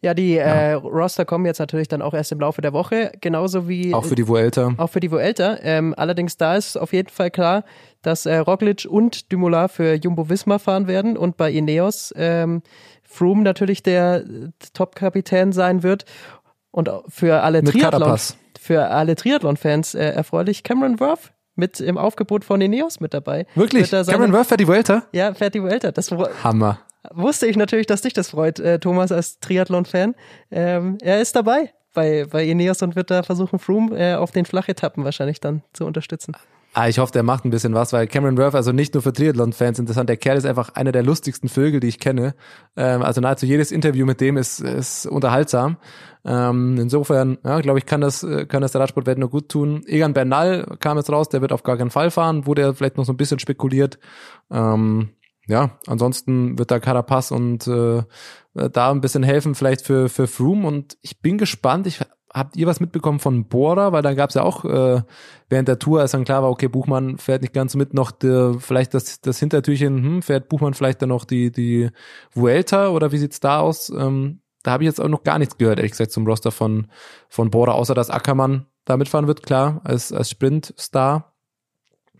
Ja, 0.00 0.14
die 0.14 0.36
Äh, 0.36 0.74
Roster 0.74 1.24
kommen 1.24 1.44
jetzt 1.44 1.58
natürlich 1.58 1.88
dann 1.88 2.02
auch 2.02 2.14
erst 2.14 2.30
im 2.30 2.38
Laufe 2.38 2.60
der 2.62 2.72
Woche, 2.72 3.10
genauso 3.20 3.68
wie 3.68 3.92
Auch 3.92 4.04
für 4.04 4.14
die 4.14 4.28
Vuelta. 4.28 4.72
auch 4.76 4.86
für 4.90 5.00
die 5.00 5.10
Vuelta. 5.10 5.58
Ähm, 5.62 5.92
allerdings 5.96 6.36
da 6.36 6.54
ist 6.56 6.76
auf 6.76 6.92
jeden 6.92 7.08
Fall 7.08 7.30
klar, 7.32 7.64
dass 8.02 8.24
äh, 8.24 8.36
Roglic 8.38 8.86
und 8.88 9.32
Dumoulin 9.32 9.68
für 9.68 9.94
Jumbo 9.94 10.28
Visma 10.28 10.58
fahren 10.60 10.86
werden 10.86 11.16
und 11.16 11.36
bei 11.36 11.50
Ineos 11.50 12.14
ähm, 12.16 12.62
Froome 13.02 13.42
natürlich 13.42 13.82
der 13.82 14.18
äh, 14.24 14.48
Top-Kapitän 14.72 15.50
sein 15.52 15.82
wird 15.82 16.04
und 16.70 16.88
für 17.08 17.42
alle 17.42 17.62
Mit 17.62 17.72
Triathlon 17.72 18.02
Carapaz. 18.02 18.36
für 18.60 18.86
alle 18.90 19.16
Triathlon-Fans 19.16 19.94
äh, 19.96 20.10
erfreulich 20.10 20.62
Cameron 20.62 21.00
Worth 21.00 21.32
mit 21.56 21.80
im 21.80 21.98
Aufgebot 21.98 22.44
von 22.44 22.60
Ineos 22.60 23.00
mit 23.00 23.14
dabei. 23.14 23.46
Wirklich? 23.56 23.88
Seine- 23.88 24.04
Cameron 24.04 24.32
Worth 24.32 24.46
fährt 24.46 24.60
die 24.60 24.68
Vuelta? 24.68 25.02
Ja, 25.10 25.34
fährt 25.34 25.54
die 25.54 25.62
Vuelta. 25.62 25.90
Das 25.90 26.08
Hammer. 26.44 26.78
Wusste 27.12 27.46
ich 27.46 27.56
natürlich, 27.56 27.86
dass 27.86 28.02
dich 28.02 28.12
das 28.12 28.30
freut, 28.30 28.60
äh, 28.60 28.78
Thomas, 28.78 29.12
als 29.12 29.38
Triathlon-Fan. 29.40 30.14
Ähm, 30.50 30.98
er 31.02 31.20
ist 31.20 31.36
dabei 31.36 31.72
bei, 31.94 32.26
bei 32.30 32.44
Ineos 32.44 32.82
und 32.82 32.96
wird 32.96 33.10
da 33.10 33.22
versuchen, 33.22 33.58
Froome 33.58 33.96
äh, 33.98 34.14
auf 34.14 34.30
den 34.30 34.44
Flachetappen 34.44 35.04
wahrscheinlich 35.04 35.40
dann 35.40 35.62
zu 35.72 35.84
unterstützen. 35.84 36.34
Ah, 36.74 36.86
ich 36.86 36.98
hoffe, 36.98 37.12
der 37.12 37.22
macht 37.22 37.44
ein 37.44 37.50
bisschen 37.50 37.74
was, 37.74 37.92
weil 37.92 38.06
Cameron 38.06 38.36
Worth, 38.36 38.54
also 38.54 38.72
nicht 38.72 38.94
nur 38.94 39.02
für 39.02 39.12
Triathlon-Fans 39.12 39.78
interessant, 39.78 40.08
der 40.08 40.18
Kerl 40.18 40.36
ist 40.36 40.44
einfach 40.44 40.74
einer 40.74 40.92
der 40.92 41.02
lustigsten 41.02 41.48
Vögel, 41.48 41.80
die 41.80 41.88
ich 41.88 41.98
kenne. 41.98 42.34
Ähm, 42.76 43.02
also 43.02 43.20
nahezu 43.20 43.46
jedes 43.46 43.72
Interview 43.72 44.04
mit 44.04 44.20
dem 44.20 44.36
ist, 44.36 44.60
ist 44.60 45.06
unterhaltsam. 45.06 45.78
Ähm, 46.24 46.76
insofern, 46.78 47.38
ja, 47.42 47.60
glaube 47.62 47.78
ich, 47.78 47.86
kann 47.86 48.02
das, 48.02 48.22
äh, 48.22 48.44
kann 48.44 48.60
das 48.60 48.72
der 48.72 48.82
Radsportwelt 48.82 49.18
nur 49.18 49.30
gut 49.30 49.48
tun. 49.48 49.82
Egan 49.86 50.12
Bernal 50.12 50.76
kam 50.78 50.98
jetzt 50.98 51.10
raus, 51.10 51.30
der 51.30 51.40
wird 51.40 51.52
auf 51.52 51.62
gar 51.62 51.78
keinen 51.78 51.90
Fall 51.90 52.10
fahren, 52.10 52.46
wurde 52.46 52.74
vielleicht 52.74 52.98
noch 52.98 53.06
so 53.06 53.12
ein 53.12 53.16
bisschen 53.16 53.38
spekuliert. 53.38 53.98
Ähm, 54.50 55.08
ja, 55.48 55.78
ansonsten 55.86 56.58
wird 56.58 56.70
da 56.70 56.78
Carapaz 56.78 57.30
und 57.30 57.66
äh, 57.66 58.02
da 58.54 58.90
ein 58.90 59.00
bisschen 59.00 59.22
helfen, 59.22 59.54
vielleicht 59.54 59.82
für, 59.82 60.08
für 60.08 60.26
Froome. 60.26 60.66
Und 60.66 60.98
ich 61.00 61.20
bin 61.20 61.38
gespannt, 61.38 61.86
ich 61.86 62.00
habt 62.32 62.56
ihr 62.56 62.66
was 62.66 62.80
mitbekommen 62.80 63.18
von 63.18 63.48
Bora? 63.48 63.92
Weil 63.92 64.02
dann 64.02 64.16
gab 64.16 64.30
es 64.30 64.34
ja 64.34 64.42
auch 64.42 64.64
äh, 64.64 65.02
während 65.48 65.68
der 65.68 65.78
Tour, 65.78 66.00
als 66.00 66.12
dann 66.12 66.24
klar 66.24 66.42
war, 66.42 66.50
okay, 66.50 66.68
Buchmann 66.68 67.18
fährt 67.18 67.42
nicht 67.42 67.54
ganz 67.54 67.74
mit, 67.74 67.94
noch 67.94 68.10
der, 68.10 68.56
vielleicht 68.58 68.94
das, 68.94 69.20
das 69.20 69.38
Hintertürchen, 69.38 70.02
hm, 70.02 70.22
fährt 70.22 70.48
Buchmann 70.48 70.74
vielleicht 70.74 71.02
dann 71.02 71.08
noch 71.08 71.24
die, 71.24 71.50
die 71.50 71.90
Vuelta 72.32 72.90
oder 72.90 73.12
wie 73.12 73.18
sieht's 73.18 73.40
da 73.40 73.60
aus? 73.60 73.90
Ähm, 73.90 74.40
da 74.62 74.72
habe 74.72 74.82
ich 74.82 74.88
jetzt 74.88 75.00
auch 75.00 75.08
noch 75.08 75.24
gar 75.24 75.38
nichts 75.38 75.56
gehört, 75.56 75.78
ehrlich 75.78 75.92
gesagt, 75.92 76.12
zum 76.12 76.26
Roster 76.26 76.50
von, 76.50 76.88
von 77.28 77.50
Bora, 77.50 77.72
außer 77.72 77.94
dass 77.94 78.10
Ackermann 78.10 78.66
da 78.84 78.96
mitfahren 78.96 79.26
wird, 79.26 79.42
klar, 79.42 79.80
als, 79.84 80.12
als 80.12 80.30
Sprintstar. 80.30 81.34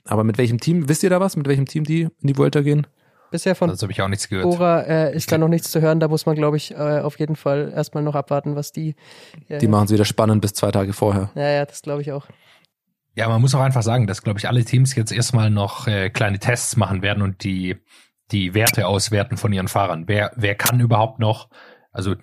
Aber 0.04 0.24
mit 0.24 0.38
welchem 0.38 0.58
Team, 0.58 0.88
wisst 0.88 1.02
ihr 1.02 1.10
da 1.10 1.20
was, 1.20 1.36
mit 1.36 1.48
welchem 1.48 1.66
Team 1.66 1.84
die 1.84 2.02
in 2.02 2.28
die 2.28 2.38
Vuelta 2.38 2.62
gehen? 2.62 2.86
Bisher 3.30 3.54
von 3.54 3.68
Das 3.68 3.82
habe 3.82 3.92
ich 3.92 4.00
auch 4.00 4.08
nichts 4.08 4.28
gehört. 4.28 4.44
Bora 4.44 4.80
äh, 4.82 5.14
ist 5.14 5.30
da 5.30 5.38
noch 5.38 5.48
nichts 5.48 5.70
zu 5.70 5.80
hören. 5.80 6.00
Da 6.00 6.08
muss 6.08 6.26
man, 6.26 6.34
glaube 6.34 6.56
ich, 6.56 6.72
äh, 6.72 7.00
auf 7.00 7.18
jeden 7.18 7.36
Fall 7.36 7.72
erstmal 7.74 8.02
noch 8.02 8.14
abwarten, 8.14 8.56
was 8.56 8.72
die. 8.72 8.94
Äh, 9.48 9.58
Die 9.58 9.68
machen 9.68 9.84
es 9.84 9.92
wieder 9.92 10.04
spannend 10.04 10.40
bis 10.40 10.54
zwei 10.54 10.70
Tage 10.70 10.92
vorher. 10.92 11.30
Ja, 11.34 11.48
ja, 11.50 11.64
das 11.66 11.82
glaube 11.82 12.02
ich 12.02 12.12
auch. 12.12 12.26
Ja, 13.14 13.28
man 13.28 13.40
muss 13.40 13.54
auch 13.54 13.60
einfach 13.60 13.82
sagen, 13.82 14.06
dass, 14.06 14.22
glaube 14.22 14.38
ich, 14.38 14.48
alle 14.48 14.64
Teams 14.64 14.94
jetzt 14.94 15.10
erstmal 15.12 15.50
noch 15.50 15.88
äh, 15.88 16.08
kleine 16.08 16.38
Tests 16.38 16.76
machen 16.76 17.02
werden 17.02 17.22
und 17.22 17.42
die, 17.42 17.76
die 18.30 18.54
Werte 18.54 18.86
auswerten 18.86 19.36
von 19.36 19.52
ihren 19.52 19.68
Fahrern. 19.68 20.04
Wer, 20.06 20.30
wer 20.36 20.54
kann 20.54 20.78
überhaupt 20.78 21.18
noch, 21.18 21.48
also 21.90 22.14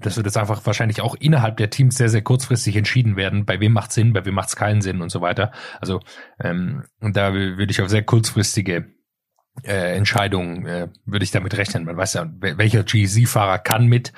das 0.00 0.16
wird 0.16 0.26
jetzt 0.26 0.36
einfach 0.36 0.64
wahrscheinlich 0.64 1.00
auch 1.00 1.16
innerhalb 1.16 1.56
der 1.56 1.70
Teams 1.70 1.96
sehr, 1.96 2.08
sehr 2.08 2.22
kurzfristig 2.22 2.76
entschieden 2.76 3.16
werden, 3.16 3.44
bei 3.46 3.58
wem 3.58 3.72
macht 3.72 3.90
Sinn, 3.90 4.12
bei 4.12 4.24
wem 4.24 4.34
macht 4.34 4.50
es 4.50 4.54
keinen 4.54 4.80
Sinn 4.80 5.02
und 5.02 5.10
so 5.10 5.20
weiter. 5.20 5.50
Also 5.80 5.98
ähm, 6.38 6.84
und 7.00 7.16
da 7.16 7.34
würde 7.34 7.70
ich 7.70 7.82
auf 7.82 7.88
sehr 7.88 8.04
kurzfristige 8.04 8.93
äh, 9.62 9.96
Entscheidungen, 9.96 10.66
äh, 10.66 10.88
würde 11.06 11.24
ich 11.24 11.30
damit 11.30 11.56
rechnen. 11.56 11.84
Man 11.84 11.96
weiß 11.96 12.14
ja, 12.14 12.22
wel- 12.24 12.58
welcher 12.58 12.82
GC-Fahrer 12.82 13.58
kann 13.58 13.86
mit, 13.86 14.12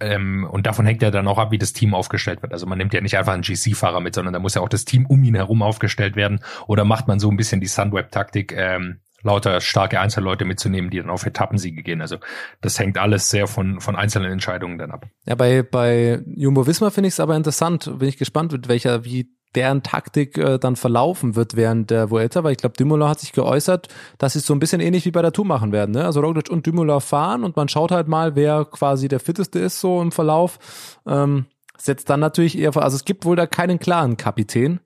Ähm, 0.00 0.44
und 0.50 0.66
davon 0.66 0.86
hängt 0.86 1.02
ja 1.02 1.12
dann 1.12 1.28
auch 1.28 1.38
ab, 1.38 1.52
wie 1.52 1.58
das 1.58 1.72
Team 1.72 1.94
aufgestellt 1.94 2.42
wird. 2.42 2.52
Also 2.52 2.66
man 2.66 2.78
nimmt 2.78 2.92
ja 2.94 3.00
nicht 3.00 3.16
einfach 3.16 3.32
einen 3.32 3.44
GC-Fahrer 3.44 4.00
mit, 4.00 4.12
sondern 4.12 4.32
da 4.32 4.40
muss 4.40 4.54
ja 4.56 4.60
auch 4.60 4.68
das 4.68 4.84
Team 4.84 5.06
um 5.06 5.22
ihn 5.22 5.36
herum 5.36 5.62
aufgestellt 5.62 6.16
werden. 6.16 6.40
Oder 6.66 6.84
macht 6.84 7.06
man 7.06 7.20
so 7.20 7.30
ein 7.30 7.36
bisschen 7.36 7.60
die 7.60 7.68
Sunweb-Taktik, 7.68 8.52
ähm, 8.56 8.98
lauter 9.22 9.60
starke 9.60 10.00
Einzelleute 10.00 10.44
mitzunehmen, 10.44 10.90
die 10.90 10.96
dann 10.98 11.10
auf 11.10 11.24
Etappensiege 11.24 11.84
gehen. 11.84 12.00
Also 12.00 12.16
das 12.60 12.76
hängt 12.80 12.98
alles 12.98 13.30
sehr 13.30 13.46
von, 13.46 13.80
von 13.80 13.94
einzelnen 13.94 14.32
Entscheidungen 14.32 14.78
dann 14.78 14.90
ab. 14.90 15.06
Ja, 15.26 15.36
bei, 15.36 15.62
bei 15.62 16.22
Jumbo 16.26 16.66
Wismar 16.66 16.90
finde 16.90 17.06
ich 17.06 17.14
es 17.14 17.20
aber 17.20 17.36
interessant. 17.36 17.98
Bin 18.00 18.08
ich 18.08 18.16
gespannt, 18.16 18.50
mit 18.50 18.66
welcher, 18.66 19.04
wie 19.04 19.28
deren 19.54 19.82
Taktik 19.82 20.36
äh, 20.36 20.58
dann 20.58 20.76
verlaufen 20.76 21.34
wird 21.34 21.56
während 21.56 21.90
der 21.90 22.10
Vuelta, 22.10 22.44
weil 22.44 22.52
ich 22.52 22.58
glaube, 22.58 22.76
Dumoulin 22.76 23.08
hat 23.08 23.20
sich 23.20 23.32
geäußert, 23.32 23.88
dass 24.18 24.34
sie 24.34 24.40
es 24.40 24.46
so 24.46 24.54
ein 24.54 24.58
bisschen 24.58 24.80
ähnlich 24.80 25.04
wie 25.04 25.10
bei 25.10 25.22
der 25.22 25.32
Tour 25.32 25.44
machen 25.44 25.72
werden. 25.72 25.92
Ne? 25.92 26.04
Also 26.04 26.20
Roglic 26.20 26.50
und 26.50 26.66
Dumoulin 26.66 27.00
fahren 27.00 27.44
und 27.44 27.56
man 27.56 27.68
schaut 27.68 27.90
halt 27.90 28.08
mal, 28.08 28.36
wer 28.36 28.64
quasi 28.64 29.08
der 29.08 29.20
fitteste 29.20 29.58
ist 29.58 29.80
so 29.80 30.00
im 30.02 30.12
Verlauf. 30.12 30.58
Ähm, 31.06 31.46
setzt 31.76 32.10
dann 32.10 32.20
natürlich 32.20 32.58
eher 32.58 32.72
vor, 32.72 32.82
also 32.82 32.96
es 32.96 33.04
gibt 33.04 33.24
wohl 33.24 33.36
da 33.36 33.46
keinen 33.46 33.78
klaren 33.78 34.16
Kapitän. 34.16 34.80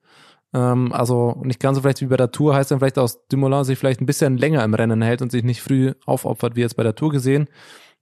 Ähm, 0.55 0.93
also 0.93 1.41
nicht 1.43 1.61
ganz 1.61 1.77
so 1.77 1.83
vielleicht 1.83 2.03
wie 2.03 2.07
bei 2.07 2.17
der 2.17 2.31
Tour, 2.31 2.55
heißt 2.55 2.71
dann 2.71 2.79
vielleicht, 2.79 2.99
dass 2.99 3.27
Dumoulin 3.29 3.65
sich 3.65 3.79
vielleicht 3.79 4.01
ein 4.01 4.07
bisschen 4.07 4.37
länger 4.37 4.63
im 4.65 4.75
Rennen 4.75 5.03
hält 5.03 5.23
und 5.23 5.33
sich 5.33 5.43
nicht 5.43 5.63
früh 5.63 5.95
aufopfert, 6.07 6.57
wie 6.57 6.61
jetzt 6.61 6.77
bei 6.77 6.83
der 6.83 6.95
Tour 6.95 7.11
gesehen. 7.11 7.49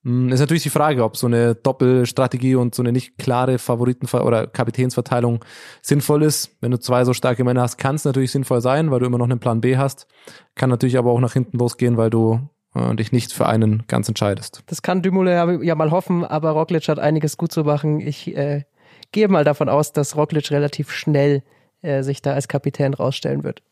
Hm, 0.04 0.30
ist 0.30 0.40
natürlich 0.40 0.62
die 0.62 0.70
Frage, 0.70 1.04
ob 1.04 1.16
so 1.16 1.26
eine 1.26 1.54
Doppelstrategie 1.54 2.54
und 2.54 2.74
so 2.74 2.82
eine 2.82 2.92
nicht 2.92 3.18
klare 3.18 3.58
Favoriten- 3.58 4.06
oder 4.06 4.46
Kapitänsverteilung 4.46 5.44
sinnvoll 5.82 6.22
ist. 6.22 6.56
Wenn 6.60 6.70
du 6.70 6.78
zwei 6.78 7.04
so 7.04 7.12
starke 7.12 7.44
Männer 7.44 7.62
hast, 7.62 7.76
kann 7.76 7.96
es 7.96 8.04
natürlich 8.04 8.32
sinnvoll 8.32 8.60
sein, 8.60 8.90
weil 8.90 9.00
du 9.00 9.06
immer 9.06 9.18
noch 9.18 9.28
einen 9.28 9.40
Plan 9.40 9.60
B 9.60 9.76
hast. 9.76 10.06
Kann 10.54 10.70
natürlich 10.70 10.96
aber 10.96 11.10
auch 11.10 11.20
nach 11.20 11.34
hinten 11.34 11.58
losgehen, 11.58 11.96
weil 11.98 12.08
du 12.08 12.40
äh, 12.74 12.94
dich 12.94 13.12
nicht 13.12 13.32
für 13.32 13.46
einen 13.46 13.84
ganz 13.88 14.08
entscheidest. 14.08 14.62
Das 14.66 14.80
kann 14.82 15.02
Dumoulin 15.02 15.32
ja, 15.34 15.62
ja 15.62 15.74
mal 15.74 15.90
hoffen, 15.90 16.24
aber 16.24 16.50
Roglic 16.50 16.88
hat 16.88 16.98
einiges 16.98 17.36
gut 17.36 17.52
zu 17.52 17.64
machen. 17.64 18.00
Ich 18.00 18.34
äh, 18.36 18.64
gehe 19.12 19.28
mal 19.28 19.44
davon 19.44 19.68
aus, 19.68 19.92
dass 19.92 20.16
Roglic 20.16 20.50
relativ 20.50 20.92
schnell 20.92 21.42
äh, 21.82 22.02
sich 22.02 22.22
da 22.22 22.32
als 22.32 22.48
Kapitän 22.48 22.94
rausstellen 22.94 23.44
wird. 23.44 23.62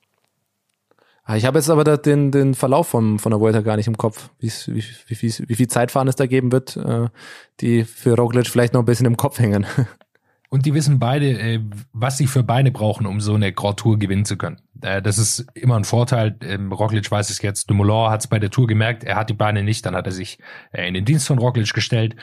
Ah, 1.29 1.37
ich 1.37 1.45
habe 1.45 1.59
jetzt 1.59 1.68
aber 1.68 1.85
den, 1.85 2.31
den 2.31 2.55
Verlauf 2.55 2.89
vom, 2.89 3.18
von 3.18 3.29
der 3.29 3.39
Vuelta 3.39 3.61
gar 3.61 3.76
nicht 3.76 3.87
im 3.87 3.99
Kopf, 3.99 4.31
wie, 4.39 4.49
wie, 4.49 4.83
wie, 5.09 5.49
wie 5.49 5.55
viel 5.57 5.68
Zeitfahren 5.68 6.09
es 6.09 6.16
da 6.16 6.24
geben 6.24 6.53
wird, 6.53 6.79
äh, 6.79 7.11
die 7.61 7.85
für 7.85 8.16
Roglic 8.16 8.47
vielleicht 8.47 8.72
noch 8.72 8.81
ein 8.81 8.87
bisschen 8.87 9.05
im 9.05 9.18
Kopf 9.18 9.39
hängen. 9.39 9.66
Und 10.49 10.64
die 10.64 10.72
wissen 10.72 10.99
beide, 10.99 11.39
äh, 11.39 11.61
was 11.93 12.16
sie 12.16 12.26
für 12.26 12.43
Beine 12.43 12.70
brauchen, 12.70 13.05
um 13.05 13.20
so 13.20 13.35
eine 13.35 13.53
Grand 13.53 13.79
Tour 13.79 13.99
gewinnen 13.99 14.24
zu 14.24 14.39
können. 14.39 14.62
Äh, 14.81 15.03
das 15.03 15.18
ist 15.18 15.47
immer 15.53 15.76
ein 15.76 15.85
Vorteil. 15.85 16.35
Ähm, 16.41 16.72
Roglic 16.72 17.11
weiß 17.11 17.29
es 17.29 17.43
jetzt. 17.43 17.68
Dumoulin 17.68 18.11
hat 18.11 18.20
es 18.20 18.26
bei 18.26 18.39
der 18.39 18.51
Tour 18.51 18.66
gemerkt. 18.66 19.05
Er 19.05 19.16
hat 19.16 19.29
die 19.29 19.35
Beine 19.35 19.62
nicht. 19.62 19.85
Dann 19.85 19.95
hat 19.95 20.07
er 20.07 20.12
sich 20.12 20.39
in 20.72 20.95
den 20.95 21.05
Dienst 21.05 21.26
von 21.26 21.39
Roglic 21.39 21.74
gestellt. 21.74 22.16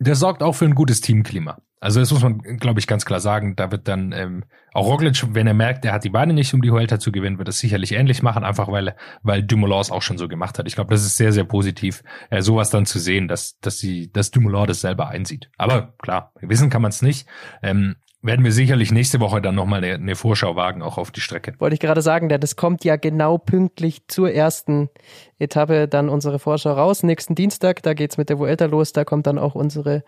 Das 0.00 0.18
sorgt 0.18 0.42
auch 0.42 0.56
für 0.56 0.64
ein 0.64 0.74
gutes 0.74 1.00
Teamklima. 1.00 1.58
Also 1.80 2.00
das 2.00 2.10
muss 2.12 2.22
man, 2.22 2.38
glaube 2.38 2.80
ich, 2.80 2.86
ganz 2.86 3.04
klar 3.04 3.20
sagen. 3.20 3.54
Da 3.56 3.70
wird 3.70 3.88
dann 3.88 4.12
ähm, 4.12 4.44
auch 4.72 4.86
Roglic, 4.86 5.22
wenn 5.34 5.46
er 5.46 5.54
merkt, 5.54 5.84
er 5.84 5.92
hat 5.92 6.04
die 6.04 6.10
Beine 6.10 6.32
nicht, 6.32 6.52
um 6.54 6.62
die 6.62 6.70
Huelta 6.70 6.98
zu 6.98 7.12
gewinnen, 7.12 7.38
wird 7.38 7.48
es 7.48 7.58
sicherlich 7.58 7.92
ähnlich 7.92 8.22
machen, 8.22 8.44
einfach 8.44 8.68
weil 8.68 8.96
weil 9.22 9.42
Dumoulin 9.42 9.80
es 9.80 9.90
auch 9.90 10.02
schon 10.02 10.18
so 10.18 10.28
gemacht 10.28 10.58
hat. 10.58 10.66
Ich 10.66 10.74
glaube, 10.74 10.90
das 10.90 11.04
ist 11.04 11.16
sehr, 11.16 11.32
sehr 11.32 11.44
positiv, 11.44 12.02
äh, 12.30 12.42
sowas 12.42 12.70
dann 12.70 12.86
zu 12.86 12.98
sehen, 12.98 13.28
dass 13.28 13.58
dass 13.60 13.78
sie, 13.78 14.10
dass 14.12 14.30
Dumoulin 14.30 14.66
das 14.66 14.80
selber 14.80 15.08
einsieht. 15.08 15.50
Aber 15.56 15.94
klar, 15.98 16.32
wissen 16.40 16.70
kann 16.70 16.82
man 16.82 16.90
es 16.90 17.02
nicht. 17.02 17.28
Ähm, 17.62 17.96
werden 18.20 18.44
wir 18.44 18.52
sicherlich 18.52 18.90
nächste 18.90 19.20
Woche 19.20 19.40
dann 19.40 19.54
nochmal 19.54 19.82
eine, 19.82 19.94
eine 19.94 20.16
Vorschau 20.16 20.56
wagen, 20.56 20.82
auch 20.82 20.98
auf 20.98 21.10
die 21.10 21.20
Strecke. 21.20 21.54
Wollte 21.58 21.74
ich 21.74 21.80
gerade 21.80 22.02
sagen, 22.02 22.28
denn 22.28 22.40
das 22.40 22.56
kommt 22.56 22.84
ja 22.84 22.96
genau 22.96 23.38
pünktlich 23.38 24.06
zur 24.08 24.32
ersten 24.32 24.90
Etappe 25.38 25.86
dann 25.86 26.08
unsere 26.08 26.38
Vorschau 26.38 26.72
raus. 26.72 27.02
Nächsten 27.02 27.34
Dienstag, 27.34 27.82
da 27.82 27.94
geht's 27.94 28.18
mit 28.18 28.28
der 28.28 28.38
Vuelta 28.38 28.66
los, 28.66 28.92
da 28.92 29.04
kommt 29.04 29.26
dann 29.26 29.38
auch 29.38 29.54
unsere 29.54 30.02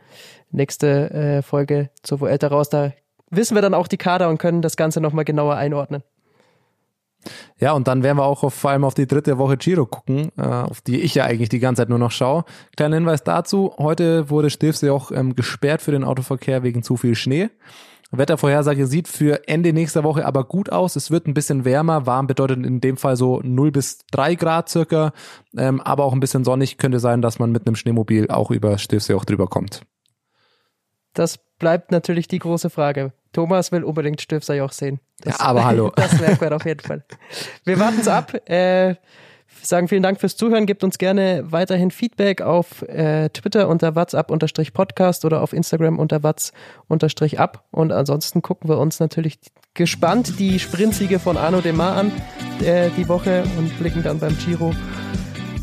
nächste 0.50 1.10
äh, 1.10 1.42
Folge 1.42 1.90
zur 2.02 2.20
Vuelta 2.20 2.48
raus. 2.48 2.68
Da 2.68 2.92
wissen 3.30 3.54
wir 3.54 3.62
dann 3.62 3.74
auch 3.74 3.86
die 3.86 3.96
Kader 3.96 4.28
und 4.28 4.38
können 4.38 4.60
das 4.60 4.76
Ganze 4.76 5.00
nochmal 5.00 5.24
genauer 5.24 5.54
einordnen. 5.54 6.02
Ja, 7.58 7.72
und 7.72 7.86
dann 7.86 8.02
werden 8.02 8.16
wir 8.16 8.24
auch 8.24 8.42
auf, 8.42 8.54
vor 8.54 8.70
allem 8.70 8.84
auf 8.84 8.94
die 8.94 9.06
dritte 9.06 9.36
Woche 9.38 9.58
Giro 9.58 9.84
gucken, 9.86 10.32
äh, 10.38 10.42
auf 10.42 10.80
die 10.80 11.00
ich 11.00 11.14
ja 11.14 11.24
eigentlich 11.24 11.50
die 11.50 11.58
ganze 11.58 11.82
Zeit 11.82 11.90
nur 11.90 11.98
noch 11.98 12.10
schaue. 12.10 12.44
Kleiner 12.76 12.96
Hinweis 12.96 13.22
dazu, 13.22 13.74
heute 13.78 14.30
wurde 14.30 14.50
Stilfsee 14.50 14.90
auch 14.90 15.12
ähm, 15.12 15.36
gesperrt 15.36 15.82
für 15.82 15.92
den 15.92 16.02
Autoverkehr 16.02 16.62
wegen 16.62 16.82
zu 16.82 16.96
viel 16.96 17.14
Schnee. 17.14 17.50
Wettervorhersage 18.12 18.86
sieht 18.86 19.06
für 19.06 19.46
Ende 19.48 19.72
nächster 19.72 20.02
Woche 20.02 20.24
aber 20.24 20.44
gut 20.44 20.70
aus. 20.70 20.96
Es 20.96 21.10
wird 21.10 21.26
ein 21.26 21.34
bisschen 21.34 21.64
wärmer. 21.64 22.06
Warm 22.06 22.26
bedeutet 22.26 22.64
in 22.64 22.80
dem 22.80 22.96
Fall 22.96 23.16
so 23.16 23.40
0 23.42 23.70
bis 23.70 23.98
3 24.10 24.34
Grad 24.34 24.68
circa. 24.68 25.12
Ähm, 25.56 25.80
aber 25.80 26.04
auch 26.04 26.12
ein 26.12 26.20
bisschen 26.20 26.44
sonnig 26.44 26.78
könnte 26.78 26.98
sein, 26.98 27.22
dass 27.22 27.38
man 27.38 27.52
mit 27.52 27.66
einem 27.66 27.76
Schneemobil 27.76 28.28
auch 28.30 28.50
über 28.50 28.78
Stilfsee 28.78 29.14
auch 29.14 29.24
drüber 29.24 29.46
kommt. 29.46 29.82
Das 31.14 31.38
bleibt 31.58 31.92
natürlich 31.92 32.28
die 32.28 32.38
große 32.38 32.70
Frage. 32.70 33.12
Thomas 33.32 33.70
will 33.70 33.84
unbedingt 33.84 34.20
Stilfsee 34.20 34.60
auch 34.60 34.72
sehen. 34.72 35.00
Das, 35.20 35.38
ja, 35.38 35.44
aber 35.44 35.64
hallo. 35.64 35.92
Das 35.96 36.18
merkt 36.18 36.40
man 36.40 36.52
auf 36.52 36.64
jeden 36.64 36.80
Fall. 36.80 37.04
Wir 37.64 37.78
warten 37.78 38.00
es 38.00 38.08
ab. 38.08 38.34
Äh, 38.48 38.96
sagen 39.66 39.88
vielen 39.88 40.02
Dank 40.02 40.20
fürs 40.20 40.36
Zuhören. 40.36 40.66
Gebt 40.66 40.84
uns 40.84 40.98
gerne 40.98 41.44
weiterhin 41.46 41.90
Feedback 41.90 42.42
auf 42.42 42.82
äh, 42.82 43.28
Twitter 43.30 43.68
unter 43.68 43.94
WhatsApp-Podcast 43.94 45.24
oder 45.24 45.42
auf 45.42 45.52
Instagram 45.52 45.98
unter 45.98 46.22
What's-Up. 46.22 47.64
Und 47.70 47.92
ansonsten 47.92 48.42
gucken 48.42 48.68
wir 48.68 48.78
uns 48.78 49.00
natürlich 49.00 49.38
gespannt 49.74 50.38
die 50.38 50.58
Sprintsiege 50.58 51.18
von 51.18 51.36
Arno 51.36 51.60
Demar 51.60 51.96
an 51.96 52.12
äh, 52.64 52.90
die 52.96 53.08
Woche 53.08 53.44
und 53.58 53.78
blicken 53.78 54.02
dann 54.02 54.18
beim 54.18 54.36
Giro 54.38 54.74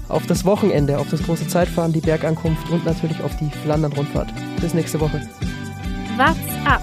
auf 0.09 0.25
das 0.25 0.45
Wochenende, 0.45 0.97
auf 0.97 1.09
das 1.09 1.23
große 1.23 1.47
Zeitfahren, 1.47 1.91
die 1.91 2.01
Bergankunft 2.01 2.69
und 2.69 2.85
natürlich 2.85 3.21
auf 3.21 3.35
die 3.37 3.49
Flandern-Rundfahrt. 3.63 4.29
Bis 4.61 4.73
nächste 4.73 4.99
Woche. 4.99 5.21
What's 6.17 6.37
up? 6.65 6.81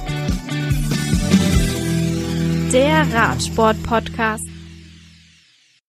Der 2.72 3.06
Radsport-Podcast. 3.12 4.53